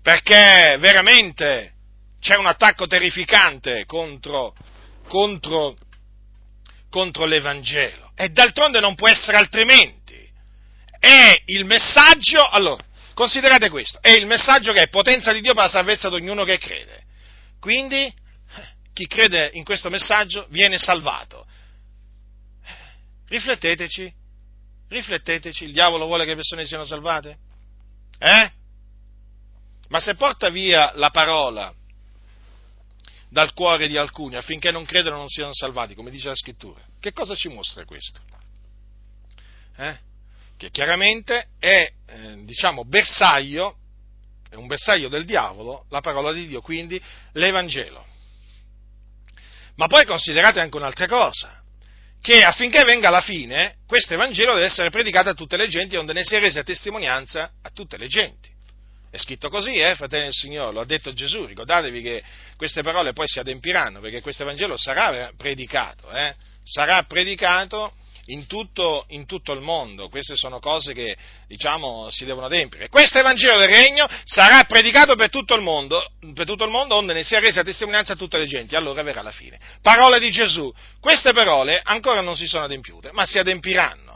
perché 0.01 0.77
veramente 0.79 1.73
c'è 2.19 2.37
un 2.37 2.47
attacco 2.47 2.87
terrificante 2.87 3.85
contro 3.85 4.55
contro, 5.07 5.75
contro 6.89 7.25
l'Evangelo. 7.25 8.13
E 8.15 8.29
d'altronde 8.29 8.79
non 8.79 8.95
può 8.95 9.07
essere 9.07 9.37
altrimenti. 9.37 10.27
È 10.99 11.39
il 11.45 11.65
messaggio, 11.65 12.47
allora, 12.49 12.83
considerate 13.17 13.71
questo, 13.71 13.97
è 13.99 14.11
il 14.11 14.27
messaggio 14.27 14.71
che 14.73 14.83
è 14.83 14.89
potenza 14.89 15.33
di 15.33 15.41
Dio 15.41 15.55
per 15.55 15.63
la 15.63 15.69
salvezza 15.69 16.07
di 16.07 16.15
ognuno 16.17 16.43
che 16.43 16.59
crede. 16.59 17.03
Quindi, 17.59 18.13
chi 18.93 19.07
crede 19.07 19.49
in 19.53 19.63
questo 19.63 19.89
messaggio 19.89 20.45
viene 20.51 20.77
salvato. 20.77 21.47
Rifletteteci, 23.27 24.13
rifletteteci, 24.89 25.63
il 25.63 25.73
diavolo 25.73 26.05
vuole 26.05 26.25
che 26.25 26.29
le 26.29 26.35
persone 26.35 26.67
siano 26.67 26.85
salvate? 26.85 27.37
Eh? 28.19 28.51
Ma 29.87 29.99
se 29.99 30.13
porta 30.13 30.49
via 30.49 30.91
la 30.93 31.09
parola 31.09 31.73
dal 33.29 33.51
cuore 33.53 33.87
di 33.87 33.97
alcuni 33.97 34.35
affinché 34.35 34.69
non 34.69 34.85
credano 34.85 35.17
non 35.17 35.27
siano 35.27 35.55
salvati, 35.55 35.95
come 35.95 36.11
dice 36.11 36.27
la 36.27 36.35
scrittura. 36.35 36.79
Che 36.99 37.13
cosa 37.13 37.33
ci 37.33 37.47
mostra 37.47 37.83
questo? 37.83 38.21
Eh? 39.75 40.05
Che 40.57 40.71
chiaramente 40.71 41.49
è, 41.59 41.91
eh, 42.07 42.43
diciamo, 42.43 42.83
bersaglio, 42.83 43.77
è 44.49 44.55
un 44.55 44.65
bersaglio 44.65 45.07
del 45.07 45.23
diavolo, 45.23 45.85
la 45.89 46.01
parola 46.01 46.31
di 46.31 46.47
Dio, 46.47 46.61
quindi 46.61 46.99
l'Evangelo. 47.33 48.03
Ma 49.75 49.85
poi 49.85 50.05
considerate 50.05 50.59
anche 50.59 50.75
un'altra 50.75 51.05
cosa, 51.05 51.61
che 52.19 52.43
affinché 52.43 52.83
venga 52.83 53.11
la 53.11 53.21
fine, 53.21 53.75
questo 53.85 54.15
Evangelo 54.15 54.53
deve 54.53 54.65
essere 54.65 54.89
predicato 54.89 55.29
a 55.29 55.33
tutte 55.33 55.57
le 55.57 55.67
genti, 55.67 55.95
onde 55.95 56.13
ne 56.13 56.23
sia 56.23 56.39
resa 56.39 56.63
testimonianza 56.63 57.51
a 57.61 57.69
tutte 57.69 57.97
le 57.97 58.07
genti. 58.07 58.49
È 59.11 59.17
scritto 59.17 59.49
così, 59.49 59.75
eh, 59.75 59.95
fratelli 59.95 60.23
del 60.23 60.33
Signore, 60.33 60.73
lo 60.73 60.81
ha 60.81 60.85
detto 60.85 61.13
Gesù, 61.13 61.45
ricordatevi 61.45 62.01
che 62.01 62.23
queste 62.57 62.81
parole 62.81 63.13
poi 63.13 63.27
si 63.27 63.39
adempiranno, 63.39 63.99
perché 63.99 64.21
questo 64.21 64.43
Vangelo 64.43 64.75
sarà 64.77 65.31
predicato, 65.37 66.11
eh, 66.11 66.35
sarà 66.63 67.03
predicato 67.03 67.93
in 68.27 68.47
tutto, 68.47 69.05
in 69.09 69.25
tutto, 69.25 69.53
il 69.53 69.61
mondo, 69.61 70.09
queste 70.09 70.35
sono 70.35 70.59
cose 70.59 70.93
che, 70.93 71.15
diciamo, 71.47 72.09
si 72.09 72.25
devono 72.25 72.47
adempiere. 72.47 72.89
Questo 72.89 73.19
Evangelo 73.19 73.57
del 73.57 73.69
Regno 73.69 74.07
sarà 74.23 74.63
predicato 74.63 75.15
per 75.15 75.29
tutto 75.29 75.55
il 75.55 75.61
mondo, 75.61 76.05
per 76.33 76.45
tutto 76.45 76.63
il 76.63 76.71
mondo, 76.71 76.95
onde 76.95 77.13
ne 77.13 77.23
sia 77.23 77.39
resa 77.39 77.63
testimonianza 77.63 78.13
a 78.13 78.15
tutte 78.15 78.37
le 78.37 78.45
genti, 78.45 78.75
allora 78.75 79.03
verrà 79.03 79.21
la 79.21 79.31
fine. 79.31 79.59
Parole 79.81 80.19
di 80.19 80.31
Gesù, 80.31 80.73
queste 80.99 81.33
parole 81.33 81.79
ancora 81.83 82.21
non 82.21 82.35
si 82.35 82.47
sono 82.47 82.65
adempiute, 82.65 83.11
ma 83.11 83.25
si 83.25 83.37
adempiranno 83.37 84.07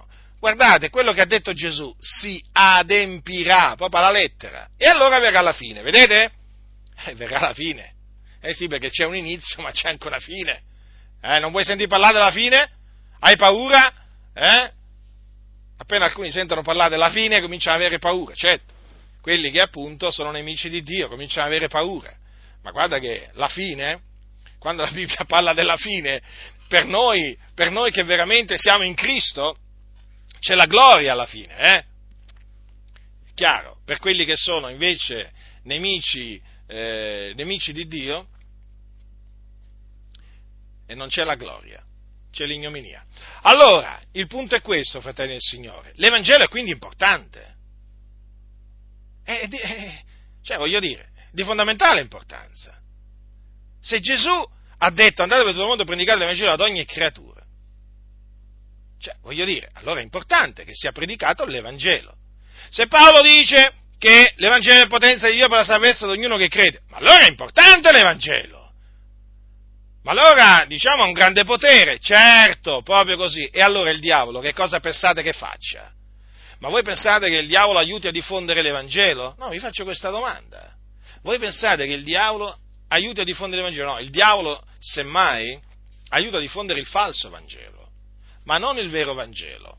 guardate, 0.41 0.89
quello 0.89 1.14
che 1.14 1.22
ha 1.22 1.26
detto 1.26 1.53
Gesù 1.53 1.95
si 1.99 2.43
adempirà, 2.51 3.76
proprio 3.78 4.01
alla 4.01 4.09
lettera, 4.09 4.70
e 4.76 4.88
allora 4.88 5.20
verrà 5.20 5.41
la 5.41 5.53
fine, 5.53 5.84
vedete? 5.84 6.32
Eh, 7.05 7.14
verrà 7.14 7.39
la 7.39 7.53
fine. 7.53 7.93
Eh 8.41 8.55
sì, 8.55 8.68
perché 8.68 8.89
c'è 8.89 9.05
un 9.05 9.16
inizio, 9.16 9.62
ma 9.62 9.70
c'è 9.70 9.89
anche 9.89 10.07
una 10.07 10.20
fine. 10.20 10.64
Eh, 11.22 11.38
non 11.38 11.51
vuoi 11.51 11.64
sentire 11.64 11.88
parlare 11.88 12.14
della 12.14 12.32
fine? 12.32 12.70
Hai 13.20 13.36
paura? 13.36 13.93
Eh? 14.34 14.71
Appena 15.77 16.05
alcuni 16.05 16.32
sentono 16.32 16.61
parlare 16.61 16.89
della 16.89 17.09
fine 17.09 17.41
cominciano 17.41 17.75
ad 17.75 17.82
avere 17.82 17.99
paura, 17.99 18.34
certo. 18.34 18.73
Quelli 19.21 19.51
che 19.51 19.61
appunto 19.61 20.11
sono 20.11 20.32
nemici 20.32 20.69
di 20.69 20.84
Dio 20.84 21.07
cominciano 21.07 21.45
ad 21.45 21.51
avere 21.51 21.67
paura. 21.67 22.13
Ma 22.63 22.71
guarda 22.71 22.99
che 22.99 23.29
la 23.34 23.47
fine, 23.47 24.01
quando 24.59 24.84
la 24.84 24.91
Bibbia 24.91 25.25
parla 25.25 25.53
della 25.53 25.77
fine, 25.77 26.21
per 26.67 26.86
noi, 26.86 27.38
per 27.53 27.71
noi 27.71 27.91
che 27.91 28.03
veramente 28.03 28.57
siamo 28.57 28.84
in 28.84 28.93
Cristo, 28.93 29.55
c'è 30.39 30.55
la 30.55 30.65
gloria 30.65 31.11
alla 31.11 31.25
fine, 31.25 31.57
eh? 31.57 31.84
Chiaro, 33.34 33.77
per 33.86 33.99
quelli 33.99 34.25
che 34.25 34.36
sono 34.36 34.69
invece 34.69 35.32
nemici, 35.63 36.41
eh, 36.67 37.34
nemici 37.36 37.73
di 37.73 37.88
Dio, 37.88 38.27
e 40.88 40.95
non 40.95 41.07
c'è 41.09 41.23
la 41.23 41.36
gloria, 41.36 41.84
c'è 42.32 42.45
l'ignominia. 42.45 43.03
Allora, 43.41 44.01
il 44.13 44.27
punto 44.27 44.55
è 44.55 44.61
questo, 44.61 45.01
fratelli 45.01 45.32
del 45.32 45.41
Signore. 45.41 45.91
L'Evangelo 45.95 46.45
è 46.45 46.47
quindi 46.47 46.71
importante. 46.71 47.55
È, 49.23 49.47
è, 49.47 50.01
cioè, 50.43 50.57
voglio 50.57 50.79
dire, 50.79 51.09
di 51.32 51.43
fondamentale 51.43 52.01
importanza. 52.01 52.79
Se 53.82 53.99
Gesù 53.99 54.49
ha 54.77 54.91
detto 54.91 55.21
andate 55.21 55.43
per 55.43 55.51
tutto 55.51 55.63
il 55.63 55.67
mondo 55.67 55.84
e 55.84 55.86
predicate 55.86 56.19
l'Evangelo 56.19 56.51
ad 56.51 56.61
ogni 56.61 56.86
creatura, 56.86 57.43
cioè, 58.99 59.15
voglio 59.21 59.45
dire, 59.45 59.69
allora 59.73 59.99
è 59.99 60.03
importante 60.03 60.63
che 60.63 60.73
sia 60.73 60.91
predicato 60.91 61.45
l'Evangelo. 61.45 62.15
Se 62.69 62.88
Paolo 62.88 63.21
dice 63.21 63.73
che 63.97 64.34
l'Evangelo 64.38 64.84
è 64.84 64.88
potenza 64.88 65.27
di 65.27 65.36
Dio 65.36 65.47
per 65.47 65.57
la 65.57 65.63
salvezza 65.63 66.05
di 66.05 66.13
ognuno 66.13 66.38
che 66.38 66.47
crede, 66.47 66.82
ma 66.89 66.97
allora 66.97 67.25
è 67.25 67.27
importante 67.27 67.91
l'Evangelo. 67.91 68.61
Ma 70.04 70.12
allora, 70.12 70.66
diciamo, 70.68 71.04
ha 71.04 71.06
un 71.06 71.14
grande 71.14 71.43
potere, 71.43 71.99
certo, 71.99 72.82
proprio 72.82 73.18
così. 73.18 73.45
E 73.47 73.62
allora 73.62 73.91
il 73.91 73.99
diavolo, 73.99 74.39
che 74.39 74.54
cosa 74.54 74.80
pensate 74.80 75.22
che 75.22 75.34
faccia? 75.34 75.91
Ma 76.60 76.70
voi 76.70 76.84
pensate 76.84 77.30
che 77.30 77.38
il 77.38 77.47
diavolo 77.47 77.80
aiuti 77.80 78.08
a 78.08 78.12
diffondere 78.12 78.62
l'Evangelo? 78.62 79.36
No, 79.38 79.49
vi 79.49 79.60
faccio 79.60 79.84
questa 79.84 80.10
domanda. 80.10 80.74
Voi 81.22 81.38
pensate 81.38 81.86
che 81.86 81.93
il 81.93 82.04
diavolo 82.04 82.58
aiuti 82.88 83.22
a 83.22 83.24
diffondere 83.24 83.62
l'Evangelo? 83.62 83.93
No, 83.93 83.99
il 83.99 84.10
diavolo, 84.10 84.64
semmai, 84.80 85.60
aiuta 86.10 86.38
a 86.38 86.41
diffondere 86.41 86.80
il 86.80 86.88
falso 86.88 87.30
Vangelo 87.30 87.82
ma 88.43 88.58
non 88.58 88.78
il 88.78 88.89
vero 88.89 89.14
Vangelo. 89.14 89.78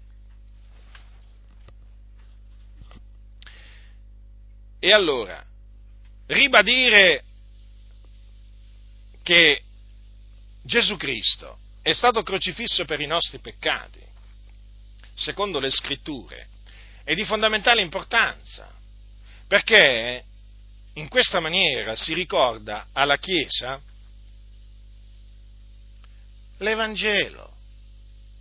E 4.79 4.93
allora, 4.93 5.45
ribadire 6.27 7.25
che 9.23 9.63
Gesù 10.63 10.97
Cristo 10.97 11.59
è 11.83 11.93
stato 11.93 12.23
crocifisso 12.23 12.85
per 12.85 13.01
i 13.01 13.07
nostri 13.07 13.39
peccati, 13.39 14.01
secondo 15.15 15.59
le 15.59 15.71
scritture 15.71 16.49
è 17.05 17.15
di 17.15 17.25
fondamentale 17.25 17.83
importanza, 17.83 18.71
perché 19.49 20.25
in 20.95 21.09
questa 21.09 21.41
maniera 21.41 21.97
si 21.97 22.15
ricorda 22.15 22.87
alla 22.93 23.19
Chiesa 23.19 23.81
l'Evangelo, 26.59 27.53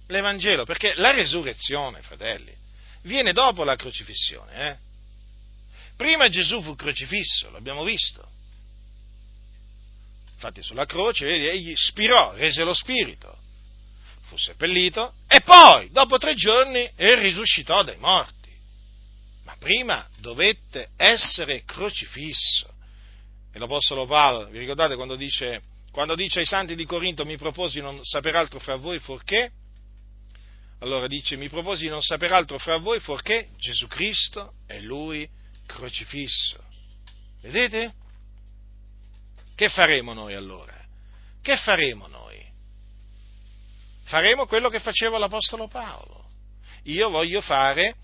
l'Evangelo, 0.07 0.63
perché 0.63 0.93
la 0.95 1.11
resurrezione, 1.11 2.01
fratelli, 2.01 2.55
viene 3.03 3.33
dopo 3.33 3.63
la 3.63 3.75
crocifissione. 3.75 4.69
Eh? 4.69 4.77
Prima 5.95 6.29
Gesù 6.29 6.61
fu 6.61 6.75
crocifisso, 6.75 7.49
l'abbiamo 7.49 7.83
visto. 7.83 8.29
Infatti 10.43 10.63
sulla 10.63 10.87
croce, 10.87 11.23
vedi, 11.23 11.45
egli 11.45 11.75
spirò, 11.75 12.33
rese 12.33 12.63
lo 12.63 12.73
spirito, 12.73 13.37
fu 14.21 14.37
seppellito 14.37 15.13
e 15.27 15.41
poi, 15.41 15.91
dopo 15.91 16.17
tre 16.17 16.33
giorni, 16.33 16.89
risuscitò 16.95 17.83
dai 17.83 17.97
morti. 17.97 18.49
Ma 19.43 19.55
prima 19.59 20.03
dovette 20.17 20.89
essere 20.97 21.63
crocifisso. 21.63 22.73
E 23.53 23.59
l'Apostolo 23.59 24.07
Paolo, 24.07 24.47
vi 24.47 24.57
ricordate 24.57 24.95
quando 24.95 25.15
dice, 25.15 25.61
quando 25.91 26.15
dice 26.15 26.39
ai 26.39 26.47
santi 26.47 26.73
di 26.73 26.85
Corinto 26.85 27.23
mi 27.23 27.37
proposi 27.37 27.79
non 27.79 27.99
sapere 28.01 28.39
altro 28.39 28.57
fra 28.57 28.77
voi 28.77 28.97
fuorché? 28.97 29.51
Allora 30.79 31.05
dice 31.05 31.35
mi 31.35 31.49
proposi 31.49 31.87
non 31.87 32.01
sapere 32.01 32.33
altro 32.33 32.57
fra 32.57 32.77
voi 32.77 32.99
fuorché 32.99 33.49
Gesù 33.59 33.85
Cristo 33.85 34.53
è 34.65 34.79
Lui 34.79 35.29
crocifisso. 35.67 36.63
Vedete? 37.41 37.93
Che 39.61 39.69
faremo 39.69 40.13
noi 40.13 40.33
allora? 40.33 40.73
Che 41.39 41.55
faremo 41.55 42.07
noi? 42.07 42.43
Faremo 44.05 44.47
quello 44.47 44.69
che 44.69 44.79
faceva 44.79 45.19
l'Apostolo 45.19 45.67
Paolo. 45.67 46.31
Io 46.85 47.11
voglio 47.11 47.41
fare, 47.41 47.97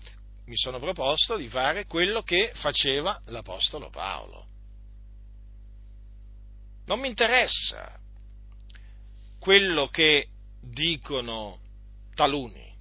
mi 0.44 0.56
sono 0.56 0.78
proposto 0.78 1.36
di 1.36 1.48
fare 1.48 1.86
quello 1.86 2.22
che 2.22 2.52
faceva 2.54 3.20
l'Apostolo 3.24 3.90
Paolo. 3.90 4.46
Non 6.86 7.00
mi 7.00 7.08
interessa 7.08 7.98
quello 9.40 9.88
che 9.88 10.28
dicono 10.60 11.58
taluni, 12.14 12.72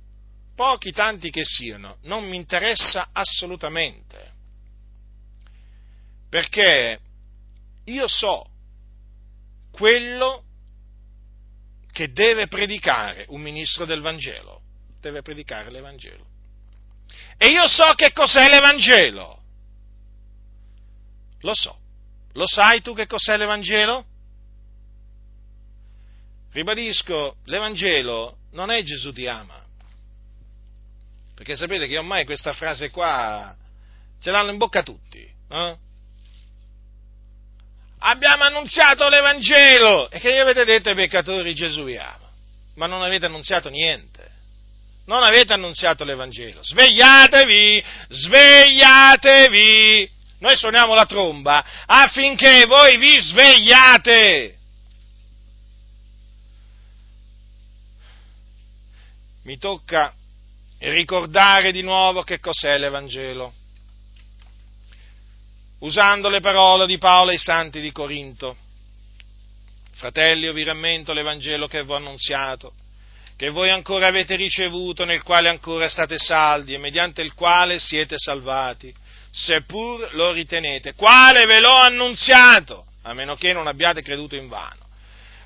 pochi 0.55 0.91
tanti 0.91 1.31
che 1.31 1.45
siano, 1.45 1.97
non 2.03 2.29
mi 2.29 2.35
interessa 2.35 3.09
assolutamente. 3.11 4.33
Perché 6.29 6.99
io 7.83 8.07
so 8.07 8.51
quello 9.77 10.43
che 11.91 12.11
deve 12.11 12.47
predicare 12.47 13.25
un 13.29 13.41
ministro 13.41 13.85
del 13.85 14.01
Vangelo. 14.01 14.61
Deve 14.99 15.21
predicare 15.21 15.69
l'Evangelo. 15.69 16.25
E 17.37 17.47
io 17.49 17.67
so 17.67 17.93
che 17.93 18.11
cos'è 18.11 18.49
l'Evangelo. 18.49 19.43
Lo 21.41 21.53
so. 21.53 21.79
Lo 22.33 22.47
sai 22.47 22.81
tu 22.81 22.95
che 22.95 23.05
cos'è 23.05 23.37
l'Evangelo? 23.37 24.05
Ribadisco, 26.51 27.37
l'Evangelo 27.45 28.37
non 28.51 28.71
è 28.71 28.81
Gesù 28.81 29.13
ti 29.13 29.27
ama. 29.27 29.63
Perché 31.35 31.55
sapete 31.55 31.87
che 31.87 31.99
ormai 31.99 32.25
questa 32.25 32.53
frase 32.53 32.89
qua 32.89 33.55
ce 34.19 34.31
l'hanno 34.31 34.49
in 34.49 34.57
bocca 34.57 34.81
tutti. 34.81 35.31
No? 35.49 35.79
Abbiamo 37.99 38.43
annunziato 38.43 39.07
l'Evangelo 39.09 40.09
e 40.09 40.19
che 40.19 40.33
gli 40.33 40.37
avete 40.37 40.65
detto 40.65 40.89
ai 40.89 40.95
peccatori 40.95 41.53
Gesù 41.53 41.83
vi 41.83 41.97
ama, 41.97 42.29
ma 42.75 42.85
non 42.85 43.01
avete 43.01 43.25
annunziato 43.25 43.69
niente. 43.69 44.35
Non 45.05 45.23
avete 45.23 45.53
annunziato 45.53 46.03
l'Evangelo. 46.03 46.61
Svegliatevi, 46.61 47.83
svegliatevi. 48.09 50.11
Noi 50.39 50.55
suoniamo 50.57 50.93
la 50.93 51.05
tromba 51.05 51.65
affinché 51.85 52.65
voi 52.65 52.97
vi 52.97 53.17
svegliate. 53.17 54.57
Mi 59.43 59.57
tocca 59.57 60.13
ricordare 60.79 61.71
di 61.71 61.81
nuovo 61.81 62.23
che 62.23 62.41
cos'è 62.41 62.77
l'Evangelo 62.77 63.53
usando 65.79 66.29
le 66.29 66.39
parole 66.39 66.87
di 66.87 66.97
Paolo 66.97 67.31
ai 67.31 67.37
santi 67.37 67.79
di 67.81 67.91
Corinto. 67.91 68.55
Fratelli, 69.93 70.45
io 70.45 70.53
vi 70.53 70.63
rammento 70.63 71.13
l'Evangelo 71.13 71.67
che 71.67 71.83
vi 71.83 71.91
ho 71.91 71.95
annunziato, 71.95 72.73
che 73.35 73.49
voi 73.49 73.69
ancora 73.69 74.07
avete 74.07 74.35
ricevuto, 74.35 75.05
nel 75.05 75.23
quale 75.23 75.49
ancora 75.49 75.89
state 75.89 76.17
saldi 76.17 76.73
e 76.73 76.77
mediante 76.77 77.21
il 77.21 77.33
quale 77.33 77.79
siete 77.79 78.15
salvati, 78.17 78.93
seppur 79.31 80.13
lo 80.13 80.31
ritenete. 80.31 80.93
Quale 80.93 81.45
ve 81.45 81.59
l'ho 81.59 81.75
annunziato, 81.75 82.85
a 83.03 83.13
meno 83.13 83.35
che 83.35 83.53
non 83.53 83.67
abbiate 83.67 84.01
creduto 84.01 84.35
in 84.35 84.47
vano. 84.47 84.85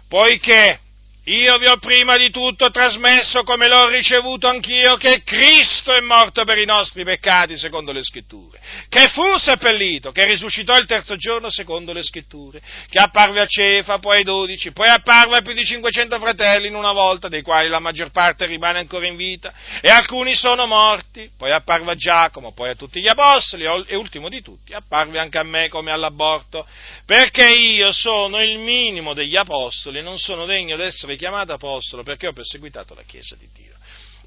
Poiché 0.07 0.79
io 1.25 1.59
vi 1.59 1.67
ho 1.67 1.77
prima 1.77 2.17
di 2.17 2.31
tutto 2.31 2.71
trasmesso, 2.71 3.43
come 3.43 3.67
l'ho 3.67 3.89
ricevuto 3.89 4.47
anch'io, 4.47 4.97
che 4.97 5.21
Cristo 5.23 5.93
è 5.93 5.99
morto 6.01 6.43
per 6.45 6.57
i 6.57 6.65
nostri 6.65 7.03
peccati, 7.03 7.57
secondo 7.57 7.91
le 7.91 8.01
scritture, 8.01 8.59
che 8.89 9.07
fu 9.09 9.37
seppellito, 9.37 10.11
che 10.11 10.25
risuscitò 10.25 10.75
il 10.79 10.87
terzo 10.87 11.15
giorno, 11.17 11.51
secondo 11.51 11.93
le 11.93 12.01
scritture, 12.01 12.59
che 12.89 12.99
apparve 12.99 13.39
a 13.39 13.45
Cefa, 13.45 13.99
poi 13.99 14.17
ai 14.17 14.23
dodici, 14.23 14.71
poi 14.71 14.89
apparve 14.89 15.37
a 15.37 15.41
più 15.43 15.53
di 15.53 15.63
500 15.63 16.17
fratelli 16.17 16.67
in 16.67 16.75
una 16.75 16.91
volta, 16.91 17.27
dei 17.27 17.43
quali 17.43 17.69
la 17.69 17.79
maggior 17.79 18.09
parte 18.09 18.47
rimane 18.47 18.79
ancora 18.79 19.05
in 19.05 19.15
vita, 19.15 19.53
e 19.79 19.91
alcuni 19.91 20.33
sono 20.33 20.65
morti, 20.65 21.29
poi 21.37 21.51
apparve 21.51 21.91
a 21.91 21.95
Giacomo, 21.95 22.51
poi 22.51 22.69
a 22.69 22.75
tutti 22.75 22.99
gli 22.99 23.07
apostoli, 23.07 23.65
e 23.85 23.95
ultimo 23.95 24.27
di 24.27 24.41
tutti, 24.41 24.73
apparve 24.73 25.19
anche 25.19 25.37
a 25.37 25.43
me 25.43 25.69
come 25.69 25.91
all'aborto, 25.91 26.65
perché 27.05 27.47
io 27.47 27.91
sono 27.91 28.41
il 28.41 28.57
minimo 28.57 29.13
degli 29.13 29.35
apostoli, 29.35 30.01
non 30.01 30.17
sono 30.17 30.47
degno 30.47 30.75
di 30.75 31.10
essere 31.11 31.15
chiamato 31.15 31.53
apostolo 31.53 32.03
perché 32.03 32.27
ho 32.27 32.33
perseguitato 32.33 32.93
la 32.93 33.03
Chiesa 33.03 33.35
di 33.35 33.49
Dio. 33.53 33.75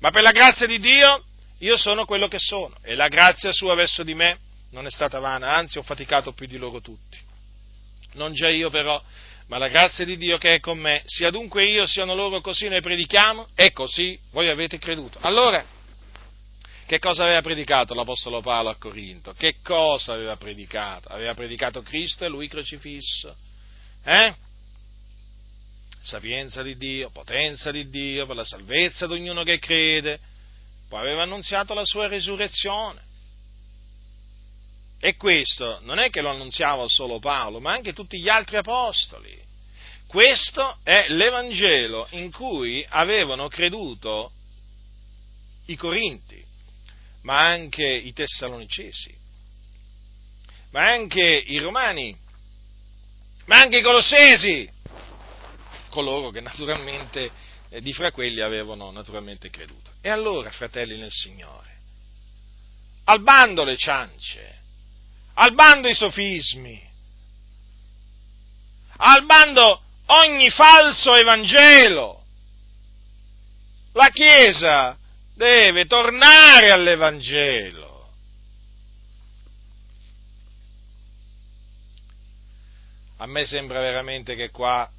Ma 0.00 0.10
per 0.10 0.22
la 0.22 0.32
grazia 0.32 0.66
di 0.66 0.78
Dio 0.78 1.24
io 1.58 1.76
sono 1.76 2.04
quello 2.04 2.28
che 2.28 2.38
sono 2.38 2.76
e 2.82 2.94
la 2.94 3.08
grazia 3.08 3.52
sua 3.52 3.74
verso 3.74 4.02
di 4.02 4.14
me 4.14 4.38
non 4.70 4.86
è 4.86 4.90
stata 4.90 5.20
vana, 5.20 5.54
anzi 5.54 5.78
ho 5.78 5.82
faticato 5.82 6.32
più 6.32 6.46
di 6.46 6.56
loro 6.56 6.80
tutti. 6.80 7.18
Non 8.14 8.32
già 8.32 8.48
io 8.48 8.70
però, 8.70 9.00
ma 9.46 9.58
la 9.58 9.68
grazia 9.68 10.04
di 10.04 10.16
Dio 10.16 10.36
che 10.36 10.54
è 10.54 10.60
con 10.60 10.78
me, 10.78 11.02
sia 11.04 11.30
dunque 11.30 11.64
io, 11.64 11.86
siano 11.86 12.14
loro 12.14 12.40
così 12.40 12.68
noi 12.68 12.80
predichiamo 12.80 13.48
e 13.54 13.72
così 13.72 14.18
voi 14.30 14.48
avete 14.48 14.78
creduto. 14.78 15.18
Allora, 15.22 15.64
che 16.86 16.98
cosa 16.98 17.22
aveva 17.22 17.40
predicato 17.40 17.94
l'Apostolo 17.94 18.40
Paolo 18.40 18.68
a 18.68 18.76
Corinto? 18.76 19.32
Che 19.32 19.56
cosa 19.62 20.12
aveva 20.12 20.36
predicato? 20.36 21.08
Aveva 21.08 21.34
predicato 21.34 21.82
Cristo 21.82 22.24
e 22.24 22.28
lui 22.28 22.48
crocifisso. 22.48 23.34
Eh? 24.04 24.34
Sapienza 26.04 26.62
di 26.62 26.76
Dio, 26.76 27.10
potenza 27.10 27.70
di 27.70 27.88
Dio, 27.88 28.26
per 28.26 28.36
la 28.36 28.44
salvezza 28.44 29.06
di 29.06 29.14
ognuno 29.14 29.42
che 29.42 29.58
crede. 29.58 30.20
Poi 30.88 31.00
aveva 31.00 31.22
annunziato 31.22 31.72
la 31.72 31.84
sua 31.84 32.06
risurrezione. 32.06 33.00
E 35.00 35.16
questo 35.16 35.80
non 35.82 35.98
è 35.98 36.10
che 36.10 36.20
lo 36.20 36.30
annunziava 36.30 36.86
solo 36.86 37.18
Paolo, 37.18 37.58
ma 37.58 37.72
anche 37.72 37.92
tutti 37.92 38.20
gli 38.20 38.28
altri 38.28 38.56
apostoli. 38.56 39.42
Questo 40.06 40.78
è 40.82 41.06
l'Evangelo 41.08 42.06
in 42.10 42.30
cui 42.30 42.86
avevano 42.88 43.48
creduto 43.48 44.30
i 45.66 45.76
Corinti, 45.76 46.42
ma 47.22 47.46
anche 47.46 47.86
i 47.86 48.12
Tessalonicesi, 48.12 49.14
ma 50.70 50.86
anche 50.88 51.22
i 51.46 51.58
Romani, 51.58 52.16
ma 53.46 53.60
anche 53.60 53.78
i 53.78 53.82
Colossesi 53.82 54.70
coloro 55.94 56.30
che 56.30 56.40
naturalmente 56.40 57.30
eh, 57.68 57.80
di 57.80 57.92
fra 57.92 58.10
quelli 58.10 58.40
avevano 58.40 58.90
naturalmente 58.90 59.48
creduto. 59.48 59.92
E 60.00 60.08
allora, 60.08 60.50
fratelli 60.50 60.98
nel 60.98 61.12
Signore, 61.12 61.70
al 63.04 63.22
bando 63.22 63.62
le 63.62 63.76
ciance, 63.76 64.58
al 65.34 65.54
bando 65.54 65.86
i 65.86 65.94
sofismi, 65.94 66.90
al 68.96 69.24
bando 69.24 69.80
ogni 70.06 70.50
falso 70.50 71.14
Evangelo. 71.14 72.24
La 73.92 74.10
Chiesa 74.10 74.98
deve 75.34 75.86
tornare 75.86 76.72
all'Evangelo. 76.72 77.92
A 83.18 83.26
me 83.26 83.46
sembra 83.46 83.80
veramente 83.80 84.34
che 84.34 84.50
qua 84.50 84.90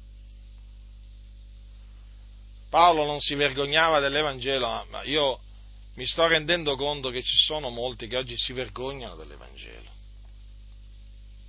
Paolo 2.76 3.06
non 3.06 3.20
si 3.20 3.34
vergognava 3.34 4.00
dell'Evangelo, 4.00 4.86
ma 4.90 5.02
io 5.04 5.40
mi 5.94 6.06
sto 6.06 6.26
rendendo 6.26 6.76
conto 6.76 7.08
che 7.08 7.22
ci 7.22 7.34
sono 7.34 7.70
molti 7.70 8.06
che 8.06 8.18
oggi 8.18 8.36
si 8.36 8.52
vergognano 8.52 9.16
dell'Evangelo. 9.16 9.90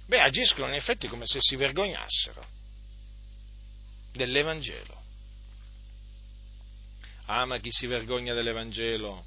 Beh, 0.06 0.22
agiscono 0.22 0.70
in 0.70 0.76
effetti 0.76 1.10
come 1.10 1.26
se 1.26 1.40
si 1.42 1.58
vergognassero 1.58 2.42
dell'Evangelo. 4.14 5.02
Ah, 7.26 7.44
ma 7.44 7.60
chi 7.60 7.72
si 7.74 7.88
vergogna 7.88 8.34
dell'Evangelo 8.34 9.26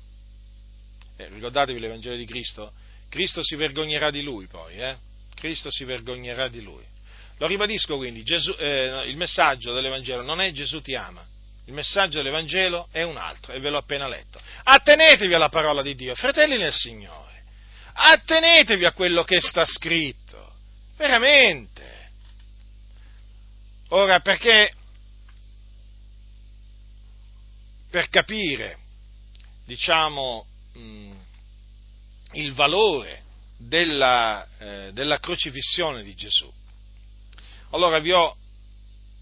eh, 1.19 1.29
ricordatevi 1.29 1.79
l'Evangelo 1.79 2.17
di 2.17 2.25
Cristo, 2.25 2.73
Cristo 3.11 3.43
si 3.43 3.57
vergognerà 3.57 4.11
di 4.11 4.23
lui 4.23 4.47
poi, 4.47 4.79
eh? 4.79 4.97
Cristo 5.35 5.71
si 5.71 5.85
vergognerà 5.85 6.49
di 6.49 6.63
lui. 6.63 6.85
Lo 7.37 7.47
ribadisco 7.47 7.99
quindi, 7.99 8.23
Gesù, 8.23 8.53
eh, 8.53 9.05
il 9.07 9.19
messaggio 9.19 9.75
dell'Evangelo 9.75 10.23
non 10.23 10.41
è 10.41 10.51
Gesù 10.53 10.81
ti 10.81 10.95
ama, 10.95 11.29
il 11.71 11.77
messaggio 11.77 12.19
dell'Evangelo 12.19 12.89
è 12.91 13.03
un 13.03 13.17
altro 13.17 13.53
e 13.53 13.61
ve 13.61 13.71
l'ho 13.71 13.79
appena 13.79 14.09
letto. 14.09 14.41
Attenetevi 14.65 15.33
alla 15.33 15.49
parola 15.49 15.83
di 15.83 15.95
Dio, 15.95 16.17
fratelli 16.17 16.59
nel 16.59 16.73
Signore, 16.73 17.45
attenetevi 17.93 18.85
a 18.85 18.93
quello 18.93 19.23
che 19.23 19.41
sta 19.41 19.65
scritto, 19.65 20.53
veramente. 20.97 22.11
Ora, 23.91 24.19
perché 24.19 24.73
per 27.89 28.09
capire, 28.09 28.79
diciamo, 29.65 30.45
mh, 30.73 31.13
il 32.33 32.53
valore 32.53 33.23
della, 33.57 34.47
eh, 34.59 34.91
della, 34.93 35.21
crocifissione 35.21 36.03
di 36.03 36.15
Gesù. 36.15 36.53
Allora 37.71 38.01
vi 38.01 38.11
ho, 38.11 38.37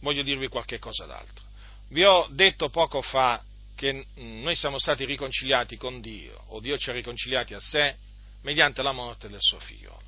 voglio 0.01 0.23
dirvi 0.23 0.49
qualche 0.49 0.79
cosa 0.79 1.05
d'altro. 1.05 1.48
Vi 1.89 2.05
ho 2.05 2.27
detto 2.31 2.69
poco 2.69 3.01
fa 3.03 3.43
che 3.75 4.07
noi 4.17 4.55
siamo 4.55 4.79
stati 4.79 5.05
riconciliati 5.05 5.77
con 5.77 6.01
Dio, 6.01 6.45
o 6.49 6.61
Dio 6.61 6.77
ci 6.77 6.91
ha 6.91 6.93
riconciliati 6.93 7.55
a 7.55 7.61
sé, 7.61 7.97
mediante 8.43 8.83
la 8.83 8.93
morte 8.93 9.29
del 9.29 9.41
suo 9.41 9.59
figliolo. 9.59 10.03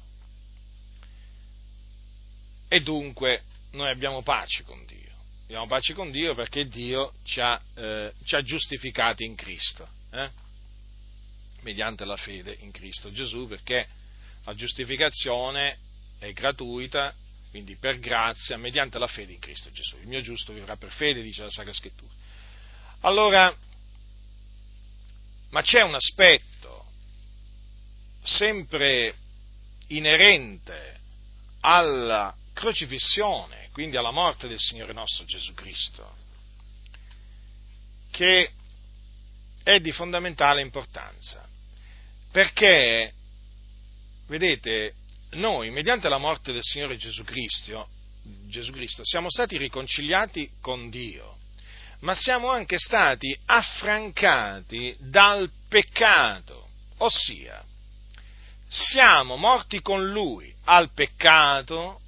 E 2.68 2.80
dunque 2.82 3.42
noi 3.72 3.88
abbiamo 3.88 4.22
pace 4.22 4.62
con 4.64 4.84
Dio. 4.86 4.98
Abbiamo 5.44 5.66
pace 5.66 5.94
con 5.94 6.10
Dio 6.10 6.34
perché 6.34 6.68
Dio 6.68 7.12
ci 7.24 7.40
ha, 7.40 7.60
eh, 7.74 8.12
ci 8.24 8.34
ha 8.36 8.42
giustificati 8.42 9.24
in 9.24 9.34
Cristo. 9.34 9.88
Eh? 10.12 10.48
mediante 11.62 12.04
la 12.04 12.16
fede 12.16 12.56
in 12.60 12.70
Cristo 12.70 13.10
Gesù, 13.12 13.46
perché 13.46 13.86
la 14.44 14.54
giustificazione 14.54 15.78
è 16.18 16.32
gratuita, 16.32 17.14
quindi 17.50 17.76
per 17.76 17.98
grazia, 17.98 18.56
mediante 18.56 18.98
la 18.98 19.08
fede 19.08 19.32
in 19.32 19.40
Cristo 19.40 19.70
Gesù. 19.72 19.96
Il 19.96 20.06
mio 20.06 20.22
giusto 20.22 20.52
vivrà 20.52 20.76
per 20.76 20.92
fede, 20.92 21.20
dice 21.20 21.42
la 21.42 21.50
Sacra 21.50 21.72
Scrittura. 21.72 22.12
Allora, 23.00 23.54
ma 25.50 25.62
c'è 25.62 25.82
un 25.82 25.94
aspetto 25.94 26.86
sempre 28.22 29.14
inerente 29.88 30.98
alla 31.60 32.34
crocifissione, 32.52 33.68
quindi 33.72 33.96
alla 33.96 34.12
morte 34.12 34.46
del 34.46 34.60
Signore 34.60 34.92
nostro 34.92 35.24
Gesù 35.24 35.52
Cristo, 35.54 36.16
che 38.12 38.52
è 39.64 39.80
di 39.80 39.90
fondamentale 39.90 40.60
importanza. 40.60 41.46
Perché, 42.30 43.12
vedete, 44.28 44.94
noi, 45.32 45.70
mediante 45.70 46.08
la 46.08 46.18
morte 46.18 46.52
del 46.52 46.62
Signore 46.62 46.96
Gesù 46.96 47.22
Cristo, 47.24 47.88
Gesù 48.48 48.72
Cristo, 48.72 49.04
siamo 49.04 49.30
stati 49.30 49.56
riconciliati 49.56 50.50
con 50.60 50.90
Dio, 50.90 51.36
ma 52.00 52.14
siamo 52.14 52.50
anche 52.50 52.78
stati 52.78 53.36
affrancati 53.46 54.96
dal 54.98 55.50
peccato, 55.68 56.68
ossia, 56.98 57.62
siamo 58.68 59.36
morti 59.36 59.80
con 59.80 60.10
Lui 60.10 60.54
al 60.64 60.90
peccato 60.92 62.00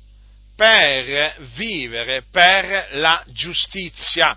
per 0.54 1.36
vivere 1.54 2.24
per 2.30 2.88
la 2.92 3.22
giustizia. 3.28 4.36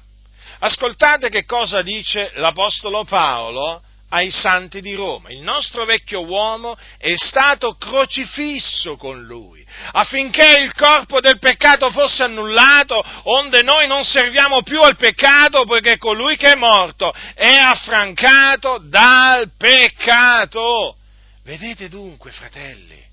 Ascoltate 0.60 1.30
che 1.30 1.46
cosa 1.46 1.82
dice 1.82 2.32
l'Apostolo 2.36 3.04
Paolo 3.04 3.84
ai 4.10 4.30
santi 4.30 4.82
di 4.82 4.94
Roma. 4.94 5.30
Il 5.30 5.42
nostro 5.42 5.86
vecchio 5.86 6.26
uomo 6.26 6.78
è 6.98 7.14
stato 7.16 7.76
crocifisso 7.76 8.96
con 8.98 9.24
lui, 9.24 9.66
affinché 9.94 10.58
il 10.60 10.74
corpo 10.74 11.20
del 11.20 11.40
peccato 11.40 11.90
fosse 11.92 12.24
annullato, 12.24 13.04
onde 13.24 13.62
noi 13.62 13.88
non 13.88 14.04
serviamo 14.04 14.62
più 14.62 14.82
al 14.82 14.96
peccato, 14.96 15.66
poiché 15.66 15.98
colui 15.98 16.38
che 16.38 16.52
è 16.52 16.56
morto 16.56 17.14
è 17.34 17.56
affrancato 17.56 18.80
dal 18.88 19.52
peccato. 19.58 20.98
Vedete 21.44 21.90
dunque, 21.90 22.32
fratelli, 22.32 23.04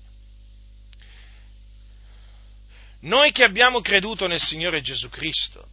noi 3.01 3.31
che 3.31 3.43
abbiamo 3.43 3.81
creduto 3.81 4.27
nel 4.27 4.39
Signore 4.39 4.81
Gesù 4.81 5.09
Cristo, 5.09 5.67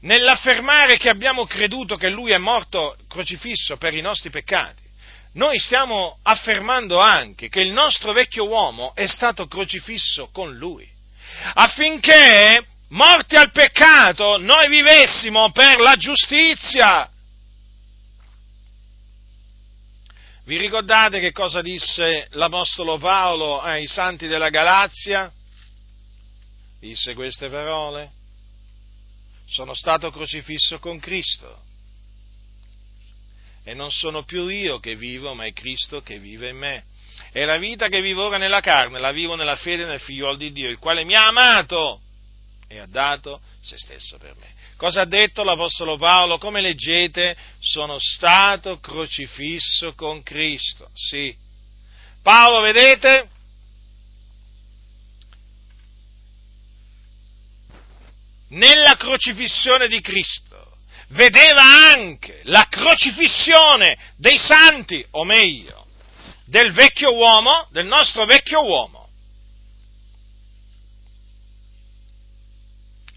nell'affermare 0.00 0.96
che 0.96 1.08
abbiamo 1.08 1.46
creduto 1.46 1.96
che 1.96 2.08
Lui 2.08 2.30
è 2.30 2.38
morto 2.38 2.96
crocifisso 3.08 3.76
per 3.76 3.94
i 3.94 4.00
nostri 4.00 4.30
peccati, 4.30 4.82
noi 5.32 5.58
stiamo 5.58 6.18
affermando 6.22 6.98
anche 6.98 7.48
che 7.48 7.60
il 7.60 7.72
nostro 7.72 8.12
vecchio 8.12 8.46
uomo 8.46 8.94
è 8.94 9.06
stato 9.06 9.46
crocifisso 9.46 10.28
con 10.32 10.56
Lui, 10.56 10.88
affinché, 11.54 12.64
morti 12.88 13.36
al 13.36 13.50
peccato, 13.50 14.38
noi 14.38 14.68
vivessimo 14.68 15.50
per 15.50 15.80
la 15.80 15.96
giustizia. 15.96 17.10
Vi 20.44 20.56
ricordate 20.56 21.20
che 21.20 21.30
cosa 21.30 21.60
disse 21.60 22.26
l'Apostolo 22.30 22.96
Paolo 22.96 23.60
ai 23.60 23.86
santi 23.86 24.26
della 24.26 24.48
Galazia? 24.48 25.30
Disse 26.80 27.12
queste 27.12 27.50
parole? 27.50 28.12
Sono 29.48 29.74
stato 29.74 30.10
crocifisso 30.10 30.78
con 30.78 30.98
Cristo. 31.00 31.62
E 33.64 33.74
non 33.74 33.90
sono 33.90 34.24
più 34.24 34.48
io 34.48 34.78
che 34.78 34.96
vivo, 34.96 35.34
ma 35.34 35.44
è 35.44 35.52
Cristo 35.52 36.00
che 36.00 36.18
vive 36.18 36.50
in 36.50 36.56
me. 36.56 36.84
E 37.32 37.44
la 37.44 37.58
vita 37.58 37.88
che 37.88 38.00
vivo 38.00 38.26
ora 38.26 38.38
nella 38.38 38.60
carne, 38.60 38.98
la 38.98 39.12
vivo 39.12 39.34
nella 39.34 39.56
fede 39.56 39.84
nel 39.84 40.00
figliuolo 40.00 40.36
di 40.36 40.52
Dio, 40.52 40.70
il 40.70 40.78
quale 40.78 41.04
mi 41.04 41.14
ha 41.14 41.26
amato 41.26 42.00
e 42.68 42.78
ha 42.78 42.86
dato 42.86 43.40
se 43.60 43.76
stesso 43.76 44.18
per 44.18 44.34
me. 44.36 44.56
Cosa 44.76 45.00
ha 45.00 45.06
detto 45.06 45.42
l'Apostolo 45.42 45.96
Paolo? 45.96 46.38
Come 46.38 46.60
leggete, 46.60 47.36
sono 47.58 47.98
stato 47.98 48.78
crocifisso 48.78 49.92
con 49.94 50.22
Cristo. 50.22 50.88
Sì. 50.94 51.34
Paolo, 52.22 52.60
vedete, 52.60 53.28
nella 58.48 58.96
crocifissione 58.96 59.88
di 59.88 60.00
Cristo 60.00 60.78
vedeva 61.08 61.62
anche 61.92 62.40
la 62.44 62.66
crocifissione 62.68 63.96
dei 64.16 64.38
santi, 64.38 65.04
o 65.10 65.24
meglio, 65.24 65.86
del 66.44 66.72
vecchio 66.72 67.14
uomo, 67.14 67.66
del 67.70 67.86
nostro 67.86 68.24
vecchio 68.24 68.64
uomo, 68.64 69.08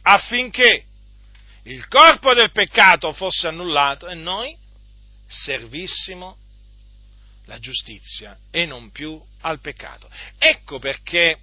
affinché 0.04 0.86
il 1.64 1.88
corpo 1.88 2.34
del 2.34 2.52
peccato 2.52 3.14
fosse 3.14 3.48
annullato 3.48 4.08
e 4.08 4.16
noi 4.16 4.56
servissimo 5.28 6.38
la 7.46 7.60
giustizia 7.60 8.38
e 8.50 8.66
non 8.66 8.92
più 8.92 9.22
al 9.42 9.60
peccato. 9.60 10.10
Ecco 10.38 10.80
perché, 10.80 11.40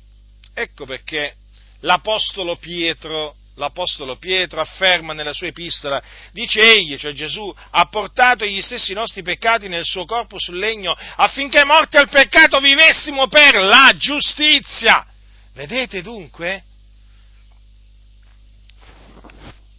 ecco 0.55 0.85
perché 0.87 1.37
l'Apostolo 1.81 2.57
Pietro 2.57 3.37
l'Apostolo 3.59 4.17
Pietro 4.17 4.61
afferma 4.61 5.13
nella 5.13 5.33
sua 5.33 5.49
epistola, 5.49 6.03
dice 6.33 6.61
egli, 6.61 6.97
cioè 6.97 7.13
Gesù, 7.13 7.55
ha 7.71 7.87
portato 7.87 8.47
gli 8.47 8.63
stessi 8.63 8.95
nostri 8.95 9.23
peccati 9.23 9.69
nel 9.69 9.85
suo 9.85 10.05
corpo 10.05 10.39
sul 10.39 10.59
legno 10.59 10.97
affinché 11.17 11.65
morti 11.65 11.97
al 11.97 12.09
peccato 12.09 12.61
vivessimo 12.61 13.29
per 13.29 13.57
la 13.57 13.93
giustizia. 13.97 15.05
Vedete 15.53 16.03
dunque? 16.03 16.65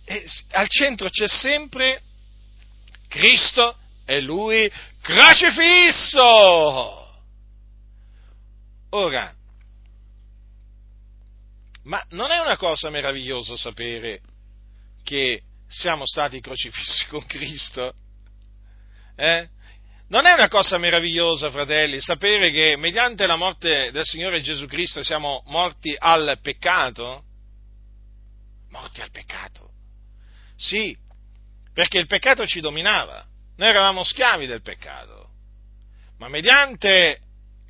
E 0.06 0.26
al 0.52 0.68
centro 0.68 1.10
c'è 1.10 1.28
sempre 1.28 2.02
Cristo 3.08 3.78
e 4.06 4.20
Lui 4.22 4.72
crocifisso. 5.02 6.28
Ora, 8.92 9.34
ma 11.90 12.06
non 12.10 12.30
è 12.30 12.38
una 12.38 12.56
cosa 12.56 12.92
meravigliosa 12.92 13.58
sapere 13.58 14.22
che 15.04 15.42
siamo 15.68 16.06
stati 16.06 16.40
crocifissi 16.40 17.08
con 17.08 17.26
Cristo? 17.26 17.94
Eh? 19.16 19.50
Non 20.10 20.28
è 20.28 20.34
una 20.34 20.48
cosa 20.50 20.78
meravigliosa, 20.78 21.50
fratelli, 21.50 22.00
sapere 22.00 22.52
che 22.52 22.76
mediante 22.78 23.26
la 23.26 23.36
morte 23.36 23.90
del 23.92 24.06
Signore 24.06 24.40
Gesù 24.42 24.68
Cristo 24.68 25.04
siamo 25.04 25.42
morti 25.48 25.96
al 25.98 26.38
peccato? 26.42 27.24
Morti 28.70 29.02
al 29.02 29.10
peccato? 29.10 29.72
Sì, 30.58 30.96
perché 31.74 31.98
il 31.98 32.06
peccato 32.06 32.46
ci 32.46 32.60
dominava, 32.60 33.26
noi 33.58 33.68
eravamo 33.68 34.04
schiavi 34.04 34.46
del 34.46 34.62
peccato, 34.62 35.30
ma 36.20 36.28
mediante 36.28 37.22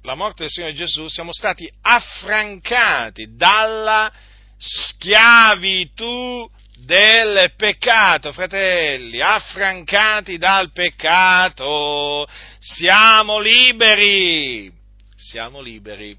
la 0.09 0.15
morte 0.15 0.41
del 0.41 0.49
Signore 0.49 0.73
Gesù 0.73 1.07
siamo 1.07 1.31
stati 1.31 1.71
affrancati 1.81 3.35
dalla 3.35 4.11
schiavitù 4.57 6.49
del 6.79 7.53
peccato, 7.55 8.33
fratelli, 8.33 9.21
affrancati 9.21 10.39
dal 10.39 10.71
peccato, 10.71 12.27
siamo 12.57 13.37
liberi, 13.37 14.73
siamo 15.15 15.61
liberi, 15.61 16.17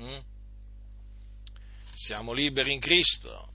mm? 0.00 0.18
siamo 1.92 2.32
liberi 2.32 2.72
in 2.72 2.80
Cristo, 2.80 3.47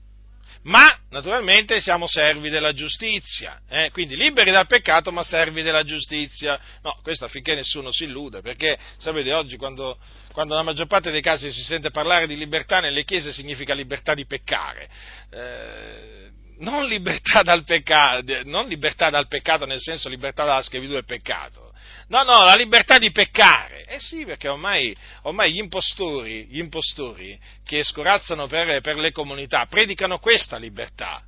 ma 0.64 0.98
naturalmente 1.10 1.78
siamo 1.80 2.06
servi 2.06 2.48
della 2.48 2.72
giustizia, 2.72 3.60
eh? 3.68 3.90
quindi 3.90 4.16
liberi 4.16 4.50
dal 4.50 4.66
peccato 4.66 5.12
ma 5.12 5.22
servi 5.22 5.62
della 5.62 5.84
giustizia. 5.84 6.58
No, 6.82 6.98
questo 7.02 7.26
affinché 7.26 7.54
nessuno 7.54 7.92
si 7.92 8.04
illuda, 8.04 8.40
perché 8.40 8.78
sapete 8.96 9.32
oggi 9.32 9.56
quando, 9.56 9.98
quando 10.32 10.54
nella 10.54 10.64
maggior 10.64 10.86
parte 10.86 11.10
dei 11.10 11.20
casi 11.20 11.52
si 11.52 11.62
sente 11.62 11.90
parlare 11.90 12.26
di 12.26 12.36
libertà 12.36 12.80
nelle 12.80 13.04
chiese 13.04 13.32
significa 13.32 13.74
libertà 13.74 14.14
di 14.14 14.24
peccare. 14.26 14.88
Eh, 15.30 16.32
non 16.58 16.86
libertà, 16.86 17.42
dal 17.42 17.64
peccato, 17.64 18.40
non 18.44 18.66
libertà 18.66 19.10
dal 19.10 19.26
peccato 19.26 19.66
nel 19.66 19.80
senso 19.80 20.08
libertà 20.08 20.44
dalla 20.44 20.62
schiavitù 20.62 20.92
del 20.92 21.04
peccato, 21.04 21.73
no, 22.08 22.22
no, 22.22 22.44
la 22.44 22.54
libertà 22.54 22.98
di 22.98 23.10
peccare. 23.10 23.84
Eh 23.86 24.00
sì, 24.00 24.24
perché 24.24 24.48
ormai, 24.48 24.94
ormai 25.22 25.52
gli, 25.52 25.58
impostori, 25.58 26.46
gli 26.46 26.58
impostori 26.58 27.38
che 27.64 27.84
scorazzano 27.84 28.46
per, 28.46 28.80
per 28.80 28.96
le 28.96 29.12
comunità 29.12 29.66
predicano 29.66 30.18
questa 30.18 30.56
libertà. 30.56 31.22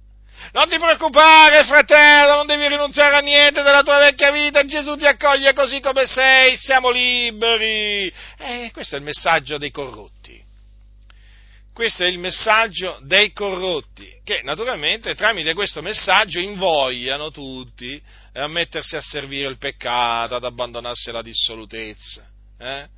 Non 0.52 0.68
ti 0.68 0.78
preoccupare, 0.78 1.64
fratello, 1.64 2.34
non 2.34 2.46
devi 2.46 2.68
rinunziare 2.68 3.16
a 3.16 3.20
niente 3.20 3.62
della 3.62 3.82
tua 3.82 3.98
vecchia 3.98 4.30
vita, 4.30 4.64
Gesù 4.64 4.96
ti 4.96 5.06
accoglie 5.06 5.54
così 5.54 5.80
come 5.80 6.06
sei, 6.06 6.56
siamo 6.56 6.90
liberi. 6.90 8.12
Eh, 8.38 8.70
questo 8.72 8.96
è 8.96 8.98
il 8.98 9.04
messaggio 9.04 9.58
dei 9.58 9.70
corrotti. 9.70 10.44
Questo 11.72 12.04
è 12.04 12.06
il 12.06 12.18
messaggio 12.18 12.98
dei 13.02 13.32
corrotti, 13.32 14.10
che 14.24 14.40
naturalmente 14.42 15.14
tramite 15.14 15.52
questo 15.52 15.82
messaggio 15.82 16.38
invogliano 16.38 17.30
tutti 17.30 18.00
a 18.42 18.48
mettersi 18.48 18.96
a 18.96 19.00
servire 19.00 19.48
il 19.48 19.58
peccato, 19.58 20.34
ad 20.34 20.44
abbandonarsi 20.44 21.10
alla 21.10 21.22
dissolutezza. 21.22 22.28
Eh? 22.58 22.88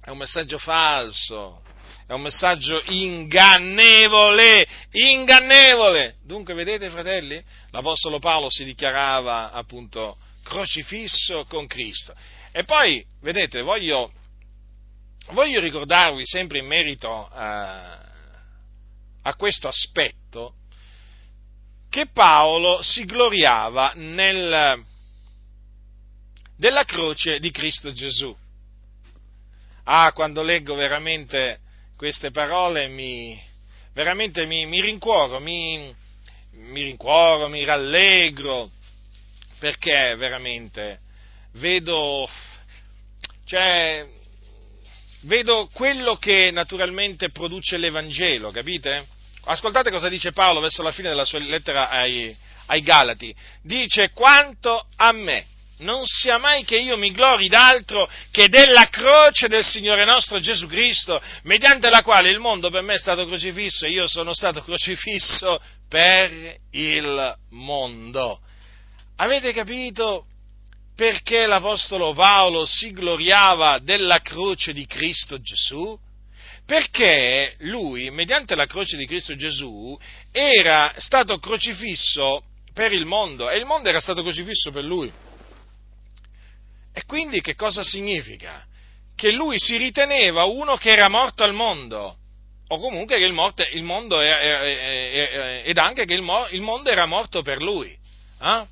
È 0.00 0.10
un 0.10 0.18
messaggio 0.18 0.58
falso, 0.58 1.62
è 2.06 2.12
un 2.12 2.22
messaggio 2.22 2.80
ingannevole, 2.86 4.66
ingannevole. 4.92 6.16
Dunque, 6.24 6.54
vedete, 6.54 6.90
fratelli, 6.90 7.42
l'Apostolo 7.70 8.18
Paolo 8.18 8.48
si 8.50 8.64
dichiarava 8.64 9.52
appunto 9.52 10.16
crocifisso 10.42 11.44
con 11.46 11.66
Cristo. 11.66 12.14
E 12.52 12.64
poi, 12.64 13.04
vedete, 13.20 13.62
voglio 13.62 14.12
voglio 15.32 15.60
ricordarvi 15.60 16.24
sempre 16.24 16.58
in 16.58 16.66
merito 16.66 17.28
a, 17.30 17.98
a 19.22 19.34
questo 19.34 19.68
aspetto 19.68 20.54
che 21.88 22.06
Paolo 22.12 22.82
si 22.82 23.04
gloriava 23.04 23.92
nel, 23.96 24.84
della 26.56 26.84
croce 26.84 27.38
di 27.38 27.50
Cristo 27.50 27.92
Gesù. 27.92 28.36
Ah, 29.84 30.12
quando 30.12 30.42
leggo 30.42 30.74
veramente 30.74 31.60
queste 31.96 32.30
parole 32.30 32.88
mi, 32.88 33.40
veramente 33.94 34.44
mi, 34.44 34.66
mi 34.66 34.80
rincuoro, 34.80 35.40
mi, 35.40 35.94
mi 36.52 36.82
rincuoro, 36.82 37.48
mi 37.48 37.64
rallegro, 37.64 38.70
perché 39.58 40.14
veramente 40.16 41.00
vedo, 41.52 42.28
cioè, 43.44 44.06
vedo 45.22 45.68
quello 45.72 46.16
che 46.16 46.50
naturalmente 46.50 47.30
produce 47.30 47.76
l'Evangelo, 47.76 48.50
capite? 48.50 49.06
Ascoltate 49.50 49.90
cosa 49.90 50.10
dice 50.10 50.32
Paolo 50.32 50.60
verso 50.60 50.82
la 50.82 50.92
fine 50.92 51.08
della 51.08 51.24
sua 51.24 51.38
lettera 51.38 51.88
ai, 51.88 52.36
ai 52.66 52.82
Galati. 52.82 53.34
Dice, 53.62 54.10
quanto 54.10 54.86
a 54.96 55.10
me, 55.12 55.46
non 55.78 56.04
sia 56.04 56.36
mai 56.36 56.64
che 56.64 56.76
io 56.76 56.98
mi 56.98 57.12
glori 57.12 57.48
d'altro 57.48 58.10
che 58.30 58.48
della 58.48 58.90
croce 58.90 59.48
del 59.48 59.64
Signore 59.64 60.04
nostro 60.04 60.38
Gesù 60.38 60.66
Cristo, 60.66 61.18
mediante 61.44 61.88
la 61.88 62.02
quale 62.02 62.28
il 62.28 62.40
mondo 62.40 62.68
per 62.68 62.82
me 62.82 62.94
è 62.94 62.98
stato 62.98 63.24
crocifisso 63.24 63.86
e 63.86 63.90
io 63.90 64.06
sono 64.06 64.34
stato 64.34 64.62
crocifisso 64.62 65.58
per 65.88 66.58
il 66.72 67.34
mondo. 67.50 68.40
Avete 69.16 69.54
capito 69.54 70.26
perché 70.94 71.46
l'Apostolo 71.46 72.12
Paolo 72.12 72.66
si 72.66 72.92
gloriava 72.92 73.78
della 73.78 74.20
croce 74.20 74.74
di 74.74 74.84
Cristo 74.84 75.40
Gesù? 75.40 75.98
Perché 76.68 77.54
lui, 77.60 78.10
mediante 78.10 78.54
la 78.54 78.66
croce 78.66 78.98
di 78.98 79.06
Cristo 79.06 79.34
Gesù, 79.34 79.98
era 80.30 80.92
stato 80.98 81.38
crocifisso 81.38 82.42
per 82.74 82.92
il 82.92 83.06
mondo 83.06 83.48
e 83.48 83.56
il 83.56 83.64
mondo 83.64 83.88
era 83.88 84.00
stato 84.00 84.20
crocifisso 84.20 84.70
per 84.70 84.84
lui. 84.84 85.10
E 86.92 87.06
quindi 87.06 87.40
che 87.40 87.54
cosa 87.54 87.82
significa? 87.82 88.66
Che 89.16 89.30
lui 89.30 89.58
si 89.58 89.78
riteneva 89.78 90.44
uno 90.44 90.76
che 90.76 90.90
era 90.90 91.08
morto 91.08 91.42
al 91.42 91.54
mondo, 91.54 92.18
o 92.66 92.78
comunque 92.78 93.16
che 93.16 93.24
il, 93.24 93.32
morte, 93.32 93.66
il 93.72 93.82
mondo 93.82 94.20
era, 94.20 95.62
ed 95.62 95.78
anche 95.78 96.04
che 96.04 96.12
il, 96.12 96.20
mondo 96.20 96.90
era 96.90 97.06
morto 97.06 97.40
per 97.40 97.62
lui. 97.62 97.96
Eh? 98.42 98.66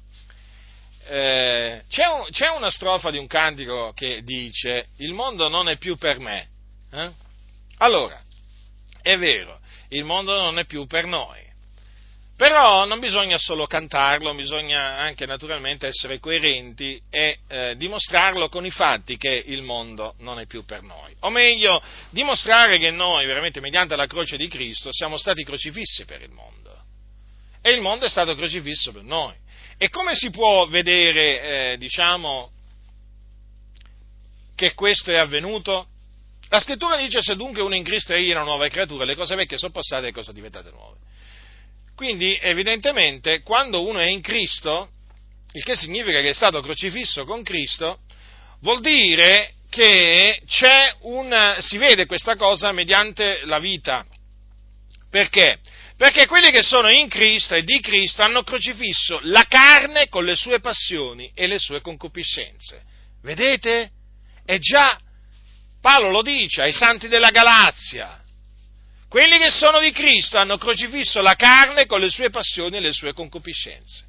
eh, 1.08 1.82
c'è, 1.88 2.04
un, 2.04 2.26
c'è, 2.30 2.50
una 2.50 2.70
strofa 2.70 3.10
di 3.10 3.16
un 3.16 3.26
cantico 3.26 3.94
che 3.94 4.20
dice 4.22 4.88
il 4.98 5.14
mondo 5.14 5.48
non 5.48 5.70
è 5.70 5.78
più 5.78 5.96
per 5.96 6.18
me. 6.18 6.48
Eh? 6.92 7.24
Allora, 7.78 8.20
è 9.02 9.16
vero, 9.16 9.60
il 9.88 10.04
mondo 10.04 10.34
non 10.34 10.58
è 10.58 10.64
più 10.64 10.86
per 10.86 11.06
noi. 11.06 11.44
Però 12.36 12.84
non 12.84 13.00
bisogna 13.00 13.38
solo 13.38 13.66
cantarlo, 13.66 14.34
bisogna 14.34 14.98
anche 14.98 15.24
naturalmente 15.24 15.86
essere 15.86 16.18
coerenti 16.18 17.00
e 17.08 17.38
eh, 17.48 17.76
dimostrarlo 17.76 18.50
con 18.50 18.66
i 18.66 18.70
fatti 18.70 19.16
che 19.16 19.42
il 19.46 19.62
mondo 19.62 20.14
non 20.18 20.38
è 20.38 20.44
più 20.44 20.62
per 20.66 20.82
noi. 20.82 21.14
O 21.20 21.30
meglio, 21.30 21.82
dimostrare 22.10 22.76
che 22.76 22.90
noi, 22.90 23.24
veramente 23.24 23.60
mediante 23.60 23.96
la 23.96 24.06
croce 24.06 24.36
di 24.36 24.48
Cristo, 24.48 24.92
siamo 24.92 25.16
stati 25.16 25.44
crocifissi 25.44 26.04
per 26.04 26.20
il 26.20 26.30
mondo. 26.30 26.78
E 27.62 27.70
il 27.70 27.80
mondo 27.80 28.04
è 28.04 28.08
stato 28.08 28.34
crocifisso 28.34 28.92
per 28.92 29.02
noi. 29.02 29.34
E 29.78 29.88
come 29.88 30.14
si 30.14 30.28
può 30.28 30.66
vedere, 30.66 31.72
eh, 31.72 31.76
diciamo, 31.78 32.50
che 34.54 34.74
questo 34.74 35.10
è 35.10 35.16
avvenuto? 35.16 35.88
La 36.48 36.60
scrittura 36.60 36.96
dice 36.96 37.20
se 37.22 37.34
dunque 37.34 37.62
uno 37.62 37.74
in 37.74 37.82
Cristo 37.82 38.14
è 38.14 38.30
una 38.30 38.44
nuova 38.44 38.68
creatura, 38.68 39.04
le 39.04 39.16
cose 39.16 39.34
vecchie 39.34 39.58
sono 39.58 39.72
passate 39.72 40.02
e 40.02 40.06
le 40.06 40.12
cose 40.12 40.32
diventate 40.32 40.70
nuove. 40.70 40.98
Quindi, 41.96 42.38
evidentemente, 42.40 43.42
quando 43.42 43.84
uno 43.84 43.98
è 43.98 44.06
in 44.06 44.20
Cristo, 44.20 44.90
il 45.52 45.64
che 45.64 45.74
significa 45.74 46.20
che 46.20 46.28
è 46.28 46.34
stato 46.34 46.60
crocifisso 46.60 47.24
con 47.24 47.42
Cristo, 47.42 48.00
vuol 48.60 48.80
dire 48.80 49.54
che 49.70 50.42
c'è 50.46 50.94
un, 51.00 51.56
si 51.58 51.78
vede 51.78 52.06
questa 52.06 52.36
cosa 52.36 52.70
mediante 52.72 53.40
la 53.44 53.58
vita. 53.58 54.06
Perché? 55.10 55.58
Perché 55.96 56.26
quelli 56.26 56.50
che 56.50 56.62
sono 56.62 56.90
in 56.90 57.08
Cristo 57.08 57.54
e 57.54 57.62
di 57.62 57.80
Cristo 57.80 58.22
hanno 58.22 58.42
crocifisso 58.42 59.18
la 59.22 59.44
carne 59.48 60.08
con 60.08 60.26
le 60.26 60.34
sue 60.34 60.60
passioni 60.60 61.32
e 61.34 61.46
le 61.46 61.58
sue 61.58 61.80
concupiscenze. 61.80 62.82
Vedete? 63.22 63.90
E 64.44 64.58
già 64.58 65.00
Paolo 65.86 66.10
lo 66.10 66.22
dice 66.22 66.62
ai 66.62 66.72
santi 66.72 67.06
della 67.06 67.30
Galazia. 67.30 68.20
Quelli 69.08 69.38
che 69.38 69.50
sono 69.50 69.78
di 69.78 69.92
Cristo 69.92 70.36
hanno 70.36 70.58
crocifisso 70.58 71.22
la 71.22 71.36
carne 71.36 71.86
con 71.86 72.00
le 72.00 72.08
sue 72.08 72.28
passioni 72.28 72.78
e 72.78 72.80
le 72.80 72.90
sue 72.90 73.12
concupiscenze. 73.12 74.04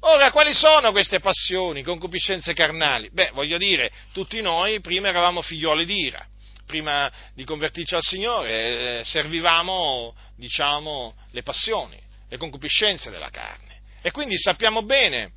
Ora, 0.00 0.30
quali 0.30 0.52
sono 0.52 0.92
queste 0.92 1.20
passioni, 1.20 1.82
concupiscenze 1.82 2.52
carnali? 2.52 3.08
Beh, 3.10 3.30
voglio 3.32 3.56
dire, 3.56 3.90
tutti 4.12 4.42
noi 4.42 4.82
prima 4.82 5.08
eravamo 5.08 5.40
figlioli 5.40 5.86
di 5.86 6.00
ira 6.00 6.22
prima 6.66 7.10
di 7.32 7.44
convertirci 7.44 7.94
al 7.94 8.02
Signore, 8.02 8.98
eh, 8.98 9.04
servivamo, 9.04 10.14
diciamo, 10.36 11.14
le 11.30 11.42
passioni, 11.42 11.98
le 12.28 12.36
concupiscenze 12.36 13.08
della 13.08 13.30
carne. 13.30 13.80
E 14.02 14.10
quindi 14.10 14.36
sappiamo 14.36 14.82
bene, 14.82 15.30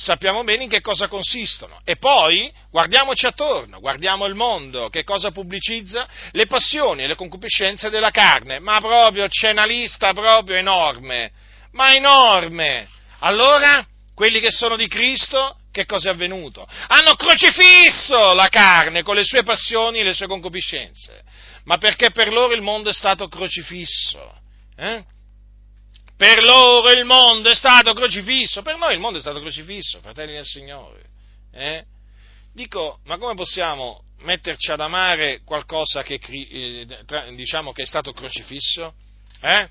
sappiamo 0.00 0.42
bene 0.44 0.64
in 0.64 0.70
che 0.70 0.80
cosa 0.80 1.08
consistono. 1.08 1.80
E 1.84 1.96
poi 1.96 2.50
guardiamoci 2.70 3.26
attorno, 3.26 3.80
guardiamo 3.80 4.24
il 4.24 4.34
mondo, 4.34 4.88
che 4.88 5.04
cosa 5.04 5.30
pubblicizza? 5.30 6.08
Le 6.32 6.46
passioni 6.46 7.02
e 7.02 7.06
le 7.06 7.14
concupiscenze 7.14 7.90
della 7.90 8.10
carne. 8.10 8.58
Ma 8.58 8.80
proprio 8.80 9.28
c'è 9.28 9.50
una 9.50 9.66
lista 9.66 10.12
proprio 10.12 10.56
enorme, 10.56 11.30
ma 11.72 11.94
enorme. 11.94 12.88
Allora, 13.18 13.86
quelli 14.14 14.40
che 14.40 14.50
sono 14.50 14.76
di 14.76 14.88
Cristo 14.88 15.56
che 15.70 15.86
cosa 15.86 16.08
è 16.08 16.12
avvenuto? 16.12 16.66
Hanno 16.88 17.14
crocifisso 17.14 18.32
la 18.32 18.48
carne 18.48 19.02
con 19.02 19.14
le 19.14 19.24
sue 19.24 19.42
passioni 19.42 20.00
e 20.00 20.02
le 20.02 20.14
sue 20.14 20.26
concupiscenze, 20.26 21.22
ma 21.64 21.76
perché 21.76 22.10
per 22.10 22.32
loro 22.32 22.54
il 22.54 22.62
mondo 22.62 22.88
è 22.88 22.94
stato 22.94 23.28
crocifisso. 23.28 24.34
Eh? 24.76 25.04
Per 26.20 26.42
loro 26.42 26.92
il 26.92 27.06
mondo 27.06 27.48
è 27.48 27.54
stato 27.54 27.94
crocifisso, 27.94 28.60
per 28.60 28.76
noi 28.76 28.92
il 28.92 29.00
mondo 29.00 29.16
è 29.16 29.22
stato 29.22 29.40
crocifisso, 29.40 30.00
fratelli 30.02 30.34
del 30.34 30.44
Signore. 30.44 31.04
Eh? 31.50 31.82
Dico, 32.52 33.00
ma 33.04 33.16
come 33.16 33.32
possiamo 33.32 34.02
metterci 34.18 34.70
ad 34.70 34.80
amare 34.80 35.40
qualcosa 35.44 36.02
che, 36.02 36.20
eh, 36.22 36.86
diciamo, 37.34 37.72
che 37.72 37.84
è 37.84 37.86
stato 37.86 38.12
crocifisso? 38.12 38.92
Eh? 39.40 39.66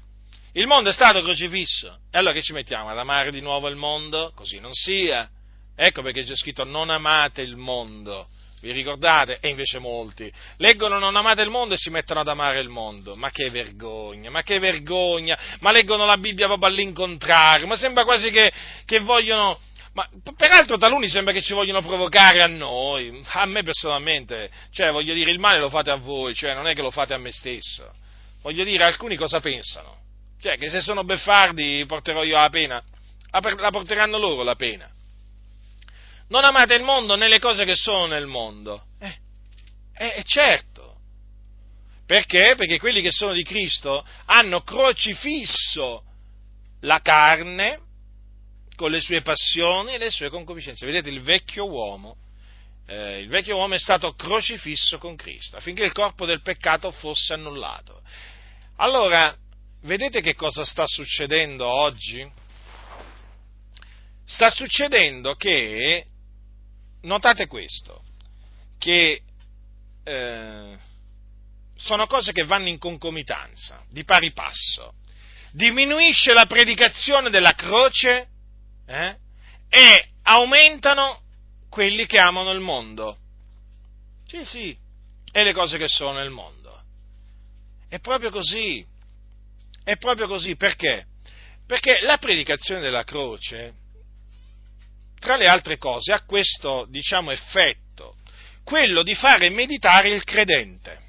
Il 0.53 0.65
mondo 0.65 0.89
è 0.89 0.93
stato 0.93 1.21
crocifisso, 1.21 1.99
e 2.09 2.17
allora 2.17 2.33
che 2.33 2.41
ci 2.41 2.53
mettiamo 2.53 2.89
ad 2.89 2.97
amare 2.97 3.29
di 3.29 3.41
nuovo 3.41 3.67
il 3.67 3.75
mondo? 3.75 4.31
Così 4.33 4.57
non 4.57 4.73
sia. 4.73 5.29
Ecco 5.75 6.01
perché 6.01 6.23
c'è 6.23 6.35
scritto 6.35 6.63
non 6.63 6.89
amate 6.89 7.43
il 7.43 7.57
mondo. 7.57 8.27
Vi 8.61 8.71
ricordate? 8.71 9.39
E 9.39 9.49
invece 9.49 9.79
molti 9.79 10.31
leggono 10.57 10.99
non 10.99 11.15
amate 11.15 11.41
il 11.41 11.49
mondo 11.49 11.75
e 11.75 11.77
si 11.77 11.89
mettono 11.89 12.19
ad 12.19 12.27
amare 12.27 12.59
il 12.59 12.69
mondo. 12.69 13.15
Ma 13.15 13.29
che 13.31 13.49
vergogna, 13.49 14.29
ma 14.29 14.41
che 14.43 14.59
vergogna! 14.59 15.37
Ma 15.59 15.71
leggono 15.71 16.05
la 16.05 16.17
Bibbia 16.17 16.47
proprio 16.47 16.67
all'incontrario, 16.67 17.67
ma 17.67 17.75
sembra 17.75 18.03
quasi 18.03 18.29
che, 18.31 18.51
che 18.85 18.99
vogliono, 18.99 19.59
ma 19.93 20.07
peraltro 20.35 20.77
taluni 20.77 21.07
sembra 21.07 21.31
che 21.31 21.41
ci 21.41 21.53
vogliono 21.53 21.81
provocare 21.81 22.41
a 22.43 22.47
noi, 22.47 23.23
a 23.25 23.45
me 23.45 23.63
personalmente, 23.63 24.49
cioè 24.71 24.91
voglio 24.91 25.13
dire 25.13 25.31
il 25.31 25.39
male 25.39 25.59
lo 25.59 25.69
fate 25.69 25.91
a 25.91 25.95
voi, 25.95 26.33
cioè 26.33 26.53
non 26.53 26.67
è 26.67 26.73
che 26.73 26.81
lo 26.81 26.91
fate 26.91 27.13
a 27.13 27.17
me 27.17 27.31
stesso. 27.31 27.91
Voglio 28.41 28.63
dire, 28.63 28.83
alcuni 28.83 29.15
cosa 29.15 29.39
pensano? 29.39 29.97
Cioè 30.41 30.57
che 30.57 30.69
se 30.69 30.81
sono 30.81 31.03
beffardi 31.03 31.83
porterò 31.85 32.23
io 32.23 32.35
la 32.35 32.49
pena? 32.49 32.83
La 33.31 33.69
porteranno 33.69 34.17
loro 34.17 34.43
la 34.43 34.55
pena. 34.55 34.89
Non 36.29 36.45
amate 36.45 36.75
il 36.75 36.83
mondo 36.83 37.15
né 37.15 37.27
le 37.27 37.39
cose 37.39 37.65
che 37.65 37.75
sono 37.75 38.07
nel 38.07 38.27
mondo. 38.27 38.85
Eh, 38.99 39.19
eh, 39.93 40.23
certo. 40.23 40.97
Perché? 42.05 42.55
Perché 42.55 42.79
quelli 42.79 43.01
che 43.01 43.11
sono 43.11 43.33
di 43.33 43.43
Cristo 43.43 44.03
hanno 44.25 44.61
crocifisso 44.61 46.03
la 46.81 47.01
carne 47.01 47.81
con 48.75 48.91
le 48.91 49.01
sue 49.01 49.21
passioni 49.21 49.93
e 49.93 49.97
le 49.97 50.09
sue 50.09 50.29
concupiscenze. 50.29 50.85
Vedete, 50.85 51.09
il 51.09 51.21
vecchio 51.21 51.67
uomo, 51.67 52.15
eh, 52.87 53.19
il 53.19 53.27
vecchio 53.27 53.57
uomo 53.57 53.75
è 53.75 53.79
stato 53.79 54.13
crocifisso 54.13 54.97
con 54.97 55.15
Cristo 55.15 55.57
affinché 55.57 55.83
il 55.83 55.91
corpo 55.91 56.25
del 56.25 56.41
peccato 56.41 56.91
fosse 56.91 57.33
annullato. 57.33 58.01
Allora, 58.77 59.35
vedete 59.81 60.21
che 60.21 60.33
cosa 60.33 60.63
sta 60.63 60.87
succedendo 60.87 61.67
oggi? 61.67 62.27
Sta 64.25 64.49
succedendo 64.49 65.35
che 65.35 66.05
notate 67.01 67.47
questo, 67.47 68.03
che 68.77 69.21
eh, 70.03 70.77
sono 71.75 72.07
cose 72.07 72.31
che 72.31 72.43
vanno 72.43 72.67
in 72.67 72.77
concomitanza, 72.77 73.83
di 73.89 74.03
pari 74.03 74.31
passo. 74.31 74.93
Diminuisce 75.51 76.33
la 76.33 76.45
predicazione 76.45 77.29
della 77.29 77.53
croce 77.53 78.27
eh, 78.85 79.17
e 79.69 80.09
aumentano 80.23 81.21
quelli 81.69 82.05
che 82.05 82.19
amano 82.19 82.51
il 82.51 82.59
mondo. 82.59 83.17
Sì, 84.25 84.45
sì, 84.45 84.77
e 85.31 85.43
le 85.43 85.53
cose 85.53 85.77
che 85.77 85.87
sono 85.87 86.19
nel 86.19 86.29
mondo. 86.29 86.83
È 87.87 87.99
proprio 87.99 88.29
così. 88.29 88.85
È 89.83 89.97
proprio 89.97 90.27
così 90.27 90.55
perché? 90.55 91.07
Perché 91.65 91.99
la 92.01 92.17
predicazione 92.17 92.81
della 92.81 93.03
croce 93.03 93.73
tra 95.19 95.35
le 95.35 95.47
altre 95.47 95.77
cose, 95.77 96.13
ha 96.13 96.23
questo, 96.25 96.87
diciamo, 96.89 97.31
effetto, 97.31 98.15
quello 98.63 99.03
di 99.03 99.15
fare 99.15 99.49
meditare 99.49 100.09
il 100.09 100.23
credente, 100.23 100.99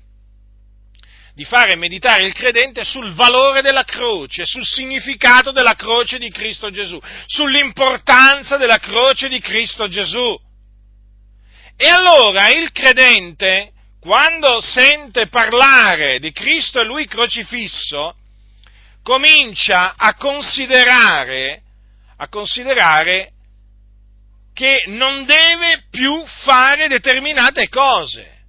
di 1.35 1.45
fare 1.45 1.77
meditare 1.77 2.25
il 2.25 2.35
credente 2.35 2.85
sul 2.85 3.13
valore 3.15 3.63
della 3.63 3.85
croce, 3.85 4.45
sul 4.45 4.67
significato 4.67 5.53
della 5.53 5.75
croce 5.75 6.19
di 6.19 6.31
Cristo 6.31 6.71
Gesù, 6.71 7.01
sull'importanza 7.27 8.57
della 8.57 8.79
croce 8.79 9.29
di 9.29 9.41
Cristo 9.41 9.89
Gesù. 9.89 10.39
E 11.77 11.89
allora 11.89 12.49
il 12.51 12.73
credente, 12.73 13.73
quando 14.01 14.61
sente 14.61 15.29
parlare 15.29 16.19
di 16.19 16.33
Cristo 16.33 16.81
e 16.81 16.85
lui 16.85 17.07
crocifisso, 17.07 18.17
comincia 19.03 19.95
a 19.97 20.15
considerare, 20.15 21.63
a 22.17 22.29
considerare 22.29 23.33
che 24.61 24.85
non 24.89 25.25
deve 25.25 25.85
più 25.89 26.23
fare 26.27 26.87
determinate 26.87 27.71
cose, 27.71 28.41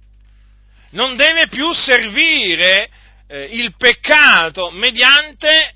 non 0.90 1.16
deve 1.16 1.48
più 1.48 1.72
servire 1.72 2.90
eh, 3.26 3.44
il 3.44 3.74
peccato 3.78 4.70
mediante 4.72 5.74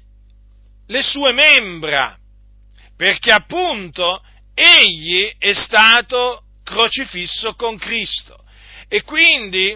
le 0.88 1.00
sue 1.00 1.32
membra, 1.32 2.18
perché 2.98 3.32
appunto 3.32 4.22
egli 4.52 5.32
è 5.38 5.54
stato 5.54 6.42
crocifisso 6.62 7.54
con 7.54 7.78
Cristo. 7.78 8.38
E 8.88 9.04
quindi 9.04 9.74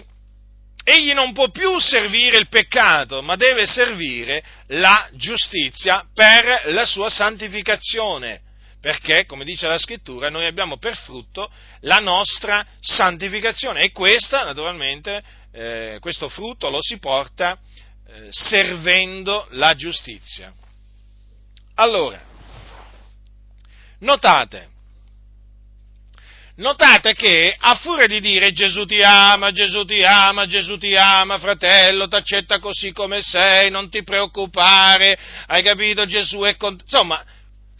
egli 0.83 1.11
non 1.13 1.33
può 1.33 1.49
più 1.49 1.79
servire 1.79 2.37
il 2.37 2.49
peccato, 2.49 3.23
ma 3.23 3.35
deve 3.35 3.65
servire 3.65 4.43
la 4.67 5.09
giustizia 5.13 6.05
per 6.13 6.65
la 6.65 6.85
sua 6.85 7.09
santificazione 7.09 8.49
perché, 8.81 9.25
come 9.27 9.45
dice 9.45 9.67
la 9.67 9.77
scrittura, 9.77 10.29
noi 10.29 10.47
abbiamo 10.47 10.77
per 10.77 10.97
frutto 10.97 11.51
la 11.81 11.99
nostra 11.99 12.65
santificazione 12.79 13.83
e 13.83 13.91
questa, 13.91 14.43
naturalmente, 14.43 15.23
eh, 15.53 15.97
questo 16.01 16.27
frutto 16.27 16.67
lo 16.69 16.81
si 16.81 16.97
porta 16.97 17.59
eh, 18.07 18.27
servendo 18.31 19.47
la 19.51 19.75
giustizia. 19.75 20.51
Allora, 21.75 22.19
notate, 23.99 24.69
notate 26.55 27.13
che 27.13 27.55
a 27.55 27.75
furia 27.75 28.07
di 28.07 28.19
dire 28.19 28.51
Gesù 28.51 28.85
ti 28.85 29.03
ama, 29.03 29.51
Gesù 29.51 29.85
ti 29.85 30.01
ama, 30.03 30.47
Gesù 30.47 30.77
ti 30.79 30.95
ama, 30.95 31.37
fratello, 31.37 32.07
ti 32.07 32.15
accetta 32.15 32.57
così 32.57 32.91
come 32.93 33.21
sei, 33.21 33.69
non 33.69 33.91
ti 33.91 34.03
preoccupare, 34.03 35.19
hai 35.45 35.61
capito, 35.61 36.05
Gesù 36.05 36.39
è 36.41 36.55
con... 36.57 36.75
Insomma, 36.81 37.23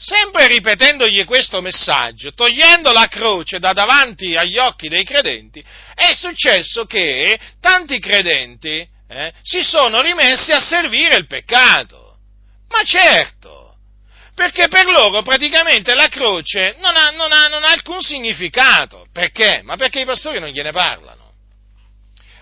sempre 0.02 0.48
ripetendogli 0.48 1.24
questo 1.26 1.62
messaggio, 1.62 2.34
togliendo 2.34 2.92
la 2.92 3.08
croce 3.08 3.60
da 3.60 3.72
davanti 3.72 4.36
agli 4.36 4.58
occhi 4.58 4.90
dei 4.90 5.04
credenti, 5.04 5.64
è 5.94 6.14
successo 6.16 6.86
che 6.86 7.40
tanti 7.60 8.00
credenti 8.00 8.86
eh, 9.08 9.32
si 9.44 9.62
sono 9.62 10.02
rimessi 10.02 10.52
a 10.52 10.60
servire 10.60 11.18
il 11.18 11.28
peccato. 11.28 12.18
Ma 12.70 12.82
certo, 12.84 13.76
perché 14.34 14.68
per 14.70 14.90
loro 14.90 15.22
praticamente 15.22 15.94
la 15.94 16.08
croce 16.08 16.76
non 16.80 16.96
ha, 16.96 17.10
non 17.10 17.32
ha, 17.32 17.48
non 17.48 17.64
ha 17.64 17.70
alcun 17.72 18.02
significato. 18.02 19.06
Perché? 19.14 19.62
Ma 19.64 19.76
perché 19.76 20.00
i 20.00 20.06
pastori 20.06 20.40
non 20.40 20.50
gliene 20.50 20.72
parlano. 20.72 21.20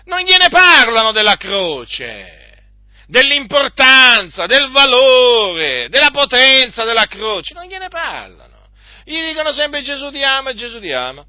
Non 0.04 0.20
gliene 0.20 0.48
parlano 0.48 1.12
della 1.12 1.36
croce 1.36 2.39
dell'importanza, 3.10 4.46
del 4.46 4.70
valore, 4.70 5.88
della 5.88 6.10
potenza 6.10 6.84
della 6.84 7.06
croce, 7.06 7.54
non 7.54 7.66
gliene 7.66 7.88
parlano. 7.88 8.68
Gli 9.04 9.20
dicono 9.20 9.52
sempre 9.52 9.82
Gesù 9.82 10.10
ti 10.10 10.22
ama, 10.22 10.52
Gesù 10.54 10.78
ti 10.78 10.92
ama. 10.92 11.24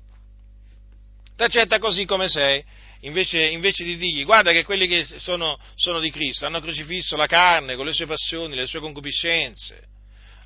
T'accetta 1.35 1.79
così 1.79 2.05
come 2.05 2.27
sei. 2.27 2.63
Invece, 3.01 3.47
invece, 3.47 3.83
di 3.83 3.97
dirgli 3.97 4.23
guarda 4.23 4.51
che 4.51 4.63
quelli 4.63 4.85
che 4.85 5.03
sono, 5.17 5.57
sono 5.73 5.99
di 5.99 6.11
Cristo 6.11 6.45
hanno 6.45 6.61
crocifisso 6.61 7.15
la 7.15 7.25
carne 7.25 7.75
con 7.75 7.87
le 7.87 7.93
sue 7.93 8.05
passioni, 8.05 8.55
le 8.55 8.67
sue 8.67 8.79
concupiscenze. 8.79 9.81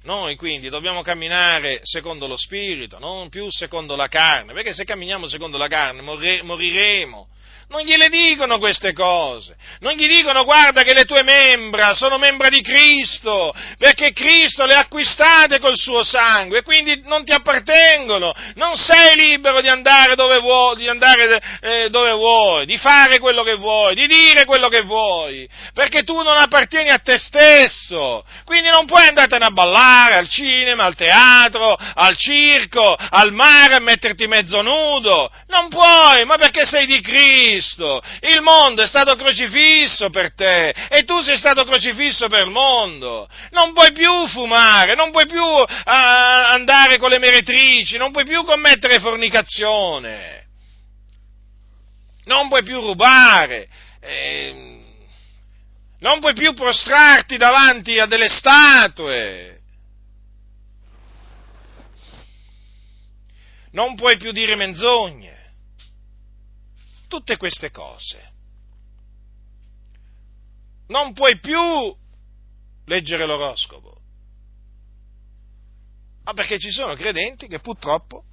Noi 0.03 0.37
quindi 0.37 0.69
dobbiamo 0.69 1.01
camminare 1.01 1.81
secondo 1.81 2.27
lo 2.27 2.37
Spirito, 2.37 2.97
non 2.97 3.27
più 3.27 3.47
secondo 3.49 3.97
la 3.97 4.07
carne, 4.07 4.53
perché 4.53 4.73
se 4.73 4.85
camminiamo 4.85 5.27
secondo 5.27 5.57
la 5.57 5.67
carne 5.67 6.01
moriremo 6.01 7.27
non 7.75 7.83
gliele 7.83 8.07
dicono 8.07 8.57
queste 8.57 8.93
cose, 8.93 9.57
non 9.79 9.93
gli 9.93 10.07
dicono 10.07 10.45
guarda 10.45 10.83
che 10.83 10.93
le 10.93 11.03
tue 11.03 11.23
membra 11.23 11.93
sono 11.93 12.17
membra 12.17 12.47
di 12.47 12.61
Cristo, 12.61 13.53
perché 13.77 14.13
Cristo 14.13 14.65
le 14.65 14.75
ha 14.75 14.79
acquistate 14.79 15.59
col 15.59 15.75
suo 15.75 16.01
sangue, 16.01 16.63
quindi 16.63 17.01
non 17.03 17.25
ti 17.25 17.33
appartengono, 17.33 18.33
non 18.55 18.77
sei 18.77 19.17
libero 19.17 19.59
di 19.59 19.67
andare 19.67 20.15
dove 20.15 20.39
vuoi, 20.39 20.77
di, 20.77 20.87
andare, 20.87 21.41
eh, 21.59 21.89
dove 21.89 22.13
vuoi, 22.13 22.65
di 22.65 22.77
fare 22.77 23.19
quello 23.19 23.43
che 23.43 23.55
vuoi, 23.55 23.93
di 23.93 24.07
dire 24.07 24.45
quello 24.45 24.69
che 24.69 24.81
vuoi, 24.83 25.47
perché 25.73 26.03
tu 26.03 26.21
non 26.21 26.37
appartieni 26.37 26.89
a 26.89 26.99
te 26.99 27.17
stesso, 27.17 28.23
quindi 28.45 28.69
non 28.69 28.85
puoi 28.85 29.05
andartene 29.07 29.43
a 29.43 29.51
ballare 29.51 30.15
al 30.15 30.29
cinema, 30.29 30.85
al 30.85 30.95
teatro, 30.95 31.75
al 31.75 32.15
circo, 32.15 32.95
al 32.95 33.33
mare 33.33 33.75
a 33.75 33.79
metterti 33.81 34.27
mezzo 34.27 34.61
nudo, 34.61 35.29
non 35.47 35.67
puoi, 35.67 36.23
ma 36.23 36.37
perché 36.37 36.65
sei 36.65 36.85
di 36.85 37.01
Cristo 37.01 37.64
Cristo, 37.65 38.01
il 38.21 38.41
mondo 38.41 38.83
è 38.83 38.87
stato 38.87 39.15
crocifisso 39.15 40.09
per 40.11 40.33
te 40.35 40.69
e 40.69 41.03
tu 41.03 41.19
sei 41.21 41.37
stato 41.37 41.63
crocifisso 41.65 42.27
per 42.27 42.45
il 42.45 42.51
mondo. 42.51 43.27
Non 43.51 43.73
puoi 43.73 43.91
più 43.91 44.27
fumare, 44.27 44.93
non 44.93 45.09
puoi 45.11 45.25
più 45.25 45.41
uh, 45.41 45.65
andare 45.83 46.97
con 46.97 47.09
le 47.09 47.17
meretrici, 47.17 47.97
non 47.97 48.11
puoi 48.11 48.25
più 48.25 48.43
commettere 48.43 48.99
fornicazione, 48.99 50.47
non 52.25 52.47
puoi 52.47 52.63
più 52.63 52.79
rubare. 52.79 53.67
Eh, 53.99 54.83
non 55.99 56.19
puoi 56.19 56.35
più 56.35 56.53
prostrarti 56.53 57.37
davanti 57.37 57.97
a 57.97 58.05
delle 58.05 58.29
statue. 58.29 59.53
Non 63.71 63.95
puoi 63.95 64.15
più 64.15 64.31
dire 64.31 64.55
menzogne 64.55 65.34
tutte 67.07 67.37
queste 67.37 67.71
cose. 67.71 68.33
Non 70.87 71.13
puoi 71.13 71.39
più 71.39 71.95
leggere 72.85 73.25
l'oroscopo. 73.25 74.01
Ma 76.23 76.33
perché 76.33 76.59
ci 76.59 76.69
sono 76.69 76.95
credenti 76.95 77.47
che 77.47 77.59
purtroppo 77.59 78.25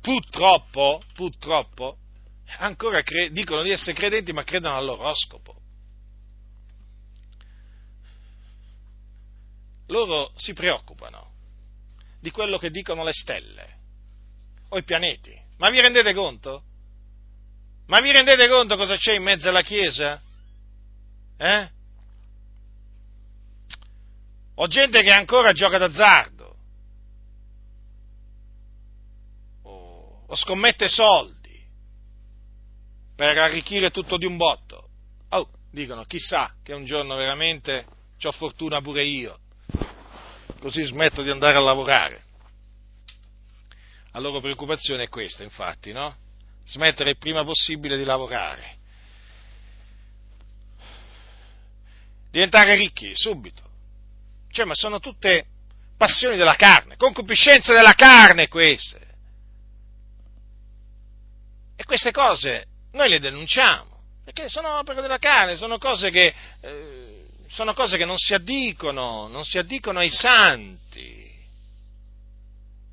purtroppo, 0.00 1.02
purtroppo, 1.14 1.98
ancora 2.58 3.02
cre- 3.02 3.30
dicono 3.30 3.62
di 3.62 3.70
essere 3.70 3.92
credenti 3.92 4.32
ma 4.32 4.44
credono 4.44 4.76
all'oroscopo. 4.76 5.58
Loro 9.86 10.32
si 10.36 10.52
preoccupano 10.52 11.32
di 12.20 12.30
quello 12.30 12.58
che 12.58 12.70
dicono 12.70 13.02
le 13.02 13.12
stelle 13.12 13.78
o 14.68 14.78
i 14.78 14.84
pianeti. 14.84 15.36
Ma 15.58 15.70
vi 15.70 15.80
rendete 15.80 16.14
conto? 16.14 16.64
Ma 17.90 18.00
vi 18.00 18.12
rendete 18.12 18.48
conto 18.48 18.76
cosa 18.76 18.96
c'è 18.96 19.14
in 19.14 19.24
mezzo 19.24 19.48
alla 19.48 19.62
Chiesa? 19.62 20.22
Eh? 21.36 21.70
Ho 24.54 24.66
gente 24.68 25.02
che 25.02 25.10
ancora 25.10 25.52
gioca 25.52 25.76
d'azzardo, 25.76 26.56
o, 29.62 30.24
o 30.24 30.34
scommette 30.36 30.88
soldi 30.88 31.60
per 33.16 33.36
arricchire 33.38 33.90
tutto 33.90 34.18
di 34.18 34.26
un 34.26 34.36
botto. 34.36 34.88
Oh, 35.30 35.50
dicono, 35.72 36.04
chissà 36.04 36.54
che 36.62 36.72
un 36.72 36.84
giorno 36.84 37.16
veramente 37.16 37.84
ho 38.22 38.30
fortuna 38.30 38.80
pure 38.80 39.02
io, 39.02 39.36
così 40.60 40.84
smetto 40.84 41.22
di 41.22 41.30
andare 41.30 41.56
a 41.56 41.60
lavorare. 41.60 42.22
La 44.12 44.20
loro 44.20 44.38
preoccupazione 44.38 45.04
è 45.04 45.08
questa, 45.08 45.42
infatti, 45.42 45.90
no? 45.90 46.28
Smettere 46.64 47.10
il 47.10 47.18
prima 47.18 47.44
possibile 47.44 47.96
di 47.96 48.04
lavorare. 48.04 48.78
Diventare 52.30 52.76
ricchi 52.76 53.12
subito. 53.14 53.62
Cioè, 54.50 54.64
ma 54.64 54.74
sono 54.74 55.00
tutte 55.00 55.46
passioni 55.96 56.36
della 56.36 56.54
carne, 56.54 56.96
concupiscenze 56.96 57.74
della 57.74 57.92
carne 57.94 58.48
queste. 58.48 59.08
E 61.76 61.84
queste 61.84 62.10
cose 62.10 62.66
noi 62.92 63.08
le 63.08 63.18
denunciamo, 63.18 64.02
perché 64.24 64.48
sono 64.48 64.78
opere 64.78 65.00
della 65.00 65.18
carne, 65.18 65.56
sono 65.56 65.78
cose 65.78 66.10
che, 66.10 66.34
eh, 66.60 67.26
sono 67.48 67.74
cose 67.74 67.96
che 67.96 68.04
non 68.04 68.16
si 68.16 68.34
addicono, 68.34 69.28
non 69.28 69.44
si 69.44 69.58
addicono 69.58 69.98
ai 69.98 70.10
santi. 70.10 71.28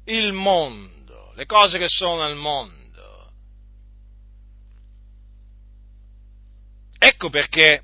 Il 0.06 0.32
mondo, 0.34 1.34
le 1.36 1.46
cose 1.46 1.78
che 1.78 1.90
sono 1.90 2.24
al 2.24 2.36
mondo. 2.36 2.77
Ecco 7.00 7.30
perché 7.30 7.84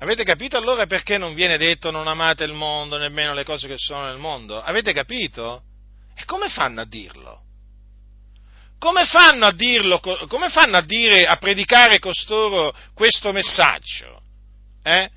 Avete 0.00 0.22
capito 0.22 0.56
allora 0.56 0.86
perché 0.86 1.18
non 1.18 1.34
viene 1.34 1.58
detto 1.58 1.90
non 1.90 2.06
amate 2.06 2.44
il 2.44 2.52
mondo, 2.52 2.98
nemmeno 2.98 3.34
le 3.34 3.42
cose 3.42 3.66
che 3.66 3.74
sono 3.76 4.06
nel 4.06 4.18
mondo? 4.18 4.60
Avete 4.60 4.92
capito? 4.92 5.62
E 6.14 6.24
come 6.24 6.48
fanno 6.48 6.82
a 6.82 6.84
dirlo? 6.84 7.42
Come 8.78 9.04
fanno 9.06 9.46
a 9.46 9.52
dirlo? 9.52 9.98
Come 9.98 10.50
fanno 10.50 10.76
a 10.76 10.82
dire, 10.82 11.26
a 11.26 11.36
predicare 11.36 11.98
costoro 11.98 12.72
questo 12.94 13.32
messaggio? 13.32 14.22
Eh? 14.84 15.10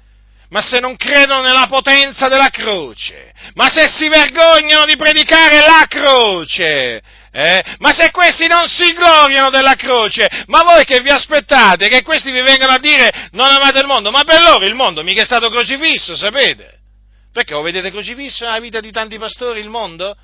Ma 0.49 0.61
se 0.61 0.79
non 0.79 0.95
credono 0.97 1.43
nella 1.43 1.67
potenza 1.67 2.27
della 2.27 2.49
croce, 2.49 3.33
ma 3.53 3.69
se 3.69 3.87
si 3.87 4.09
vergognano 4.09 4.85
di 4.85 4.95
predicare 4.95 5.59
la 5.59 5.85
croce, 5.87 7.01
eh? 7.31 7.63
Ma 7.79 7.93
se 7.93 8.11
questi 8.11 8.47
non 8.47 8.67
si 8.67 8.91
gloriano 8.93 9.49
della 9.49 9.75
croce, 9.75 10.27
ma 10.47 10.63
voi 10.63 10.83
che 10.83 10.99
vi 10.99 11.09
aspettate 11.09 11.87
che 11.87 12.03
questi 12.03 12.29
vi 12.29 12.41
vengano 12.41 12.73
a 12.73 12.79
dire 12.79 13.29
non 13.31 13.49
amate 13.49 13.79
il 13.79 13.87
mondo? 13.87 14.11
Ma 14.11 14.23
per 14.23 14.41
loro 14.41 14.65
il 14.65 14.75
mondo 14.75 15.01
mica 15.01 15.21
è 15.21 15.25
stato 15.25 15.49
crocifisso, 15.49 16.15
sapete? 16.15 16.79
Perché 17.31 17.53
lo 17.53 17.61
vedete 17.61 17.89
crocifisso 17.89 18.43
nella 18.43 18.59
vita 18.59 18.81
di 18.81 18.91
tanti 18.91 19.17
pastori 19.17 19.61
il 19.61 19.69
mondo? 19.69 20.17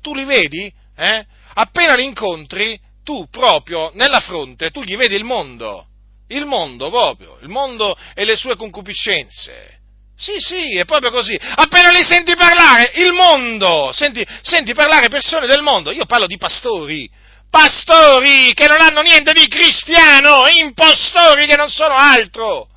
Tu 0.00 0.14
li 0.14 0.24
vedi? 0.24 0.72
Eh? 0.96 1.26
Appena 1.54 1.94
li 1.94 2.04
incontri, 2.04 2.80
tu 3.04 3.28
proprio 3.30 3.90
nella 3.94 4.20
fronte, 4.20 4.70
tu 4.70 4.82
gli 4.82 4.96
vedi 4.96 5.14
il 5.16 5.24
mondo. 5.24 5.88
Il 6.28 6.46
mondo 6.46 6.88
proprio, 6.88 7.38
il 7.42 7.48
mondo 7.48 7.94
e 8.14 8.24
le 8.24 8.36
sue 8.36 8.56
concupiscenze. 8.56 9.80
Sì, 10.16 10.38
sì, 10.38 10.76
è 10.76 10.84
proprio 10.84 11.10
così. 11.10 11.38
Appena 11.56 11.90
li 11.90 12.02
senti 12.02 12.34
parlare, 12.36 12.92
il 12.94 13.12
mondo, 13.12 13.90
senti, 13.92 14.24
senti 14.42 14.72
parlare 14.72 15.08
persone 15.08 15.46
del 15.46 15.60
mondo, 15.60 15.90
io 15.90 16.06
parlo 16.06 16.26
di 16.26 16.36
pastori, 16.36 17.10
pastori 17.50 18.52
che 18.54 18.66
non 18.68 18.80
hanno 18.80 19.00
niente 19.00 19.32
di 19.32 19.46
cristiano, 19.48 20.46
impostori 20.48 21.46
che 21.46 21.56
non 21.56 21.68
sono 21.68 21.94
altro. 21.94 22.68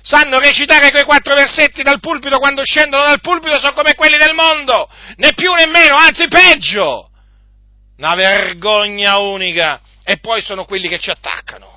Sanno 0.00 0.38
recitare 0.38 0.90
quei 0.90 1.04
quattro 1.04 1.34
versetti 1.34 1.82
dal 1.82 2.00
pulpito 2.00 2.38
quando 2.38 2.64
scendono 2.64 3.02
dal 3.02 3.20
pulpito, 3.20 3.58
sono 3.58 3.72
come 3.72 3.94
quelli 3.94 4.16
del 4.16 4.34
mondo, 4.34 4.88
né 5.16 5.32
più 5.34 5.52
né 5.52 5.66
meno, 5.66 5.96
anzi 5.96 6.28
peggio. 6.28 7.10
Una 7.98 8.14
vergogna 8.14 9.18
unica. 9.18 9.80
E 10.04 10.18
poi 10.18 10.40
sono 10.42 10.64
quelli 10.64 10.88
che 10.88 11.00
ci 11.00 11.10
attaccano 11.10 11.75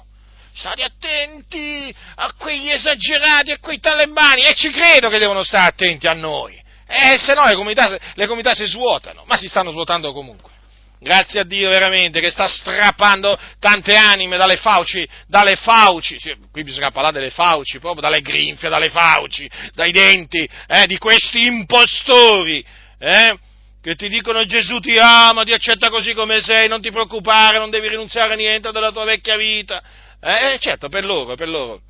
state 0.59 0.83
attenti 0.83 1.93
a 2.15 2.33
quegli 2.37 2.69
esagerati, 2.69 3.51
a 3.51 3.59
quei 3.59 3.79
talebani, 3.79 4.43
e 4.43 4.53
ci 4.53 4.69
credo 4.71 5.09
che 5.09 5.17
devono 5.17 5.43
stare 5.43 5.69
attenti 5.69 6.05
a 6.07 6.13
noi, 6.13 6.61
eh, 6.85 7.17
se 7.17 7.33
no 7.33 7.45
le 7.45 7.55
comunità, 7.55 7.97
le 8.13 8.25
comunità 8.25 8.53
si 8.53 8.65
svuotano, 8.65 9.23
ma 9.25 9.37
si 9.37 9.47
stanno 9.47 9.71
svuotando 9.71 10.11
comunque. 10.11 10.57
Grazie 11.01 11.39
a 11.39 11.43
Dio 11.45 11.69
veramente 11.69 12.19
che 12.19 12.29
sta 12.29 12.49
strappando 12.49 13.39
tante 13.57 13.95
anime 13.95 14.35
dalle 14.35 14.57
fauci, 14.57 15.07
dalle 15.27 15.55
fauci, 15.55 16.19
sì, 16.19 16.35
qui 16.51 16.63
bisogna 16.63 16.91
parlare 16.91 17.13
delle 17.13 17.29
fauci, 17.29 17.79
proprio 17.79 18.01
dalle 18.01 18.19
grinfie, 18.19 18.67
dalle 18.67 18.89
fauci, 18.89 19.49
dai 19.73 19.93
denti, 19.93 20.45
eh, 20.67 20.85
di 20.87 20.97
questi 20.97 21.45
impostori, 21.45 22.65
eh, 22.99 23.39
che 23.81 23.95
ti 23.95 24.09
dicono 24.09 24.43
Gesù 24.43 24.79
ti 24.79 24.97
ama, 24.97 25.45
ti 25.45 25.53
accetta 25.53 25.89
così 25.89 26.13
come 26.13 26.41
sei, 26.41 26.67
non 26.67 26.81
ti 26.81 26.91
preoccupare, 26.91 27.59
non 27.59 27.69
devi 27.69 27.87
rinunciare 27.87 28.33
a 28.33 28.35
niente 28.35 28.73
della 28.73 28.91
tua 28.91 29.05
vecchia 29.05 29.37
vita, 29.37 29.81
eh, 30.21 30.53
eh, 30.53 30.59
certo, 30.59 30.89
per 30.89 31.05
loro, 31.05 31.35
per 31.35 31.49
loro. 31.49 31.81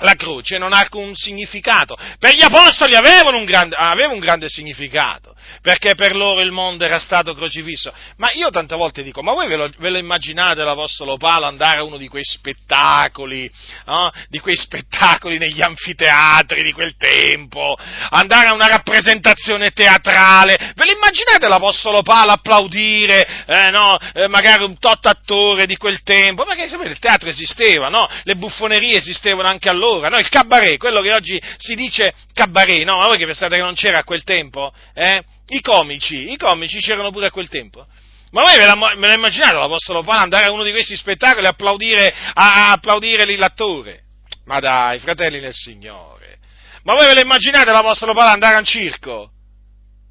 La 0.00 0.14
croce 0.14 0.58
non 0.58 0.72
ha 0.72 0.78
alcun 0.78 1.14
significato. 1.14 1.96
Per 2.18 2.34
gli 2.34 2.42
apostoli 2.42 2.94
aveva 2.94 3.30
un, 3.30 3.44
grande, 3.44 3.76
aveva 3.76 4.12
un 4.12 4.18
grande 4.18 4.48
significato 4.48 5.34
perché 5.62 5.94
per 5.94 6.14
loro 6.14 6.40
il 6.40 6.52
mondo 6.52 6.84
era 6.84 6.98
stato 6.98 7.34
crocifisso. 7.34 7.92
Ma 8.16 8.30
io 8.32 8.50
tante 8.50 8.74
volte 8.76 9.02
dico, 9.02 9.22
ma 9.22 9.32
voi 9.32 9.48
ve 9.48 9.56
lo, 9.56 9.70
ve 9.78 9.90
lo 9.90 9.98
immaginate 9.98 10.62
l'Apostolo 10.62 11.16
Paolo 11.16 11.46
andare 11.46 11.78
a 11.78 11.84
uno 11.84 11.96
di 11.96 12.08
quei 12.08 12.24
spettacoli, 12.24 13.50
no? 13.86 14.10
di 14.28 14.38
quei 14.38 14.56
spettacoli 14.56 15.38
negli 15.38 15.62
anfiteatri 15.62 16.62
di 16.62 16.72
quel 16.72 16.96
tempo, 16.96 17.76
andare 18.10 18.48
a 18.48 18.54
una 18.54 18.68
rappresentazione 18.68 19.70
teatrale, 19.70 20.72
ve 20.74 20.84
lo 20.84 20.92
immaginate 20.92 21.48
l'Apostolo 21.48 22.02
Paolo 22.02 22.32
applaudire, 22.32 23.44
eh, 23.46 23.70
no? 23.70 23.98
eh, 24.14 24.28
magari 24.28 24.64
un 24.64 24.78
tot 24.78 25.06
attore 25.06 25.66
di 25.66 25.76
quel 25.76 26.02
tempo, 26.02 26.44
perché 26.44 26.68
sapete 26.68 26.90
il 26.90 26.98
teatro 26.98 27.28
esisteva, 27.28 27.88
no? 27.88 28.08
le 28.24 28.36
buffonerie 28.36 28.96
esistevano 28.96 29.48
anche 29.48 29.68
allora, 29.68 29.89
no? 29.98 30.18
il 30.18 30.28
cabaret, 30.28 30.78
quello 30.78 31.00
che 31.00 31.12
oggi 31.12 31.40
si 31.58 31.74
dice 31.74 32.14
cabaret, 32.32 32.84
no? 32.84 32.98
ma 32.98 33.06
voi 33.06 33.18
che 33.18 33.24
pensate 33.24 33.56
che 33.56 33.62
non 33.62 33.74
c'era 33.74 33.98
a 33.98 34.04
quel 34.04 34.22
tempo? 34.22 34.72
Eh? 34.94 35.22
I 35.48 35.60
comici, 35.60 36.30
i 36.30 36.36
comici 36.36 36.78
c'erano 36.78 37.10
pure 37.10 37.26
a 37.26 37.30
quel 37.30 37.48
tempo. 37.48 37.86
Ma 38.30 38.42
voi 38.42 38.56
ve 38.56 38.64
la, 38.64 39.12
immaginate 39.12 39.54
l'Apostolo 39.54 40.02
Paolo 40.02 40.20
andare 40.20 40.46
a 40.46 40.52
uno 40.52 40.62
di 40.62 40.70
questi 40.70 40.96
spettacoli 40.96 41.44
e 41.44 41.48
applaudire, 41.48 42.14
a, 42.34 42.68
a 42.68 42.70
applaudire 42.72 43.36
l'attore? 43.36 44.02
Ma 44.44 44.60
dai, 44.60 45.00
fratelli 45.00 45.40
nel 45.40 45.54
Signore. 45.54 46.38
Ma 46.84 46.94
voi 46.94 47.06
ve 47.06 47.14
la 47.14 47.20
immaginate 47.22 47.72
l'Apostolo 47.72 48.14
Paolo 48.14 48.30
andare 48.32 48.54
a 48.54 48.58
un 48.58 48.64
circo? 48.64 49.32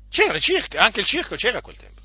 C'era 0.09 0.33
il 0.33 0.41
circo, 0.41 0.77
anche 0.77 0.99
il 0.99 1.05
circo 1.05 1.35
c'era 1.35 1.59
a 1.59 1.61
quel 1.61 1.77
tempo. 1.77 1.98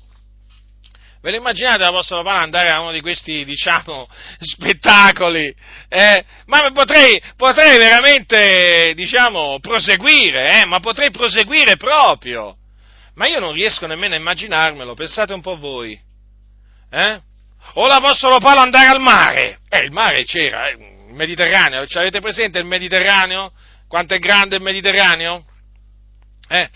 Ve 1.25 1.31
lo 1.31 1.37
immaginate 1.37 1.79
l'Apostolo 1.79 2.21
Paolo 2.21 2.37
andare 2.37 2.69
a 2.69 2.81
uno 2.81 2.91
di 2.91 3.01
questi, 3.01 3.45
diciamo, 3.45 4.07
spettacoli? 4.37 5.51
Eh? 5.89 6.23
Ma 6.45 6.69
potrei, 6.71 7.19
potrei 7.35 7.79
veramente, 7.79 8.93
diciamo, 8.93 9.57
proseguire, 9.59 10.61
eh? 10.61 10.65
ma 10.65 10.79
potrei 10.79 11.09
proseguire 11.09 11.77
proprio. 11.77 12.55
Ma 13.15 13.25
io 13.25 13.39
non 13.39 13.53
riesco 13.53 13.87
nemmeno 13.87 14.13
a 14.13 14.19
immaginarmelo, 14.19 14.93
pensate 14.93 15.33
un 15.33 15.41
po' 15.41 15.57
voi. 15.57 15.99
Eh? 16.91 17.21
O 17.73 17.87
l'Apostolo 17.87 18.37
Paolo 18.37 18.59
andare 18.59 18.85
al 18.85 19.01
mare? 19.01 19.61
Eh, 19.67 19.79
il 19.79 19.91
mare 19.91 20.25
c'era, 20.25 20.67
eh, 20.67 20.73
il 20.73 21.15
Mediterraneo, 21.15 21.87
ci 21.87 21.97
avete 21.97 22.19
presente 22.19 22.59
il 22.59 22.65
Mediterraneo? 22.65 23.51
Quanto 23.87 24.13
è 24.13 24.19
grande 24.19 24.57
il 24.57 24.61
Mediterraneo? 24.61 25.43
Eh? 26.49 26.69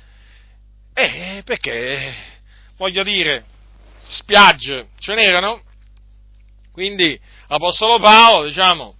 Eh, 0.95 1.41
perché, 1.45 2.15
voglio 2.77 3.03
dire, 3.03 3.45
spiagge 4.09 4.89
ce 4.99 5.13
n'erano? 5.13 5.61
Quindi 6.71 7.19
l'Apostolo 7.47 7.99
Paolo, 7.99 8.45
diciamo, 8.45 8.95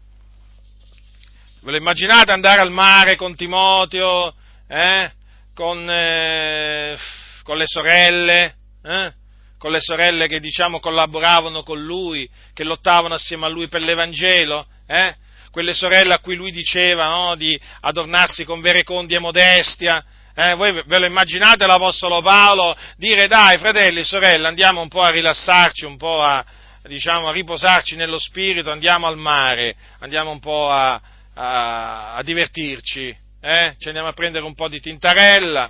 ve 1.62 1.72
lo 1.72 1.78
immaginate 1.78 2.32
andare 2.32 2.62
al 2.62 2.72
mare 2.72 3.16
con 3.16 3.36
Timoteo, 3.36 4.34
eh? 4.68 5.12
con, 5.54 5.90
eh, 5.90 6.98
con 7.44 7.58
le 7.58 7.66
sorelle, 7.68 8.56
eh? 8.84 9.14
con 9.58 9.72
le 9.72 9.82
sorelle 9.82 10.28
che 10.28 10.40
diciamo 10.40 10.80
collaboravano 10.80 11.64
con 11.64 11.82
lui, 11.82 12.30
che 12.54 12.64
lottavano 12.64 13.14
assieme 13.14 13.46
a 13.46 13.50
lui 13.50 13.68
per 13.68 13.82
l'Evangelo, 13.82 14.66
eh? 14.88 15.16
quelle 15.52 15.74
sorelle 15.74 16.14
a 16.14 16.20
cui 16.20 16.36
lui 16.36 16.52
diceva 16.52 17.08
no, 17.08 17.36
di 17.36 17.60
adornarsi 17.82 18.46
con 18.46 18.62
verecondi 18.62 19.16
e 19.16 19.20
modestia. 19.20 20.06
Eh? 20.42 20.56
Voi 20.56 20.72
ve 20.86 21.00
lo 21.00 21.06
immaginate 21.06 21.68
l'Apostolo 21.68 22.22
Paolo 22.22 22.74
dire 22.96 23.28
dai 23.28 23.58
fratelli 23.58 24.00
e 24.00 24.04
sorelle 24.06 24.48
andiamo 24.48 24.80
un 24.80 24.88
po' 24.88 25.02
a 25.02 25.10
rilassarci, 25.10 25.84
un 25.84 25.98
po' 25.98 26.22
a, 26.22 26.46
diciamo, 26.84 27.28
a 27.28 27.34
riposarci 27.34 27.98
nello 27.98 28.18
spirito, 28.18 28.72
andiamo 28.72 29.06
al 29.06 29.18
mare, 29.18 29.76
andiamo 30.00 30.32
un 30.32 30.40
po' 30.40 30.70
a, 30.70 31.02
a, 31.34 32.16
a 32.16 32.24
divertirci, 32.24 33.14
eh? 33.42 33.76
ci 33.78 33.88
andiamo 33.90 34.08
a 34.08 34.14
prendere 34.14 34.46
un 34.46 34.56
po' 34.56 34.70
di 34.70 34.80
tintarella. 34.80 35.70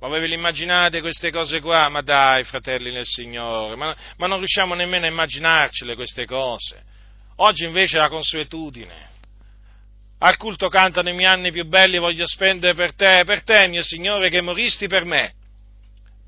Ma 0.00 0.08
voi 0.08 0.18
ve 0.18 0.26
le 0.26 0.34
immaginate 0.34 1.00
queste 1.00 1.30
cose 1.30 1.60
qua? 1.60 1.88
Ma 1.90 2.00
dai, 2.00 2.42
fratelli 2.42 2.90
nel 2.90 3.06
Signore, 3.06 3.76
ma, 3.76 3.94
ma 4.16 4.26
non 4.26 4.38
riusciamo 4.38 4.74
nemmeno 4.74 5.04
a 5.04 5.10
immaginarcele 5.10 5.94
queste 5.94 6.26
cose. 6.26 6.82
Oggi 7.36 7.66
invece 7.66 7.98
è 7.98 8.00
la 8.00 8.08
consuetudine. 8.08 9.09
Al 10.22 10.36
culto 10.36 10.68
cantano 10.68 11.08
i 11.08 11.14
miei 11.14 11.32
anni 11.32 11.50
più 11.50 11.64
belli, 11.64 11.96
voglio 11.96 12.26
spendere 12.26 12.74
per 12.74 12.94
te, 12.94 13.22
per 13.24 13.42
te, 13.42 13.66
mio 13.68 13.82
Signore, 13.82 14.28
che 14.28 14.42
moristi 14.42 14.86
per 14.86 15.06
me. 15.06 15.32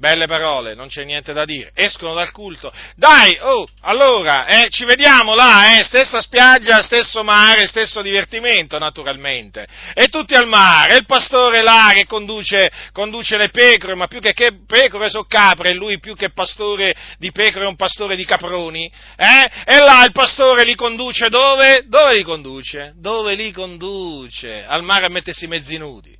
Belle 0.02 0.26
parole, 0.26 0.74
non 0.74 0.88
c'è 0.88 1.04
niente 1.04 1.32
da 1.32 1.44
dire. 1.44 1.70
Escono 1.74 2.12
dal 2.12 2.32
culto. 2.32 2.72
Dai, 2.96 3.38
oh, 3.40 3.64
allora, 3.82 4.46
eh, 4.46 4.66
ci 4.68 4.84
vediamo 4.84 5.36
là, 5.36 5.78
eh, 5.78 5.84
stessa 5.84 6.20
spiaggia, 6.20 6.82
stesso 6.82 7.22
mare, 7.22 7.68
stesso 7.68 8.02
divertimento, 8.02 8.80
naturalmente. 8.80 9.64
E 9.94 10.08
tutti 10.08 10.34
al 10.34 10.48
mare, 10.48 10.96
il 10.96 11.06
pastore 11.06 11.62
là 11.62 11.92
che 11.94 12.04
conduce, 12.06 12.68
conduce 12.90 13.36
le 13.36 13.50
pecore, 13.50 13.94
ma 13.94 14.08
più 14.08 14.18
che, 14.18 14.32
che 14.32 14.64
pecore 14.66 15.08
sono 15.08 15.26
capre, 15.28 15.70
e 15.70 15.74
lui 15.74 16.00
più 16.00 16.16
che 16.16 16.32
pastore 16.32 16.96
di 17.18 17.30
pecore 17.30 17.66
è 17.66 17.68
un 17.68 17.76
pastore 17.76 18.16
di 18.16 18.24
caproni, 18.24 18.90
eh? 19.16 19.50
E 19.64 19.78
là 19.78 20.02
il 20.04 20.10
pastore 20.10 20.64
li 20.64 20.74
conduce 20.74 21.28
dove? 21.28 21.84
Dove 21.86 22.16
li 22.16 22.24
conduce? 22.24 22.92
Dove 22.96 23.36
li 23.36 23.52
conduce? 23.52 24.64
Al 24.66 24.82
mare 24.82 25.06
a 25.06 25.10
mettersi 25.10 25.46
mezzi 25.46 25.76
nudi. 25.76 26.18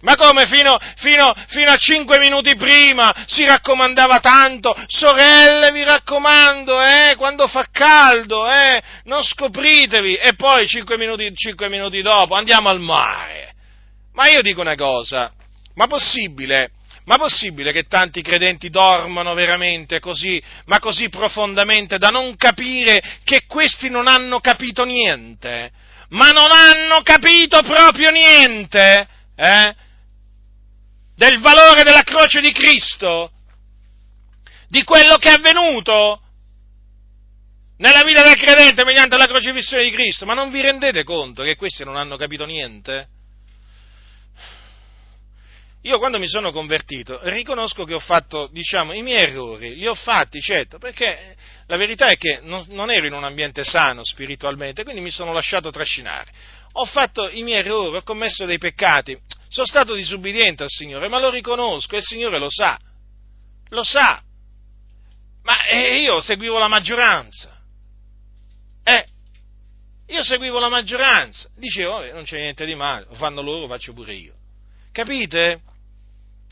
Ma 0.00 0.14
come 0.14 0.46
fino, 0.46 0.78
fino, 0.96 1.34
fino, 1.48 1.70
a 1.72 1.76
cinque 1.76 2.18
minuti 2.18 2.54
prima 2.54 3.12
si 3.26 3.44
raccomandava 3.44 4.20
tanto, 4.20 4.76
sorelle 4.86 5.72
vi 5.72 5.82
raccomando, 5.82 6.80
eh, 6.80 7.14
quando 7.16 7.48
fa 7.48 7.66
caldo, 7.72 8.48
eh, 8.48 8.80
non 9.04 9.24
scopritevi, 9.24 10.14
e 10.14 10.34
poi 10.34 10.68
cinque 10.68 10.96
minuti, 10.96 11.34
cinque 11.34 11.68
minuti 11.68 12.00
dopo 12.00 12.34
andiamo 12.34 12.68
al 12.68 12.78
mare. 12.78 13.54
Ma 14.12 14.28
io 14.28 14.40
dico 14.40 14.60
una 14.60 14.76
cosa, 14.76 15.32
ma 15.74 15.88
possibile, 15.88 16.70
ma 17.06 17.16
possibile 17.16 17.72
che 17.72 17.88
tanti 17.88 18.22
credenti 18.22 18.70
dormano 18.70 19.34
veramente 19.34 19.98
così, 19.98 20.40
ma 20.66 20.78
così 20.78 21.08
profondamente 21.08 21.98
da 21.98 22.10
non 22.10 22.36
capire 22.36 23.02
che 23.24 23.46
questi 23.48 23.90
non 23.90 24.06
hanno 24.06 24.38
capito 24.38 24.84
niente? 24.84 25.72
Ma 26.10 26.30
non 26.30 26.52
hanno 26.52 27.02
capito 27.02 27.62
proprio 27.62 28.10
niente? 28.10 29.08
Eh? 29.34 29.74
Del 31.18 31.40
valore 31.40 31.82
della 31.82 32.04
croce 32.04 32.40
di 32.40 32.52
Cristo, 32.52 33.32
di 34.68 34.84
quello 34.84 35.16
che 35.16 35.30
è 35.30 35.32
avvenuto 35.32 36.22
nella 37.78 38.04
vita 38.04 38.22
del 38.22 38.36
credente 38.36 38.84
mediante 38.84 39.16
la 39.16 39.26
crocifissione 39.26 39.82
di 39.82 39.90
Cristo, 39.90 40.26
ma 40.26 40.34
non 40.34 40.52
vi 40.52 40.60
rendete 40.60 41.02
conto 41.02 41.42
che 41.42 41.56
questi 41.56 41.82
non 41.82 41.96
hanno 41.96 42.16
capito 42.16 42.44
niente? 42.44 43.08
Io 45.82 45.98
quando 45.98 46.20
mi 46.20 46.28
sono 46.28 46.52
convertito 46.52 47.18
riconosco 47.22 47.82
che 47.84 47.94
ho 47.94 48.00
fatto, 48.00 48.48
diciamo, 48.52 48.92
i 48.92 49.02
miei 49.02 49.28
errori, 49.28 49.74
li 49.74 49.88
ho 49.88 49.96
fatti, 49.96 50.40
certo, 50.40 50.78
perché 50.78 51.34
la 51.66 51.76
verità 51.76 52.06
è 52.06 52.16
che 52.16 52.38
non, 52.42 52.64
non 52.68 52.92
ero 52.92 53.06
in 53.06 53.12
un 53.12 53.24
ambiente 53.24 53.64
sano 53.64 54.04
spiritualmente, 54.04 54.84
quindi 54.84 55.00
mi 55.00 55.10
sono 55.10 55.32
lasciato 55.32 55.70
trascinare. 55.70 56.30
Ho 56.80 56.84
fatto 56.84 57.28
i 57.28 57.42
miei 57.42 57.58
errori, 57.58 57.96
ho 57.96 58.02
commesso 58.04 58.44
dei 58.44 58.58
peccati, 58.58 59.18
sono 59.48 59.66
stato 59.66 59.94
disubbidiente 59.94 60.62
al 60.62 60.70
Signore, 60.70 61.08
ma 61.08 61.18
lo 61.18 61.28
riconosco 61.28 61.94
e 61.94 61.98
il 61.98 62.04
Signore 62.04 62.38
lo 62.38 62.48
sa. 62.48 62.78
Lo 63.70 63.82
sa. 63.82 64.22
Ma 65.42 65.64
eh, 65.66 66.02
io 66.02 66.20
seguivo 66.20 66.56
la 66.56 66.68
maggioranza. 66.68 67.60
Eh, 68.84 69.06
io 70.06 70.22
seguivo 70.22 70.60
la 70.60 70.68
maggioranza. 70.68 71.48
Dicevo, 71.56 72.12
non 72.12 72.22
c'è 72.22 72.38
niente 72.38 72.64
di 72.64 72.76
male, 72.76 73.06
lo 73.08 73.14
fanno 73.14 73.42
loro, 73.42 73.60
lo 73.60 73.66
faccio 73.66 73.92
pure 73.92 74.14
io. 74.14 74.34
Capite? 74.92 75.62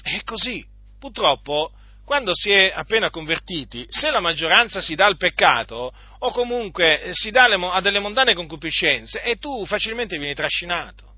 È 0.03 0.23
così. 0.25 0.67
Purtroppo, 0.99 1.71
quando 2.05 2.35
si 2.35 2.51
è 2.51 2.73
appena 2.75 3.11
convertiti, 3.11 3.87
se 3.91 4.11
la 4.11 4.21
maggioranza 4.21 4.81
si 4.81 4.97
dà 4.97 5.07
al 5.07 5.19
peccato, 5.19 5.93
o 6.21 6.31
comunque 6.31 7.11
si 7.13 7.31
dà 7.31 7.45
a 7.45 7.81
delle 7.81 7.99
mondane 7.99 8.35
concupiscenze, 8.35 9.23
e 9.23 9.37
tu 9.37 9.65
facilmente 9.67 10.19
vieni 10.19 10.35
trascinato 10.35 11.15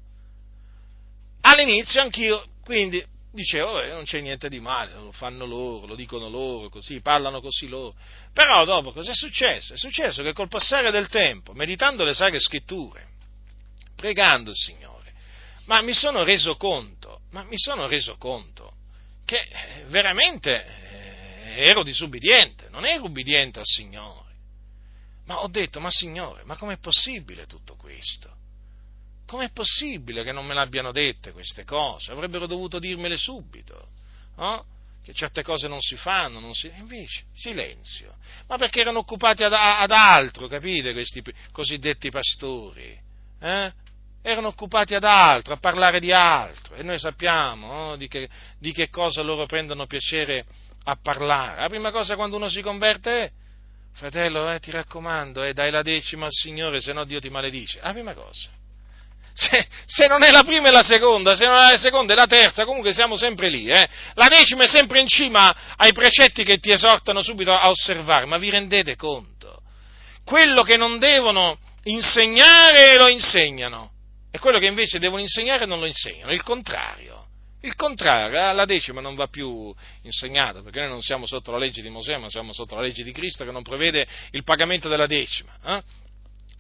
all'inizio 1.41 2.01
anch'io, 2.01 2.47
quindi 2.65 3.05
dicevo, 3.33 3.81
eh, 3.81 3.89
non 3.89 4.05
c'è 4.05 4.21
niente 4.21 4.49
di 4.49 4.61
male, 4.61 4.93
lo 4.95 5.13
fanno 5.13 5.45
loro, 5.47 5.87
lo 5.87 5.95
dicono 5.95 6.29
loro, 6.29 6.69
così, 6.69 7.01
parlano 7.01 7.41
così 7.41 7.69
loro. 7.69 7.95
Però 8.33 8.65
dopo 8.65 8.93
cosa 8.93 9.13
è 9.13 9.15
successo? 9.15 9.75
È 9.75 9.77
successo 9.77 10.23
che 10.23 10.33
col 10.33 10.49
passare 10.49 10.91
del 10.91 11.09
tempo, 11.09 11.53
meditando 11.53 12.05
le 12.05 12.15
sacre 12.15 12.41
scritture, 12.41 13.07
pregando 13.97 14.51
il 14.51 14.57
Signore, 14.57 15.13
ma 15.67 15.81
mi 15.83 15.93
sono 15.93 16.23
reso 16.25 16.57
conto, 16.57 17.21
ma 17.31 17.43
mi 17.45 17.59
sono 17.59 17.87
reso 17.87 18.17
conto 18.17 18.73
che 19.25 19.37
eh, 19.41 19.85
veramente 19.87 20.65
eh, 21.55 21.69
ero 21.69 21.83
disubbidiente, 21.83 22.69
non 22.71 22.87
ero 22.87 23.05
ubbidiente 23.05 23.59
al 23.59 23.67
Signore. 23.67 24.27
Ma 25.29 25.43
ho 25.43 25.49
detto, 25.49 25.79
ma 25.79 25.91
Signore, 25.91 26.43
ma 26.45 26.57
com'è 26.57 26.79
possibile 26.79 27.47
tutto 27.47 27.77
questo? 27.77 28.35
Com'è 29.27 29.51
possibile 29.51 30.25
che 30.25 30.33
non 30.33 30.47
me 30.47 30.55
l'abbiano 30.55 30.91
dette 30.91 31.33
queste 31.33 31.65
cose? 31.65 32.13
Avrebbero 32.13 32.47
dovuto 32.47 32.79
dirmele 32.79 33.19
subito, 33.19 33.89
no? 34.37 34.65
che 35.05 35.13
certe 35.13 35.43
cose 35.43 35.69
non 35.69 35.81
si 35.81 35.97
fanno, 35.97 36.41
non 36.41 36.55
si... 36.55 36.73
invece 36.79 37.25
silenzio. 37.35 38.17
Ma 38.47 38.57
perché 38.57 38.81
erano 38.81 39.01
occupati 39.01 39.43
ad, 39.43 39.53
ad 39.53 39.91
altro, 39.91 40.47
capite, 40.49 40.95
questi 40.95 41.23
cosiddetti 41.53 42.09
pastori? 42.09 42.99
Eh? 43.39 43.73
Erano 44.23 44.49
occupati 44.49 44.95
ad 44.95 45.05
altro, 45.05 45.53
a 45.53 45.59
parlare 45.59 46.01
di 46.01 46.11
altro, 46.11 46.75
e 46.75 46.83
noi 46.83 46.99
sappiamo 46.99 47.73
no? 47.73 47.97
di, 47.97 48.09
che, 48.09 48.31
di, 48.59 48.73
che, 48.73 48.89
cosa 48.89 49.21
loro 49.21 49.45
prendono 49.45 49.87
piacere 49.87 50.47
a 50.85 50.97
parlare. 50.97 51.61
La 51.61 51.69
prima 51.69 51.91
cosa 51.91 52.15
quando 52.15 52.37
uno 52.37 52.49
si 52.49 52.63
converte 52.63 53.25
è, 53.25 53.33
fratello, 53.99 54.51
eh, 54.51 54.61
ti 54.61 54.71
raccomando, 54.71 55.43
eh, 55.43 55.53
dai 55.53 55.71
la 55.71 55.83
decima 55.83 56.27
al 56.27 56.33
Signore, 56.33 56.81
se 56.81 56.93
no 56.93 57.05
Dio 57.05 57.21
ti 57.21 57.29
maledice. 57.29 57.81
La 57.83 57.93
prima 57.93 58.15
cosa 58.15 58.49
se, 59.39 59.69
se, 59.87 60.07
non 60.09 60.25
è 60.25 60.33
la 60.33 60.43
prima 60.43 60.67
e 60.67 60.73
la 60.73 60.83
seconda, 60.83 61.37
se 61.37 61.47
non 61.47 61.59
è 61.59 61.71
la 61.71 61.77
seconda 61.77 62.13
e 62.13 62.17
la 62.17 62.27
terza, 62.27 62.65
comunque 62.65 62.93
siamo 62.93 63.17
sempre 63.17 63.49
lì. 63.49 63.71
Eh? 63.71 63.89
La 64.15 64.27
decima 64.27 64.65
è 64.65 64.67
sempre 64.67 64.99
in 64.99 65.07
cima 65.07 65.55
ai 65.77 65.93
precetti 65.93 66.43
che 66.43 66.59
ti 66.59 66.73
esortano 66.73 67.23
subito 67.23 67.53
a 67.53 67.69
osservare, 67.69 68.27
ma 68.27 68.37
vi 68.37 68.51
rendete 68.51 68.97
conto? 68.97 69.63
Quello 70.25 70.63
che 70.63 70.77
non 70.77 70.99
devono 70.99 71.59
insegnare 71.85 72.97
lo 72.97 73.07
insegnano, 73.07 73.93
e 74.33 74.41
quello 74.41 74.59
che 74.59 74.67
invece 74.67 74.99
devono 74.99 75.23
insegnare 75.23 75.67
non 75.67 75.79
lo 75.79 75.87
insegnano, 75.87 76.33
il 76.33 76.43
contrario. 76.43 77.18
Il 77.61 77.75
contrario, 77.75 78.39
eh, 78.39 78.53
la 78.53 78.65
decima 78.65 79.01
non 79.01 79.15
va 79.15 79.27
più 79.27 79.75
insegnata, 80.03 80.63
perché 80.63 80.81
noi 80.81 80.91
non 80.91 81.03
siamo 81.03 81.27
sotto 81.27 81.51
la 81.51 81.59
legge 81.59 81.83
di 81.83 81.91
Mosè, 81.91 82.17
ma 82.17 82.29
siamo 82.29 82.53
sotto 82.53 82.77
la 82.77 82.83
legge 82.83 83.03
di 83.03 83.13
Cristo 83.13 83.45
che 83.45 83.51
non 83.51 83.63
prevede 83.63 84.07
il 84.31 84.45
pagamento 84.45 84.89
della 84.89 85.07
decima. 85.07 85.53
Eh? 85.65 85.83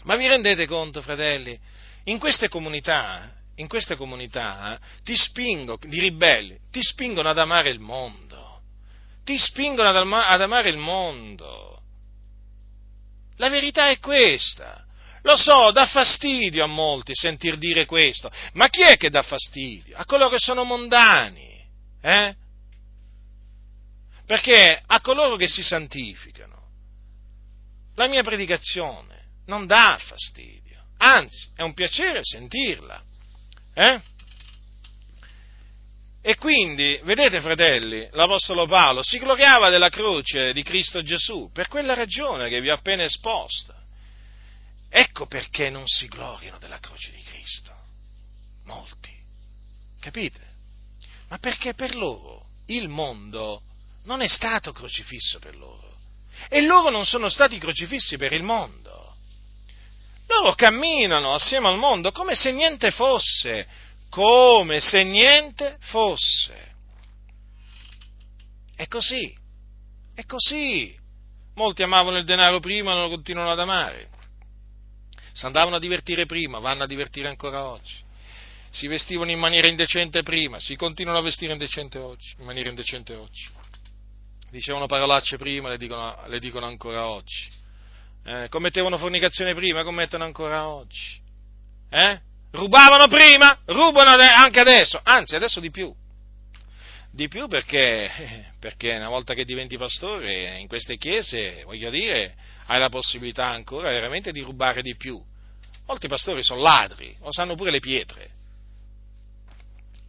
Ma 0.04 0.16
vi 0.16 0.26
rendete 0.26 0.66
conto, 0.66 1.00
fratelli? 1.00 1.58
in 2.08 2.18
queste 2.18 2.48
comunità, 2.48 3.32
in 3.56 3.68
queste 3.68 3.96
comunità 3.96 4.78
ti 5.02 5.14
spingo, 5.14 5.78
di 5.82 6.00
ribelli, 6.00 6.58
ti 6.70 6.82
spingono 6.82 7.28
ad 7.28 7.38
amare 7.38 7.70
il 7.70 7.80
mondo, 7.80 8.60
ti 9.24 9.36
spingono 9.38 9.88
ad, 9.88 9.96
ama, 9.96 10.28
ad 10.28 10.40
amare 10.40 10.70
il 10.70 10.78
mondo. 10.78 11.82
La 13.36 13.48
verità 13.50 13.88
è 13.88 13.98
questa. 13.98 14.84
Lo 15.28 15.36
so, 15.36 15.70
dà 15.72 15.84
fastidio 15.84 16.64
a 16.64 16.66
molti 16.66 17.14
sentir 17.14 17.56
dire 17.56 17.84
questo, 17.84 18.30
ma 18.54 18.68
chi 18.68 18.80
è 18.80 18.96
che 18.96 19.10
dà 19.10 19.20
fastidio? 19.20 19.96
A 19.96 20.06
coloro 20.06 20.30
che 20.30 20.38
sono 20.38 20.64
mondani, 20.64 21.62
eh? 22.00 22.34
Perché 24.24 24.80
a 24.86 25.00
coloro 25.00 25.36
che 25.36 25.48
si 25.48 25.62
santificano, 25.62 26.56
la 27.96 28.06
mia 28.06 28.22
predicazione 28.22 29.26
non 29.46 29.66
dà 29.66 29.98
fastidio 30.00 30.68
anzi 30.98 31.48
è 31.54 31.62
un 31.62 31.74
piacere 31.74 32.20
sentirla. 32.22 33.02
Eh? 33.74 34.00
E 36.20 36.36
quindi, 36.36 36.98
vedete 37.04 37.40
fratelli, 37.40 38.08
l'Apostolo 38.12 38.66
Paolo 38.66 39.02
si 39.02 39.18
gloriava 39.18 39.70
della 39.70 39.88
croce 39.88 40.52
di 40.52 40.62
Cristo 40.62 41.02
Gesù 41.02 41.50
per 41.52 41.68
quella 41.68 41.94
ragione 41.94 42.48
che 42.48 42.60
vi 42.60 42.70
ho 42.70 42.74
appena 42.74 43.04
esposta. 43.04 43.77
Ecco 44.90 45.26
perché 45.26 45.70
non 45.70 45.86
si 45.86 46.08
gloriano 46.08 46.58
della 46.58 46.78
croce 46.78 47.10
di 47.12 47.22
Cristo. 47.22 47.72
Molti. 48.64 49.14
Capite? 50.00 50.46
Ma 51.28 51.38
perché 51.38 51.74
per 51.74 51.94
loro 51.94 52.46
il 52.66 52.88
mondo 52.88 53.62
non 54.04 54.20
è 54.22 54.28
stato 54.28 54.72
crocifisso 54.72 55.38
per 55.38 55.56
loro. 55.56 55.96
E 56.48 56.62
loro 56.62 56.90
non 56.90 57.04
sono 57.04 57.28
stati 57.28 57.58
crocifissi 57.58 58.16
per 58.16 58.32
il 58.32 58.42
mondo. 58.42 59.16
Loro 60.26 60.54
camminano 60.54 61.34
assieme 61.34 61.68
al 61.68 61.78
mondo 61.78 62.12
come 62.12 62.34
se 62.34 62.52
niente 62.52 62.90
fosse, 62.90 63.66
come 64.08 64.80
se 64.80 65.02
niente 65.02 65.76
fosse. 65.80 66.74
È 68.74 68.86
così, 68.86 69.34
è 70.14 70.24
così. 70.24 70.96
Molti 71.54 71.82
amavano 71.82 72.18
il 72.18 72.24
denaro 72.24 72.60
prima 72.60 72.92
e 72.92 73.00
lo 73.00 73.08
continuano 73.08 73.50
ad 73.50 73.58
amare. 73.58 74.10
Si 75.38 75.46
andavano 75.46 75.76
a 75.76 75.78
divertire 75.78 76.26
prima, 76.26 76.58
vanno 76.58 76.82
a 76.82 76.86
divertire 76.88 77.28
ancora 77.28 77.62
oggi. 77.62 77.94
Si 78.70 78.88
vestivano 78.88 79.30
in 79.30 79.38
maniera 79.38 79.68
indecente 79.68 80.24
prima, 80.24 80.58
si 80.58 80.74
continuano 80.74 81.20
a 81.20 81.22
vestire 81.22 81.52
indecente 81.52 81.96
oggi, 81.96 82.34
in 82.38 82.44
maniera 82.44 82.68
indecente 82.68 83.14
oggi. 83.14 83.46
Dicevano 84.50 84.86
parolacce 84.86 85.36
prima, 85.36 85.68
le 85.68 85.76
dicono, 85.76 86.24
le 86.26 86.40
dicono 86.40 86.66
ancora 86.66 87.06
oggi. 87.06 87.48
Eh, 88.24 88.48
commettevano 88.48 88.98
fornicazione 88.98 89.54
prima, 89.54 89.84
commettono 89.84 90.24
ancora 90.24 90.66
oggi. 90.66 91.20
Eh? 91.88 92.20
Rubavano 92.50 93.06
prima, 93.06 93.60
rubano 93.66 94.10
anche 94.10 94.58
adesso, 94.58 94.98
anzi 95.04 95.36
adesso 95.36 95.60
di 95.60 95.70
più. 95.70 95.94
Di 97.18 97.26
più 97.26 97.48
perché, 97.48 98.52
perché 98.60 98.94
una 98.94 99.08
volta 99.08 99.34
che 99.34 99.44
diventi 99.44 99.76
pastore 99.76 100.56
in 100.60 100.68
queste 100.68 100.96
chiese, 100.96 101.64
voglio 101.64 101.90
dire, 101.90 102.36
hai 102.66 102.78
la 102.78 102.90
possibilità 102.90 103.48
ancora 103.48 103.90
veramente 103.90 104.30
di 104.30 104.40
rubare 104.40 104.82
di 104.82 104.94
più. 104.94 105.20
Molti 105.88 106.06
pastori 106.06 106.44
sono 106.44 106.62
ladri, 106.62 107.16
o 107.22 107.32
sanno 107.32 107.56
pure 107.56 107.72
le 107.72 107.80
pietre. 107.80 108.30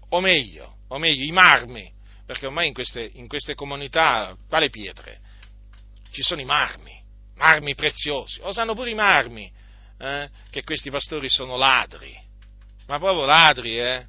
O 0.10 0.20
meglio, 0.20 0.76
o 0.90 1.00
meglio, 1.00 1.24
i 1.24 1.32
marmi, 1.32 1.92
perché 2.28 2.46
ormai 2.46 2.68
in 2.68 2.74
queste, 2.76 3.10
in 3.14 3.28
queste 3.28 3.56
comunità, 3.56 4.38
quale 4.48 4.70
pietre? 4.70 5.20
Ci 6.12 6.22
sono 6.22 6.42
i 6.42 6.46
marmi, 6.46 7.02
marmi 7.38 7.74
preziosi, 7.74 8.40
o 8.44 8.52
sanno 8.52 8.76
pure 8.76 8.92
i 8.92 8.96
marmi, 8.96 9.52
eh, 9.98 10.30
che 10.52 10.64
questi 10.64 10.92
pastori 10.92 11.28
sono 11.28 11.58
ladri 11.58 12.28
ma 12.90 12.98
proprio 12.98 13.26
ladri, 13.26 13.80
eh? 13.80 14.06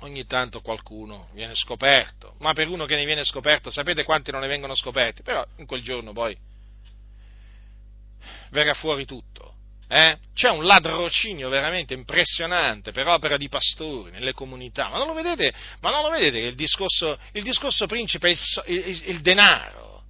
Ogni 0.00 0.26
tanto 0.26 0.60
qualcuno 0.60 1.28
viene 1.32 1.54
scoperto, 1.54 2.34
ma 2.38 2.52
per 2.52 2.68
uno 2.68 2.84
che 2.84 2.94
ne 2.94 3.04
viene 3.04 3.24
scoperto, 3.24 3.70
sapete 3.70 4.04
quanti 4.04 4.30
non 4.30 4.42
ne 4.42 4.46
vengono 4.46 4.74
scoperti? 4.74 5.22
Però 5.22 5.44
in 5.56 5.66
quel 5.66 5.82
giorno 5.82 6.12
poi 6.12 6.36
verrà 8.50 8.74
fuori 8.74 9.04
tutto. 9.04 9.54
Eh? 9.88 10.18
C'è 10.34 10.50
un 10.50 10.64
ladrocinio 10.64 11.48
veramente 11.48 11.94
impressionante 11.94 12.92
per 12.92 13.08
opera 13.08 13.36
di 13.36 13.48
pastori 13.48 14.10
nelle 14.10 14.34
comunità, 14.34 14.88
ma 14.88 14.98
non 14.98 15.06
lo 15.06 15.14
vedete, 15.14 15.52
ma 15.80 15.90
non 15.90 16.02
lo 16.02 16.10
vedete 16.10 16.40
che 16.40 16.46
il 16.46 16.54
discorso, 16.54 17.18
il 17.32 17.42
discorso 17.42 17.86
principe 17.86 18.28
è 18.28 18.32
il, 18.32 18.84
il, 18.86 19.02
il 19.06 19.20
denaro? 19.20 20.02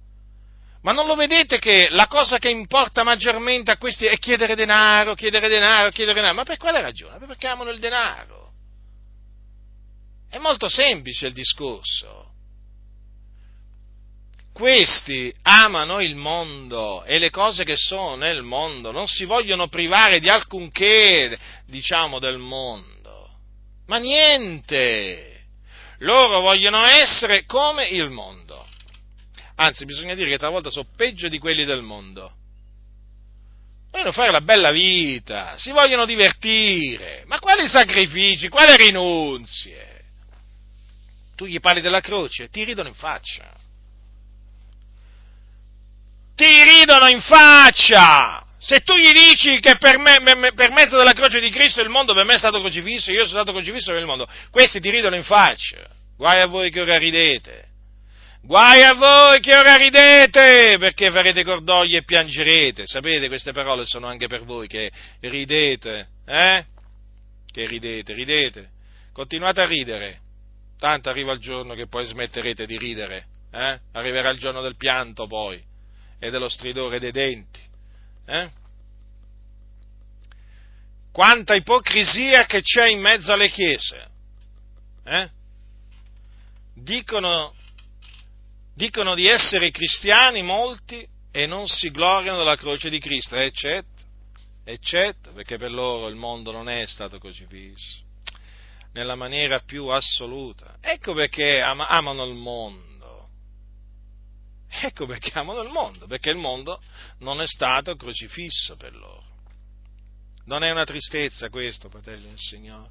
Ma 0.81 0.91
non 0.91 1.07
lo 1.07 1.15
vedete 1.15 1.59
che 1.59 1.87
la 1.89 2.07
cosa 2.07 2.37
che 2.37 2.49
importa 2.49 3.03
maggiormente 3.03 3.71
a 3.71 3.77
questi 3.77 4.05
è 4.05 4.17
chiedere 4.17 4.55
denaro, 4.55 5.13
chiedere 5.15 5.47
denaro, 5.47 5.89
chiedere 5.89 6.15
denaro? 6.15 6.35
Ma 6.35 6.43
per 6.43 6.57
quale 6.57 6.81
ragione? 6.81 7.25
Perché 7.25 7.47
amano 7.47 7.71
il 7.71 7.79
denaro. 7.79 8.38
È 10.29 10.37
molto 10.37 10.69
semplice 10.69 11.27
il 11.27 11.33
discorso. 11.33 12.27
Questi 14.53 15.33
amano 15.43 16.01
il 16.01 16.15
mondo 16.15 17.03
e 17.05 17.17
le 17.17 17.29
cose 17.29 17.63
che 17.63 17.77
sono 17.77 18.15
nel 18.15 18.43
mondo, 18.43 18.91
non 18.91 19.07
si 19.07 19.25
vogliono 19.25 19.67
privare 19.67 20.19
di 20.19 20.27
alcunché, 20.27 21.37
diciamo, 21.65 22.19
del 22.19 22.37
mondo. 22.37 23.29
Ma 23.87 23.97
niente! 23.97 25.45
Loro 25.99 26.41
vogliono 26.41 26.85
essere 26.85 27.45
come 27.45 27.87
il 27.87 28.09
mondo 28.09 28.67
anzi 29.61 29.85
bisogna 29.85 30.15
dire 30.15 30.29
che 30.29 30.37
talvolta 30.37 30.69
sono 30.69 30.87
peggio 30.95 31.27
di 31.27 31.37
quelli 31.37 31.65
del 31.65 31.81
mondo. 31.81 32.33
Vogliono 33.91 34.11
fare 34.11 34.31
la 34.31 34.41
bella 34.41 34.71
vita, 34.71 35.57
si 35.57 35.71
vogliono 35.71 36.05
divertire, 36.05 37.23
ma 37.25 37.39
quali 37.39 37.67
sacrifici, 37.67 38.47
quali 38.47 38.75
rinunzie? 38.77 39.98
Tu 41.39 41.45
gli 41.45 41.61
parli 41.61 41.79
della 41.79 42.01
croce, 42.01 42.49
ti 42.49 42.65
ridono 42.65 42.89
in 42.89 42.95
faccia. 42.95 43.49
Ti 46.35 46.63
ridono 46.65 47.07
in 47.07 47.21
faccia! 47.21 48.45
Se 48.57 48.81
tu 48.81 48.93
gli 48.97 49.13
dici 49.13 49.61
che 49.61 49.77
per, 49.77 49.99
me, 49.99 50.19
per 50.51 50.73
mezzo 50.73 50.97
della 50.97 51.13
croce 51.13 51.39
di 51.39 51.49
Cristo 51.49 51.79
il 51.79 51.87
mondo 51.87 52.13
per 52.13 52.25
me 52.25 52.33
è 52.33 52.37
stato 52.37 52.59
crocifisso, 52.59 53.11
io 53.11 53.25
sono 53.25 53.39
stato 53.39 53.53
crocifisso 53.53 53.91
per 53.91 54.01
il 54.01 54.05
mondo, 54.05 54.27
questi 54.51 54.81
ti 54.81 54.89
ridono 54.89 55.15
in 55.15 55.23
faccia. 55.23 55.87
Guai 56.17 56.41
a 56.41 56.47
voi 56.47 56.71
che 56.71 56.81
ora 56.81 56.97
ridete. 56.97 57.67
Guai 58.41 58.83
a 58.83 58.93
voi 58.95 59.39
che 59.39 59.55
ora 59.55 59.77
ridete, 59.77 60.75
perché 60.77 61.09
farete 61.09 61.45
cordoglio 61.45 61.99
e 61.99 62.03
piangerete. 62.03 62.85
Sapete, 62.85 63.29
queste 63.29 63.53
parole 63.53 63.85
sono 63.85 64.07
anche 64.07 64.27
per 64.27 64.43
voi 64.43 64.67
che 64.67 64.91
ridete, 65.21 66.07
eh? 66.25 66.65
Che 67.49 67.65
ridete, 67.65 68.11
ridete. 68.11 68.69
Continuate 69.13 69.61
a 69.61 69.65
ridere. 69.65 70.27
Tanto 70.79 71.09
arriva 71.09 71.33
il 71.33 71.39
giorno 71.39 71.73
che 71.75 71.87
poi 71.87 72.05
smetterete 72.05 72.65
di 72.65 72.77
ridere, 72.77 73.25
eh? 73.51 73.79
Arriverà 73.91 74.29
il 74.29 74.39
giorno 74.39 74.61
del 74.61 74.77
pianto 74.77 75.27
poi 75.27 75.61
e 76.17 76.29
dello 76.31 76.47
stridore 76.47 76.99
dei 76.99 77.11
denti, 77.11 77.59
eh? 78.25 78.49
Quanta 81.11 81.53
ipocrisia 81.53 82.45
che 82.45 82.61
c'è 82.61 82.87
in 82.87 83.01
mezzo 83.01 83.33
alle 83.33 83.49
chiese, 83.49 84.07
eh? 85.03 85.29
Dicono 86.75 87.53
dicono 88.73 89.13
di 89.13 89.27
essere 89.27 89.71
cristiani 89.71 90.41
molti 90.41 91.05
e 91.31 91.45
non 91.45 91.67
si 91.67 91.91
gloriano 91.91 92.37
della 92.37 92.55
croce 92.55 92.89
di 92.89 92.99
Cristo, 92.99 93.35
eccetto, 93.35 94.03
eccetto, 94.63 95.33
perché 95.33 95.57
per 95.57 95.71
loro 95.71 96.07
il 96.07 96.15
mondo 96.15 96.53
non 96.53 96.69
è 96.69 96.87
stato 96.87 97.19
crocifisso, 97.19 98.03
nella 98.93 99.15
maniera 99.15 99.59
più 99.59 99.87
assoluta. 99.87 100.77
Ecco 100.81 101.13
perché 101.13 101.61
am- 101.61 101.85
amano 101.87 102.25
il 102.25 102.35
mondo. 102.35 102.87
Ecco 104.69 105.05
perché 105.05 105.31
amano 105.37 105.61
il 105.61 105.69
mondo, 105.69 106.07
perché 106.07 106.29
il 106.29 106.37
mondo 106.37 106.81
non 107.19 107.41
è 107.41 107.47
stato 107.47 107.95
crocifisso 107.95 108.75
per 108.75 108.95
loro. 108.95 109.27
Non 110.45 110.63
è 110.63 110.71
una 110.71 110.83
tristezza 110.83 111.49
questo, 111.49 111.89
fratelli 111.89 112.27
del 112.27 112.37
Signore. 112.37 112.89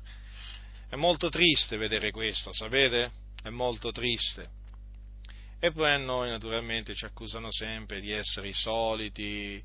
È 0.89 0.97
molto 0.97 1.29
triste 1.29 1.77
vedere 1.77 2.11
questo, 2.11 2.53
sapete? 2.53 3.11
È 3.43 3.49
molto 3.49 3.91
triste. 3.93 4.57
E 5.61 5.73
poi 5.73 5.91
a 5.91 5.97
noi 5.97 6.31
naturalmente 6.31 6.95
ci 6.95 7.05
accusano 7.05 7.51
sempre 7.51 8.01
di 8.01 8.13
essere 8.13 8.49
i 8.49 8.53
soliti, 8.53 9.63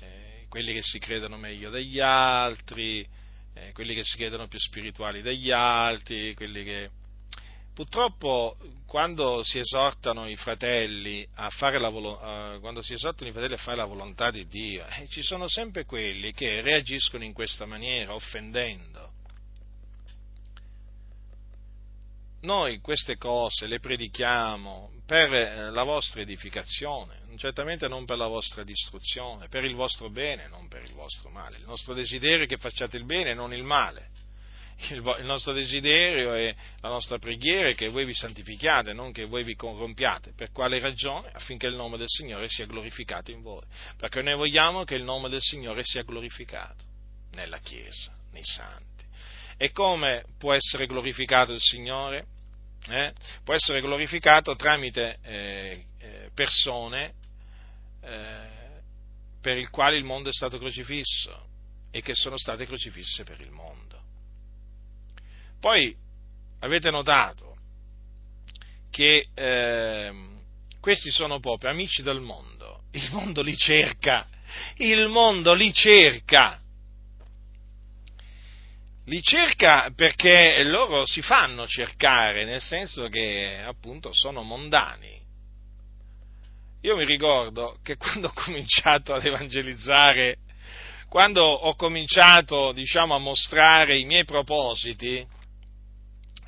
eh, 0.00 0.46
quelli 0.48 0.72
che 0.72 0.82
si 0.82 0.98
credono 0.98 1.36
meglio 1.36 1.70
degli 1.70 2.00
altri, 2.00 3.06
eh, 3.56 3.72
quelli 3.72 3.94
che 3.94 4.04
si 4.04 4.16
credono 4.16 4.48
più 4.48 4.58
spirituali 4.58 5.22
degli 5.22 5.50
altri, 5.50 6.34
quelli 6.34 6.62
che... 6.62 6.90
Purtroppo 7.74 8.56
quando 8.86 9.42
si 9.42 9.58
esortano 9.58 10.26
i 10.28 10.36
fratelli 10.36 11.26
a 11.34 11.50
fare 11.50 11.78
la, 11.78 11.88
esortano 12.94 13.28
i 13.28 13.32
fratelli 13.32 13.54
a 13.54 13.58
fare 13.58 13.76
la 13.76 13.84
volontà 13.84 14.30
di 14.30 14.46
Dio, 14.46 14.86
eh, 14.86 15.06
ci 15.08 15.22
sono 15.22 15.48
sempre 15.48 15.84
quelli 15.84 16.32
che 16.32 16.62
reagiscono 16.62 17.24
in 17.24 17.34
questa 17.34 17.66
maniera, 17.66 18.14
offendendo. 18.14 19.12
Noi 22.46 22.78
queste 22.78 23.16
cose 23.16 23.66
le 23.66 23.80
predichiamo 23.80 24.92
per 25.04 25.32
eh, 25.32 25.70
la 25.70 25.82
vostra 25.82 26.20
edificazione, 26.20 27.18
certamente 27.38 27.88
non 27.88 28.04
per 28.04 28.18
la 28.18 28.28
vostra 28.28 28.62
distruzione, 28.62 29.48
per 29.48 29.64
il 29.64 29.74
vostro 29.74 30.10
bene, 30.10 30.46
non 30.46 30.68
per 30.68 30.84
il 30.84 30.92
vostro 30.92 31.28
male. 31.30 31.58
Il 31.58 31.64
nostro 31.64 31.92
desiderio 31.92 32.44
è 32.44 32.46
che 32.46 32.56
facciate 32.56 32.96
il 32.96 33.04
bene 33.04 33.34
non 33.34 33.52
il 33.52 33.64
male. 33.64 34.10
Il 34.90 35.24
nostro 35.24 35.52
desiderio 35.52 36.34
e 36.34 36.54
la 36.82 36.88
nostra 36.88 37.18
preghiera 37.18 37.70
è 37.70 37.74
che 37.74 37.88
voi 37.88 38.04
vi 38.04 38.14
santifichiate, 38.14 38.92
non 38.92 39.10
che 39.10 39.24
voi 39.24 39.42
vi 39.42 39.56
corrompiate. 39.56 40.32
Per 40.36 40.52
quale 40.52 40.78
ragione? 40.78 41.30
Affinché 41.32 41.66
il 41.66 41.74
nome 41.74 41.96
del 41.96 42.08
Signore 42.08 42.46
sia 42.48 42.66
glorificato 42.66 43.32
in 43.32 43.42
voi. 43.42 43.64
Perché 43.96 44.22
noi 44.22 44.36
vogliamo 44.36 44.84
che 44.84 44.94
il 44.94 45.02
nome 45.02 45.28
del 45.28 45.40
Signore 45.40 45.80
sia 45.82 46.04
glorificato 46.04 46.84
nella 47.32 47.58
Chiesa, 47.58 48.14
nei 48.30 48.44
santi. 48.44 49.04
E 49.56 49.72
come 49.72 50.26
può 50.38 50.52
essere 50.52 50.86
glorificato 50.86 51.52
il 51.52 51.60
Signore? 51.60 52.34
Eh, 52.88 53.12
può 53.44 53.54
essere 53.54 53.80
glorificato 53.80 54.54
tramite 54.54 55.18
eh, 55.22 55.84
eh, 55.98 56.30
persone 56.34 57.14
eh, 58.02 58.54
per 59.40 59.56
il 59.58 59.70
quale 59.70 59.96
il 59.96 60.04
mondo 60.04 60.28
è 60.28 60.32
stato 60.32 60.58
crocifisso 60.58 61.46
e 61.90 62.02
che 62.02 62.14
sono 62.14 62.36
state 62.36 62.66
crocifisse 62.66 63.24
per 63.24 63.40
il 63.40 63.50
mondo. 63.50 64.00
Poi 65.60 65.96
avete 66.60 66.90
notato 66.90 67.56
che 68.90 69.28
ehm, 69.34 70.40
questi 70.80 71.10
sono 71.10 71.40
proprio 71.40 71.70
amici 71.70 72.02
del 72.02 72.20
mondo, 72.20 72.84
il 72.92 73.08
mondo 73.12 73.42
li 73.42 73.56
cerca, 73.56 74.26
il 74.76 75.08
mondo 75.08 75.52
li 75.54 75.72
cerca 75.72 76.60
li 79.06 79.22
cerca 79.22 79.90
perché 79.94 80.62
loro 80.64 81.06
si 81.06 81.22
fanno 81.22 81.66
cercare, 81.66 82.44
nel 82.44 82.60
senso 82.60 83.08
che 83.08 83.62
appunto 83.64 84.10
sono 84.12 84.42
mondani. 84.42 85.20
Io 86.82 86.96
mi 86.96 87.04
ricordo 87.04 87.78
che 87.82 87.96
quando 87.98 88.28
ho 88.28 88.32
cominciato 88.32 89.14
ad 89.14 89.24
evangelizzare, 89.24 90.38
quando 91.08 91.42
ho 91.44 91.74
cominciato, 91.76 92.72
diciamo, 92.72 93.14
a 93.14 93.18
mostrare 93.18 93.96
i 93.96 94.04
miei 94.04 94.24
propositi, 94.24 95.26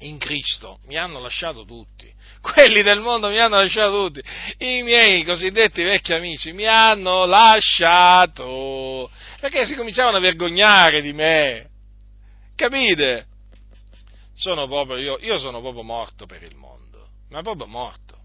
in 0.02 0.18
Cristo 0.18 0.78
mi 0.86 0.96
hanno 0.96 1.20
lasciato 1.20 1.64
tutti. 1.64 2.12
Quelli 2.40 2.82
del 2.82 3.00
mondo 3.00 3.28
mi 3.28 3.38
hanno 3.38 3.56
lasciato 3.56 4.06
tutti. 4.06 4.22
I 4.58 4.82
miei 4.82 5.24
cosiddetti 5.24 5.82
vecchi 5.82 6.12
amici 6.12 6.52
mi 6.52 6.66
hanno 6.66 7.24
lasciato. 7.24 9.10
Perché 9.40 9.64
si 9.64 9.74
cominciavano 9.74 10.16
a 10.16 10.20
vergognare 10.20 11.00
di 11.02 11.12
me. 11.12 11.68
Capite? 12.58 13.24
Sono 14.34 14.66
proprio, 14.66 14.96
io, 14.96 15.18
io 15.20 15.38
sono 15.38 15.60
proprio 15.60 15.84
morto 15.84 16.26
per 16.26 16.42
il 16.42 16.56
mondo. 16.56 17.08
Ma 17.28 17.40
proprio 17.40 17.68
morto. 17.68 18.18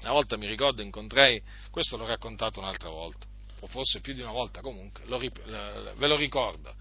Una 0.00 0.10
volta 0.10 0.36
mi 0.36 0.48
ricordo 0.48 0.82
incontrai, 0.82 1.40
questo 1.70 1.96
l'ho 1.96 2.06
raccontato 2.06 2.58
un'altra 2.58 2.88
volta, 2.88 3.24
o 3.60 3.68
forse 3.68 4.00
più 4.00 4.12
di 4.12 4.22
una 4.22 4.32
volta 4.32 4.60
comunque, 4.60 5.04
lo, 5.06 5.18
ve 5.18 6.06
lo 6.08 6.16
ricordo, 6.16 6.74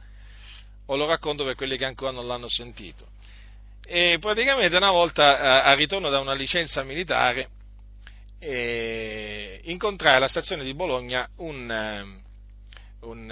o 0.87 0.95
lo 0.95 1.05
racconto 1.05 1.43
per 1.43 1.53
quelli 1.53 1.77
che 1.77 1.85
ancora 1.85 2.09
non 2.09 2.25
l'hanno 2.25 2.49
sentito 2.49 3.07
e 3.85 4.17
praticamente 4.19 4.77
una 4.77 4.91
volta 4.91 5.63
al 5.63 5.75
ritorno 5.75 6.09
da 6.09 6.19
una 6.19 6.33
licenza 6.33 6.81
militare 6.83 7.49
incontrai 9.63 10.15
alla 10.15 10.27
stazione 10.27 10.63
di 10.63 10.73
Bologna 10.73 11.29
un, 11.37 12.21
un, 13.01 13.29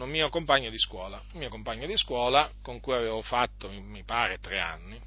un, 0.00 0.08
mio 0.08 0.28
compagno 0.28 0.70
di 0.70 0.78
scuola, 0.78 1.22
un 1.32 1.38
mio 1.40 1.48
compagno 1.48 1.86
di 1.86 1.96
scuola 1.96 2.50
con 2.62 2.80
cui 2.80 2.94
avevo 2.94 3.22
fatto, 3.22 3.70
mi 3.70 4.02
pare, 4.04 4.38
tre 4.38 4.58
anni, 4.58 5.00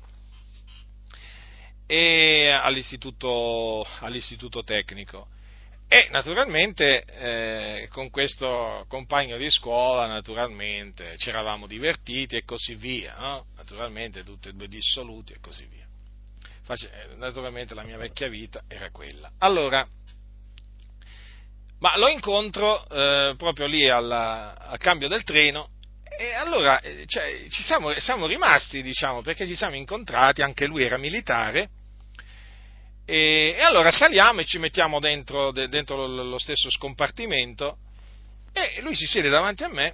all'istituto, 2.51 3.85
all'istituto 3.99 4.63
tecnico. 4.63 5.27
E 5.87 6.07
naturalmente 6.09 7.03
eh, 7.03 7.87
con 7.91 8.09
questo 8.09 8.85
compagno 8.87 9.37
di 9.37 9.49
scuola, 9.51 10.07
naturalmente, 10.07 11.15
ci 11.17 11.29
eravamo 11.29 11.67
divertiti 11.67 12.35
e 12.35 12.43
così 12.43 12.73
via, 12.73 13.15
no? 13.17 13.45
naturalmente 13.55 14.23
tutti 14.23 14.47
e 14.47 14.53
due 14.53 14.67
dissoluti 14.67 15.33
e 15.33 15.39
così 15.39 15.65
via. 15.65 15.85
Eh, 16.67 17.15
naturalmente 17.17 17.75
la 17.75 17.83
mia 17.83 17.97
vecchia 17.97 18.27
vita 18.27 18.63
era 18.67 18.89
quella. 18.89 19.31
Allora, 19.37 19.87
ma 21.79 21.97
lo 21.97 22.07
incontro 22.07 22.87
eh, 22.89 23.35
proprio 23.37 23.65
lì 23.67 23.87
alla, 23.89 24.57
al 24.57 24.77
cambio 24.77 25.07
del 25.07 25.23
treno 25.23 25.69
e 26.17 26.33
allora 26.33 26.79
eh, 26.79 27.03
cioè, 27.05 27.45
ci 27.49 27.61
siamo, 27.63 27.91
siamo 27.99 28.25
rimasti, 28.25 28.81
diciamo, 28.81 29.21
perché 29.21 29.45
ci 29.47 29.55
siamo 29.55 29.75
incontrati, 29.75 30.41
anche 30.41 30.65
lui 30.65 30.83
era 30.83 30.97
militare, 30.97 31.69
e, 33.05 33.55
e 33.57 33.61
allora 33.61 33.91
saliamo 33.91 34.41
e 34.41 34.45
ci 34.45 34.57
mettiamo 34.57 34.99
dentro, 34.99 35.51
de, 35.51 35.67
dentro 35.67 36.07
lo 36.07 36.39
stesso 36.39 36.69
scompartimento 36.71 37.77
e 38.51 38.81
lui 38.81 38.95
si 38.95 39.05
siede 39.05 39.29
davanti 39.29 39.63
a 39.63 39.67
me 39.67 39.93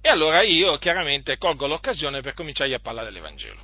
e 0.00 0.08
allora 0.08 0.42
io 0.42 0.78
chiaramente 0.78 1.36
colgo 1.36 1.66
l'occasione 1.66 2.20
per 2.20 2.34
cominciare 2.34 2.74
a 2.74 2.78
parlare 2.78 3.08
dell'Evangelo. 3.08 3.60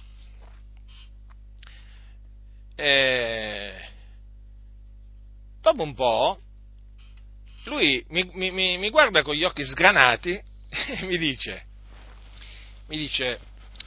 E, 2.74 3.72
dopo 5.60 5.82
un 5.82 5.94
po' 5.94 6.38
lui 7.64 8.04
mi, 8.08 8.28
mi, 8.32 8.78
mi, 8.78 8.90
guarda 8.90 9.22
con 9.22 9.34
gli 9.34 9.44
occhi 9.44 9.64
sgranati 9.64 10.32
e 10.70 11.06
mi 11.06 11.18
dice, 11.18 11.66
mi 12.88 12.96
dice, 12.96 13.38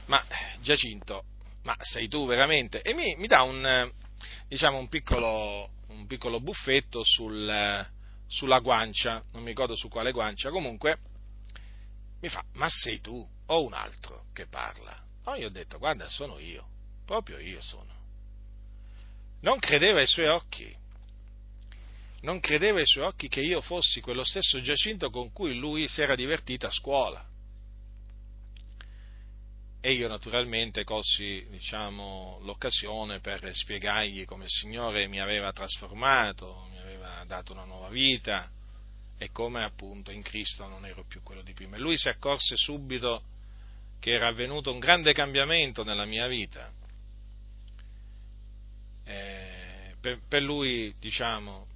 ma 0.06 0.24
Giacinto, 0.60 1.24
ma 1.62 1.76
sei 1.80 2.08
tu 2.08 2.26
veramente? 2.26 2.82
E 2.82 2.94
mi, 2.94 3.14
mi 3.16 3.26
dà 3.26 3.42
un, 3.42 3.90
diciamo, 4.48 4.78
un 4.78 4.88
piccolo, 4.88 5.70
un 5.88 6.06
piccolo 6.06 6.40
buffetto 6.40 7.02
sul, 7.02 7.86
sulla 8.26 8.58
guancia, 8.60 9.22
non 9.32 9.42
mi 9.42 9.48
ricordo 9.48 9.76
su 9.76 9.88
quale 9.88 10.12
guancia, 10.12 10.50
comunque 10.50 10.98
mi 12.20 12.28
fa, 12.28 12.42
ma 12.54 12.68
sei 12.68 13.00
tu 13.00 13.26
o 13.46 13.64
un 13.64 13.72
altro 13.72 14.26
che 14.32 14.46
parla? 14.46 15.02
No, 15.24 15.34
io 15.34 15.48
ho 15.48 15.50
detto, 15.50 15.78
guarda, 15.78 16.08
sono 16.08 16.38
io, 16.38 16.66
proprio 17.04 17.38
io 17.38 17.60
sono. 17.60 17.92
Non 19.40 19.58
credeva 19.58 20.00
ai 20.00 20.06
suoi 20.06 20.28
occhi, 20.28 20.74
non 22.24 22.40
credeva 22.40 22.78
ai 22.78 22.86
suoi 22.86 23.04
occhi 23.04 23.28
che 23.28 23.40
io 23.40 23.60
fossi 23.60 24.00
quello 24.00 24.24
stesso 24.24 24.60
Giacinto 24.60 25.10
con 25.10 25.30
cui 25.32 25.56
lui 25.56 25.86
si 25.88 26.00
era 26.00 26.14
divertito 26.14 26.66
a 26.66 26.70
scuola 26.70 27.28
e 29.86 29.92
io 29.92 30.08
naturalmente 30.08 30.82
colsi 30.82 31.46
diciamo, 31.50 32.38
l'occasione 32.40 33.20
per 33.20 33.50
spiegargli 33.52 34.24
come 34.24 34.44
il 34.44 34.50
Signore 34.50 35.06
mi 35.08 35.20
aveva 35.20 35.52
trasformato, 35.52 36.68
mi 36.70 36.78
aveva 36.78 37.22
dato 37.26 37.52
una 37.52 37.64
nuova 37.64 37.90
vita 37.90 38.50
e 39.18 39.30
come 39.30 39.62
appunto 39.62 40.10
in 40.10 40.22
Cristo 40.22 40.66
non 40.66 40.86
ero 40.86 41.04
più 41.06 41.22
quello 41.22 41.42
di 41.42 41.52
prima. 41.52 41.76
E 41.76 41.80
lui 41.80 41.98
si 41.98 42.08
accorse 42.08 42.56
subito 42.56 43.24
che 44.00 44.12
era 44.12 44.28
avvenuto 44.28 44.72
un 44.72 44.78
grande 44.78 45.12
cambiamento 45.12 45.84
nella 45.84 46.06
mia 46.06 46.26
vita. 46.28 46.72
Eh, 49.04 49.94
per, 50.00 50.20
per 50.26 50.40
lui, 50.40 50.94
diciamo, 50.98 51.66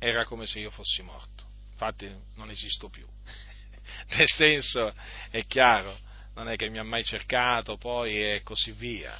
era 0.00 0.24
come 0.24 0.46
se 0.46 0.58
io 0.58 0.70
fossi 0.70 1.02
morto. 1.02 1.44
Infatti 1.72 2.10
non 2.36 2.50
esisto 2.50 2.88
più. 2.88 3.06
Nel 4.16 4.26
senso, 4.26 4.92
è 5.30 5.44
chiaro, 5.46 5.96
non 6.34 6.48
è 6.48 6.56
che 6.56 6.70
mi 6.70 6.78
ha 6.78 6.82
mai 6.82 7.04
cercato 7.04 7.76
poi 7.76 8.16
e 8.16 8.40
così 8.42 8.72
via. 8.72 9.16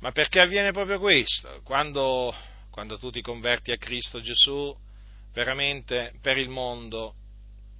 Ma 0.00 0.10
perché 0.10 0.40
avviene 0.40 0.72
proprio 0.72 0.98
questo? 0.98 1.60
Quando, 1.62 2.34
quando 2.70 2.98
tu 2.98 3.10
ti 3.10 3.20
converti 3.20 3.72
a 3.72 3.76
Cristo 3.76 4.20
Gesù, 4.20 4.74
veramente 5.34 6.14
per 6.20 6.38
il 6.38 6.48
mondo 6.48 7.14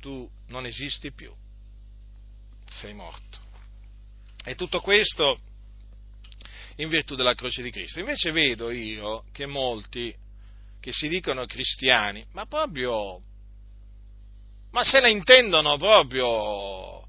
tu 0.00 0.30
non 0.48 0.66
esisti 0.66 1.10
più, 1.12 1.34
sei 2.68 2.92
morto. 2.92 3.38
E 4.44 4.54
tutto 4.56 4.80
questo 4.80 5.40
in 6.76 6.88
virtù 6.88 7.14
della 7.14 7.34
croce 7.34 7.62
di 7.62 7.70
Cristo. 7.70 8.00
Invece 8.00 8.30
vedo 8.30 8.70
io 8.70 9.24
che 9.32 9.46
molti 9.46 10.14
che 10.84 10.92
si 10.92 11.08
dicono 11.08 11.46
cristiani, 11.46 12.26
ma 12.32 12.44
proprio, 12.44 13.18
ma 14.70 14.84
se 14.84 15.00
la 15.00 15.08
intendono 15.08 15.78
proprio 15.78 17.06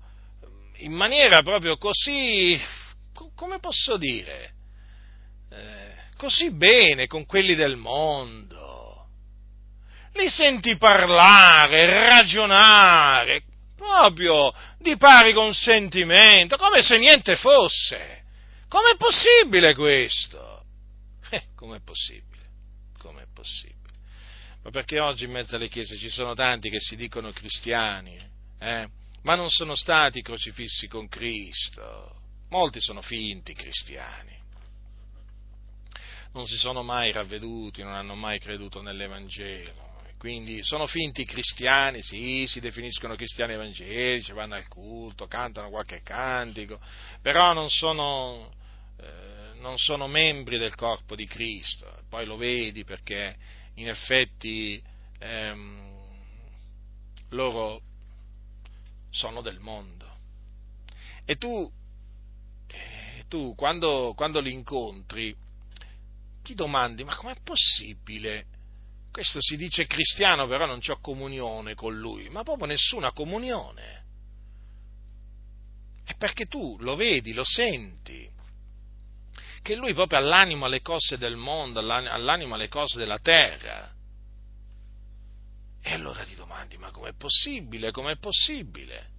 in 0.77 0.93
maniera 0.93 1.41
proprio 1.41 1.75
così, 1.75 2.57
come 3.35 3.59
posso 3.59 3.97
dire, 3.97 4.53
eh, 5.49 5.93
così 6.15 6.53
bene 6.53 7.05
con 7.07 7.25
quelli 7.25 7.53
del 7.53 7.75
mondo. 7.75 9.09
Li 10.13 10.29
senti 10.29 10.77
parlare, 10.77 12.07
ragionare, 12.07 13.43
proprio 13.75 14.53
di 14.79 14.95
pari 14.95 15.33
consentimento, 15.33 16.55
come 16.55 16.81
se 16.81 16.97
niente 16.97 17.35
fosse. 17.35 18.23
Com'è 18.69 18.95
possibile 18.95 19.75
questo? 19.75 20.63
Eh, 21.29 21.47
com'è 21.55 21.81
possibile? 21.81 22.34
Possibile? 23.45 23.93
Ma 24.63 24.71
perché 24.71 24.99
oggi 24.99 25.25
in 25.25 25.31
mezzo 25.31 25.55
alle 25.55 25.67
chiese 25.67 25.97
ci 25.97 26.09
sono 26.09 26.33
tanti 26.33 26.71
che 26.71 26.79
si 26.79 26.95
dicono 26.95 27.31
cristiani, 27.31 28.17
eh? 28.57 28.89
ma 29.21 29.35
non 29.35 29.51
sono 29.51 29.75
stati 29.75 30.23
crocifissi 30.23 30.87
con 30.87 31.07
Cristo. 31.07 32.21
Molti 32.49 32.81
sono 32.81 33.03
finti 33.03 33.53
cristiani. 33.53 34.35
Non 36.33 36.47
si 36.47 36.57
sono 36.57 36.81
mai 36.81 37.11
ravveduti, 37.11 37.83
non 37.83 37.93
hanno 37.93 38.15
mai 38.15 38.39
creduto 38.39 38.81
nell'Evangelo. 38.81 39.93
Quindi 40.17 40.63
sono 40.63 40.87
finti 40.87 41.23
cristiani, 41.25 42.01
sì, 42.01 42.45
si 42.47 42.59
definiscono 42.59 43.15
cristiani 43.15 43.53
evangelici, 43.53 44.31
vanno 44.31 44.55
al 44.55 44.67
culto, 44.67 45.27
cantano 45.27 45.69
qualche 45.69 46.01
cantico, 46.01 46.79
però 47.21 47.53
non 47.53 47.69
sono, 47.69 48.51
eh, 48.99 49.44
non 49.65 49.79
sono 49.79 50.05
membri 50.07 50.59
del 50.59 50.75
corpo 50.75 51.15
di 51.15 51.25
Cristo. 51.25 52.03
Poi 52.07 52.23
lo 52.27 52.37
vedi 52.37 52.83
perché 52.83 53.35
in 53.75 53.89
effetti 53.89 54.79
ehm, 55.17 55.91
loro 57.29 57.81
sono 59.09 59.41
del 59.41 59.59
mondo. 59.59 60.07
E 61.25 61.37
tu, 61.37 61.69
eh, 62.67 63.25
tu 63.27 63.55
quando, 63.55 64.13
quando 64.15 64.39
li 64.39 64.53
incontri, 64.53 65.35
ti 66.43 66.53
domandi, 66.53 67.03
ma 67.03 67.15
com'è 67.15 67.37
possibile? 67.43 68.45
Questo 69.11 69.41
si 69.41 69.57
dice 69.57 69.87
cristiano, 69.87 70.45
però 70.45 70.67
non 70.67 70.79
c'ho 70.79 70.99
comunione 70.99 71.73
con 71.73 71.97
lui, 71.97 72.29
ma 72.29 72.43
proprio 72.43 72.67
nessuna 72.67 73.11
comunione. 73.13 74.03
È 76.03 76.13
perché 76.17 76.45
tu 76.45 76.77
lo 76.81 76.95
vedi, 76.95 77.33
lo 77.33 77.43
senti, 77.43 78.29
che 79.65 79.75
lui 79.75 79.95
proprio 79.95 80.19
all'anima 80.19 80.67
le 80.67 80.83
cose 80.83 81.17
del 81.17 81.37
mondo, 81.37 81.79
all'anima 81.79 82.55
le 82.55 82.67
cose 82.67 82.99
della 82.99 83.17
terra. 83.17 83.91
E 85.81 85.91
allora 85.91 86.23
ti 86.23 86.35
domandi, 86.35 86.77
ma 86.77 86.91
com'è 86.91 87.13
possibile? 87.13 87.89
Com'è 87.89 88.15
possibile? 88.17 89.09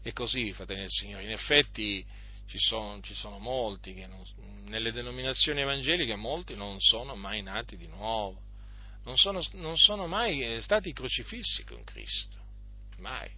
E 0.00 0.12
così, 0.12 0.52
fratelli 0.52 0.82
del 0.82 0.90
Signore, 0.90 1.24
in 1.24 1.32
effetti 1.32 2.06
ci 2.46 2.58
sono, 2.60 3.00
ci 3.00 3.14
sono 3.14 3.40
molti 3.40 3.94
che 3.94 4.06
non, 4.06 4.22
nelle 4.66 4.92
denominazioni 4.92 5.62
evangeliche 5.62 6.14
molti 6.14 6.54
non 6.54 6.78
sono 6.78 7.16
mai 7.16 7.42
nati 7.42 7.76
di 7.76 7.88
nuovo, 7.88 8.40
non 9.02 9.16
sono, 9.16 9.40
non 9.54 9.76
sono 9.76 10.06
mai 10.06 10.60
stati 10.60 10.92
crocifissi 10.92 11.64
con 11.64 11.82
Cristo, 11.82 12.38
mai. 12.98 13.28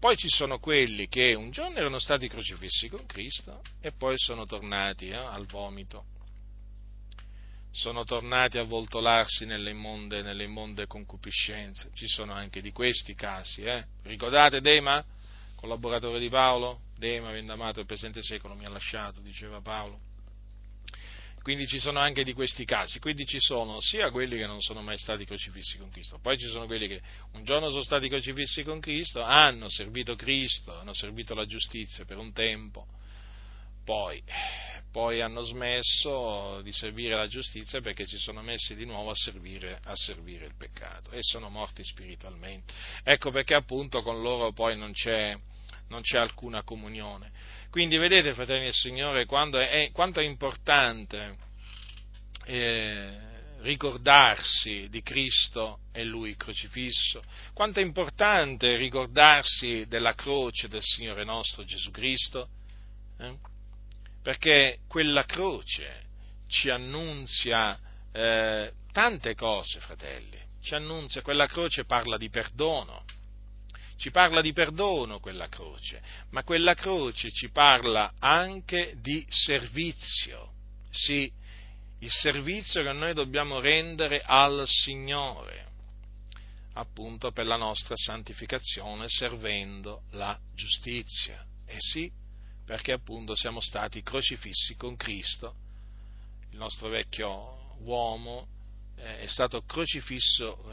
Poi 0.00 0.16
ci 0.16 0.30
sono 0.30 0.58
quelli 0.58 1.08
che 1.08 1.34
un 1.34 1.50
giorno 1.50 1.76
erano 1.76 1.98
stati 1.98 2.26
crocifissi 2.26 2.88
con 2.88 3.04
Cristo 3.04 3.60
e 3.82 3.92
poi 3.92 4.14
sono 4.16 4.46
tornati 4.46 5.08
eh, 5.10 5.14
al 5.14 5.44
vomito, 5.44 6.06
sono 7.70 8.04
tornati 8.04 8.56
a 8.56 8.62
voltolarsi 8.62 9.44
nelle 9.44 9.68
immonde, 9.70 10.22
nelle 10.22 10.44
immonde 10.44 10.86
concupiscenze. 10.86 11.90
Ci 11.92 12.08
sono 12.08 12.32
anche 12.32 12.62
di 12.62 12.72
questi 12.72 13.14
casi. 13.14 13.60
Eh? 13.60 13.84
Ricordate 14.04 14.62
Dema, 14.62 15.04
collaboratore 15.54 16.18
di 16.18 16.30
Paolo? 16.30 16.80
Dema, 16.96 17.28
avendo 17.28 17.52
amato 17.52 17.80
il 17.80 17.86
presente 17.86 18.22
secolo, 18.22 18.54
mi 18.54 18.64
ha 18.64 18.70
lasciato, 18.70 19.20
diceva 19.20 19.60
Paolo 19.60 20.08
quindi 21.42 21.66
ci 21.66 21.78
sono 21.78 22.00
anche 22.00 22.22
di 22.22 22.32
questi 22.32 22.64
casi, 22.64 22.98
quindi 22.98 23.24
ci 23.26 23.40
sono 23.40 23.80
sia 23.80 24.10
quelli 24.10 24.36
che 24.36 24.46
non 24.46 24.60
sono 24.60 24.82
mai 24.82 24.98
stati 24.98 25.24
crocifissi 25.24 25.78
con 25.78 25.90
Cristo, 25.90 26.18
poi 26.18 26.36
ci 26.36 26.46
sono 26.46 26.66
quelli 26.66 26.86
che 26.86 27.00
un 27.32 27.44
giorno 27.44 27.70
sono 27.70 27.82
stati 27.82 28.08
crocifissi 28.08 28.62
con 28.62 28.80
Cristo, 28.80 29.22
hanno 29.22 29.68
servito 29.68 30.16
Cristo, 30.16 30.78
hanno 30.78 30.92
servito 30.92 31.34
la 31.34 31.46
giustizia 31.46 32.04
per 32.04 32.18
un 32.18 32.32
tempo, 32.32 32.86
poi, 33.84 34.22
poi 34.92 35.20
hanno 35.20 35.40
smesso 35.40 36.60
di 36.62 36.72
servire 36.72 37.16
la 37.16 37.26
giustizia 37.26 37.80
perché 37.80 38.06
si 38.06 38.18
sono 38.18 38.42
messi 38.42 38.76
di 38.76 38.84
nuovo 38.84 39.10
a 39.10 39.14
servire, 39.16 39.80
a 39.82 39.96
servire 39.96 40.44
il 40.44 40.54
peccato 40.56 41.10
e 41.10 41.18
sono 41.22 41.48
morti 41.48 41.82
spiritualmente. 41.82 42.72
Ecco 43.02 43.30
perché 43.30 43.54
appunto 43.54 44.02
con 44.02 44.20
loro 44.20 44.52
poi 44.52 44.76
non 44.76 44.92
c'è, 44.92 45.36
non 45.88 46.02
c'è 46.02 46.18
alcuna 46.18 46.62
comunione. 46.62 47.32
Quindi 47.70 47.98
vedete, 47.98 48.34
fratelli 48.34 48.64
del 48.64 48.74
Signore, 48.74 49.22
è, 49.22 49.90
quanto 49.92 50.18
è 50.18 50.24
importante 50.24 51.36
eh, 52.46 53.16
ricordarsi 53.60 54.88
di 54.88 55.02
Cristo 55.02 55.78
e 55.92 56.02
Lui 56.02 56.34
crocifisso, 56.34 57.22
quanto 57.52 57.78
è 57.78 57.82
importante 57.82 58.76
ricordarsi 58.76 59.86
della 59.86 60.14
croce 60.14 60.66
del 60.66 60.82
Signore 60.82 61.22
nostro 61.22 61.64
Gesù 61.64 61.92
Cristo, 61.92 62.48
eh? 63.18 63.36
perché 64.20 64.80
quella 64.88 65.24
croce 65.24 66.06
ci 66.48 66.70
annunzia 66.70 67.78
eh, 68.12 68.72
tante 68.90 69.34
cose, 69.36 69.78
fratelli, 69.78 70.38
ci 70.60 70.74
annunzia, 70.74 71.22
quella 71.22 71.46
croce 71.46 71.84
parla 71.84 72.16
di 72.16 72.28
perdono, 72.30 73.04
ci 74.00 74.10
parla 74.10 74.40
di 74.40 74.54
perdono 74.54 75.20
quella 75.20 75.50
croce, 75.50 76.00
ma 76.30 76.42
quella 76.42 76.72
croce 76.72 77.30
ci 77.30 77.50
parla 77.50 78.14
anche 78.18 78.94
di 78.96 79.26
servizio, 79.28 80.52
sì, 80.88 81.30
il 81.98 82.10
servizio 82.10 82.82
che 82.82 82.92
noi 82.92 83.12
dobbiamo 83.12 83.60
rendere 83.60 84.22
al 84.24 84.62
Signore, 84.66 85.66
appunto 86.72 87.30
per 87.30 87.44
la 87.44 87.56
nostra 87.56 87.94
santificazione, 87.94 89.04
servendo 89.06 90.04
la 90.12 90.38
giustizia. 90.54 91.44
E 91.66 91.76
sì, 91.76 92.10
perché 92.64 92.92
appunto 92.92 93.34
siamo 93.34 93.60
stati 93.60 94.02
crocifissi 94.02 94.76
con 94.76 94.96
Cristo, 94.96 95.54
il 96.52 96.56
nostro 96.56 96.88
vecchio 96.88 97.76
uomo 97.80 98.46
eh, 98.96 99.18
è 99.18 99.26
stato 99.26 99.60
crocifisso. 99.60 100.64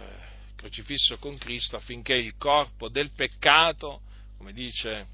Crocifisso 0.57 1.19
con 1.19 1.37
Cristo 1.37 1.75
affinché 1.75 2.13
il 2.13 2.35
corpo 2.35 2.89
del 2.89 3.11
peccato, 3.11 4.01
come 4.37 4.53
dice, 4.53 5.05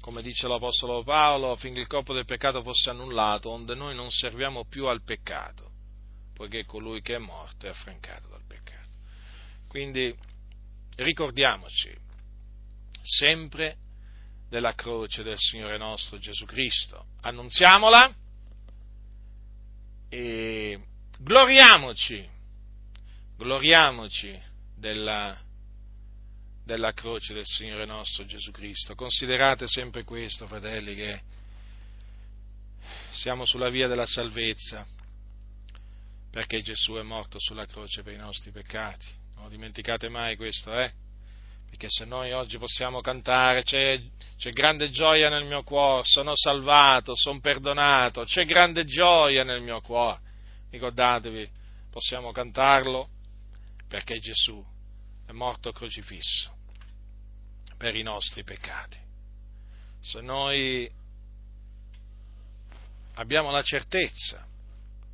come 0.00 0.22
dice 0.22 0.48
l'Apostolo 0.48 1.02
Paolo, 1.02 1.52
affinché 1.52 1.80
il 1.80 1.86
corpo 1.86 2.14
del 2.14 2.24
peccato 2.24 2.62
fosse 2.62 2.88
annullato, 2.88 3.50
onde 3.50 3.74
noi 3.74 3.94
non 3.94 4.10
serviamo 4.10 4.64
più 4.64 4.86
al 4.86 5.02
peccato, 5.02 5.70
poiché 6.32 6.64
colui 6.64 7.02
che 7.02 7.16
è 7.16 7.18
morto 7.18 7.66
è 7.66 7.68
affrancato 7.68 8.28
dal 8.28 8.44
peccato. 8.48 8.88
Quindi 9.68 10.16
ricordiamoci 10.96 11.94
sempre 13.02 13.76
della 14.48 14.74
croce 14.74 15.22
del 15.22 15.36
Signore 15.36 15.76
nostro 15.76 16.16
Gesù 16.16 16.46
Cristo, 16.46 17.08
annunziamola 17.20 18.16
e 20.08 20.80
gloriamoci 21.18 22.36
gloriamoci 23.38 24.36
della, 24.76 25.36
della 26.64 26.92
croce 26.92 27.32
del 27.34 27.46
Signore 27.46 27.86
nostro 27.86 28.26
Gesù 28.26 28.50
Cristo. 28.50 28.96
Considerate 28.96 29.68
sempre 29.68 30.02
questo, 30.02 30.48
fratelli, 30.48 30.96
che 30.96 31.20
siamo 33.12 33.44
sulla 33.44 33.68
via 33.68 33.86
della 33.86 34.06
salvezza, 34.06 34.84
perché 36.30 36.62
Gesù 36.62 36.94
è 36.94 37.02
morto 37.02 37.38
sulla 37.38 37.66
croce 37.66 38.02
per 38.02 38.12
i 38.12 38.18
nostri 38.18 38.50
peccati. 38.50 39.06
Non 39.36 39.48
dimenticate 39.48 40.08
mai 40.08 40.36
questo, 40.36 40.76
eh? 40.76 40.92
Perché 41.70 41.86
se 41.90 42.06
noi 42.06 42.32
oggi 42.32 42.58
possiamo 42.58 43.00
cantare, 43.00 43.62
c'è, 43.62 44.02
c'è 44.36 44.50
grande 44.50 44.90
gioia 44.90 45.28
nel 45.28 45.44
mio 45.44 45.62
cuore, 45.62 46.02
sono 46.04 46.32
salvato, 46.34 47.14
sono 47.14 47.38
perdonato, 47.40 48.24
c'è 48.24 48.44
grande 48.46 48.84
gioia 48.84 49.44
nel 49.44 49.60
mio 49.60 49.80
cuore. 49.80 50.18
Ricordatevi, 50.70 51.48
possiamo 51.90 52.32
cantarlo 52.32 53.10
perché 53.88 54.18
Gesù 54.18 54.64
è 55.26 55.32
morto 55.32 55.72
crocifisso 55.72 56.56
per 57.76 57.96
i 57.96 58.02
nostri 58.02 58.44
peccati. 58.44 58.98
Se 60.00 60.20
noi 60.20 60.90
abbiamo 63.14 63.50
la 63.50 63.62
certezza 63.62 64.46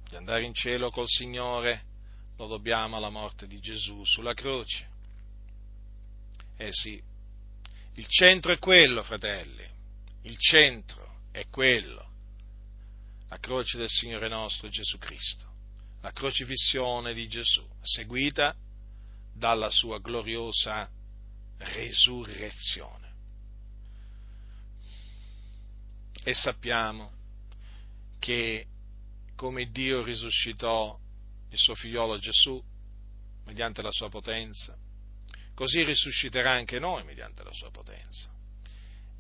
di 0.09 0.17
andare 0.17 0.45
in 0.45 0.55
cielo 0.55 0.91
col 0.91 1.09
Signore, 1.09 1.93
lo 2.37 2.47
dobbiamo 2.47 2.97
alla 2.97 3.11
morte 3.11 3.47
di 3.47 3.61
Gesù 3.61 4.05
sulla 4.05 4.35
croce. 4.35 4.89
Eh 6.57 6.71
sì, 6.71 7.01
il 7.95 8.07
centro 8.09 8.53
è 8.53 8.59
quello, 8.59 9.03
fratelli, 9.03 9.67
il 10.23 10.37
centro 10.39 11.23
è 11.31 11.47
quello, 11.49 12.11
la 13.29 13.39
croce 13.39 13.79
del 13.79 13.89
Signore 13.89 14.29
nostro 14.29 14.69
Gesù 14.69 14.99
Cristo, 14.99 15.47
la 16.01 16.13
crocifissione 16.13 17.15
di 17.15 17.27
Gesù, 17.29 17.67
seguita 17.83 18.55
dalla 19.35 19.71
sua 19.71 19.99
gloriosa 19.99 20.89
resurrezione. 21.59 23.13
E 26.23 26.35
sappiamo 26.35 27.13
che 28.19 28.67
come 29.37 29.71
Dio 29.71 30.03
risuscitò 30.03 30.99
il 31.51 31.59
suo 31.59 31.75
figliolo 31.75 32.17
Gesù 32.19 32.63
mediante 33.45 33.83
la 33.83 33.91
sua 33.91 34.09
potenza, 34.09 34.77
così 35.55 35.83
risusciterà 35.83 36.53
anche 36.53 36.79
noi 36.79 37.05
mediante 37.05 37.45
la 37.45 37.53
sua 37.53 37.71
potenza 37.71 38.33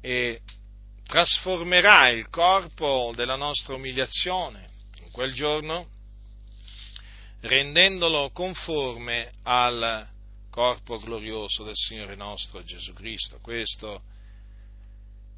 e 0.00 0.42
trasformerà 1.06 2.08
il 2.08 2.28
corpo 2.28 3.12
della 3.14 3.36
nostra 3.36 3.74
umiliazione 3.74 4.68
in 5.02 5.10
quel 5.10 5.32
giorno 5.32 5.88
rendendolo 7.44 8.30
conforme 8.30 9.30
al 9.42 10.08
corpo 10.50 10.98
glorioso 10.98 11.62
del 11.62 11.74
Signore 11.76 12.16
nostro 12.16 12.62
Gesù 12.62 12.92
Cristo. 12.94 13.38
Questo, 13.40 14.02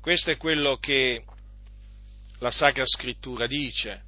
questo 0.01 0.31
è 0.31 0.37
quello 0.37 0.77
che 0.77 1.24
la 2.39 2.51
Sacra 2.51 2.87
Scrittura 2.87 3.47
dice. 3.47 4.05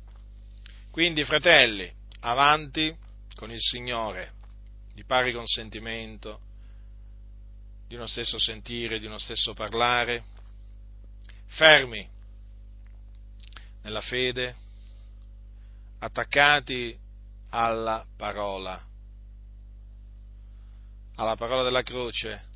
Quindi, 0.91 1.25
fratelli, 1.25 1.93
avanti 2.21 2.95
con 3.35 3.51
il 3.51 3.61
Signore, 3.61 4.35
di 4.95 5.05
pari 5.05 5.33
consentimento, 5.33 6.41
di 7.89 7.97
uno 7.97 8.07
stesso 8.07 8.39
sentire, 8.39 9.01
di 9.01 9.07
uno 9.07 9.19
stesso 9.19 9.55
parlare, 9.55 10.25
fermi 11.47 12.07
nella 13.83 14.03
fede, 14.03 14.55
attaccati 15.99 17.07
alla 17.51 18.05
parola, 18.17 18.83
alla 21.17 21.37
parola 21.37 21.63
della 21.63 21.83
croce, 21.83 22.47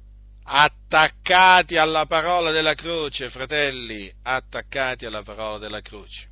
attaccati 0.45 1.77
alla 1.77 2.07
parola 2.07 2.51
della 2.51 2.75
croce, 2.75 3.31
fratelli, 3.31 4.13
attaccati 4.23 5.07
alla 5.07 5.23
parola 5.23 5.59
della 5.59 5.81
croce. 5.81 6.31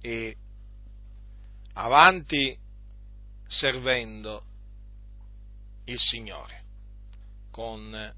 E 0.00 0.36
avanti 1.74 2.56
servendo 3.46 4.44
il 5.84 5.98
Signore 5.98 6.62
con 7.50 8.14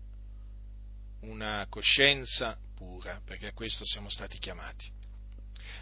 una 1.20 1.66
coscienza 1.68 2.56
pura, 2.74 3.20
perché 3.24 3.48
a 3.48 3.52
questo 3.52 3.84
siamo 3.84 4.08
stati 4.08 4.38
chiamati. 4.38 4.95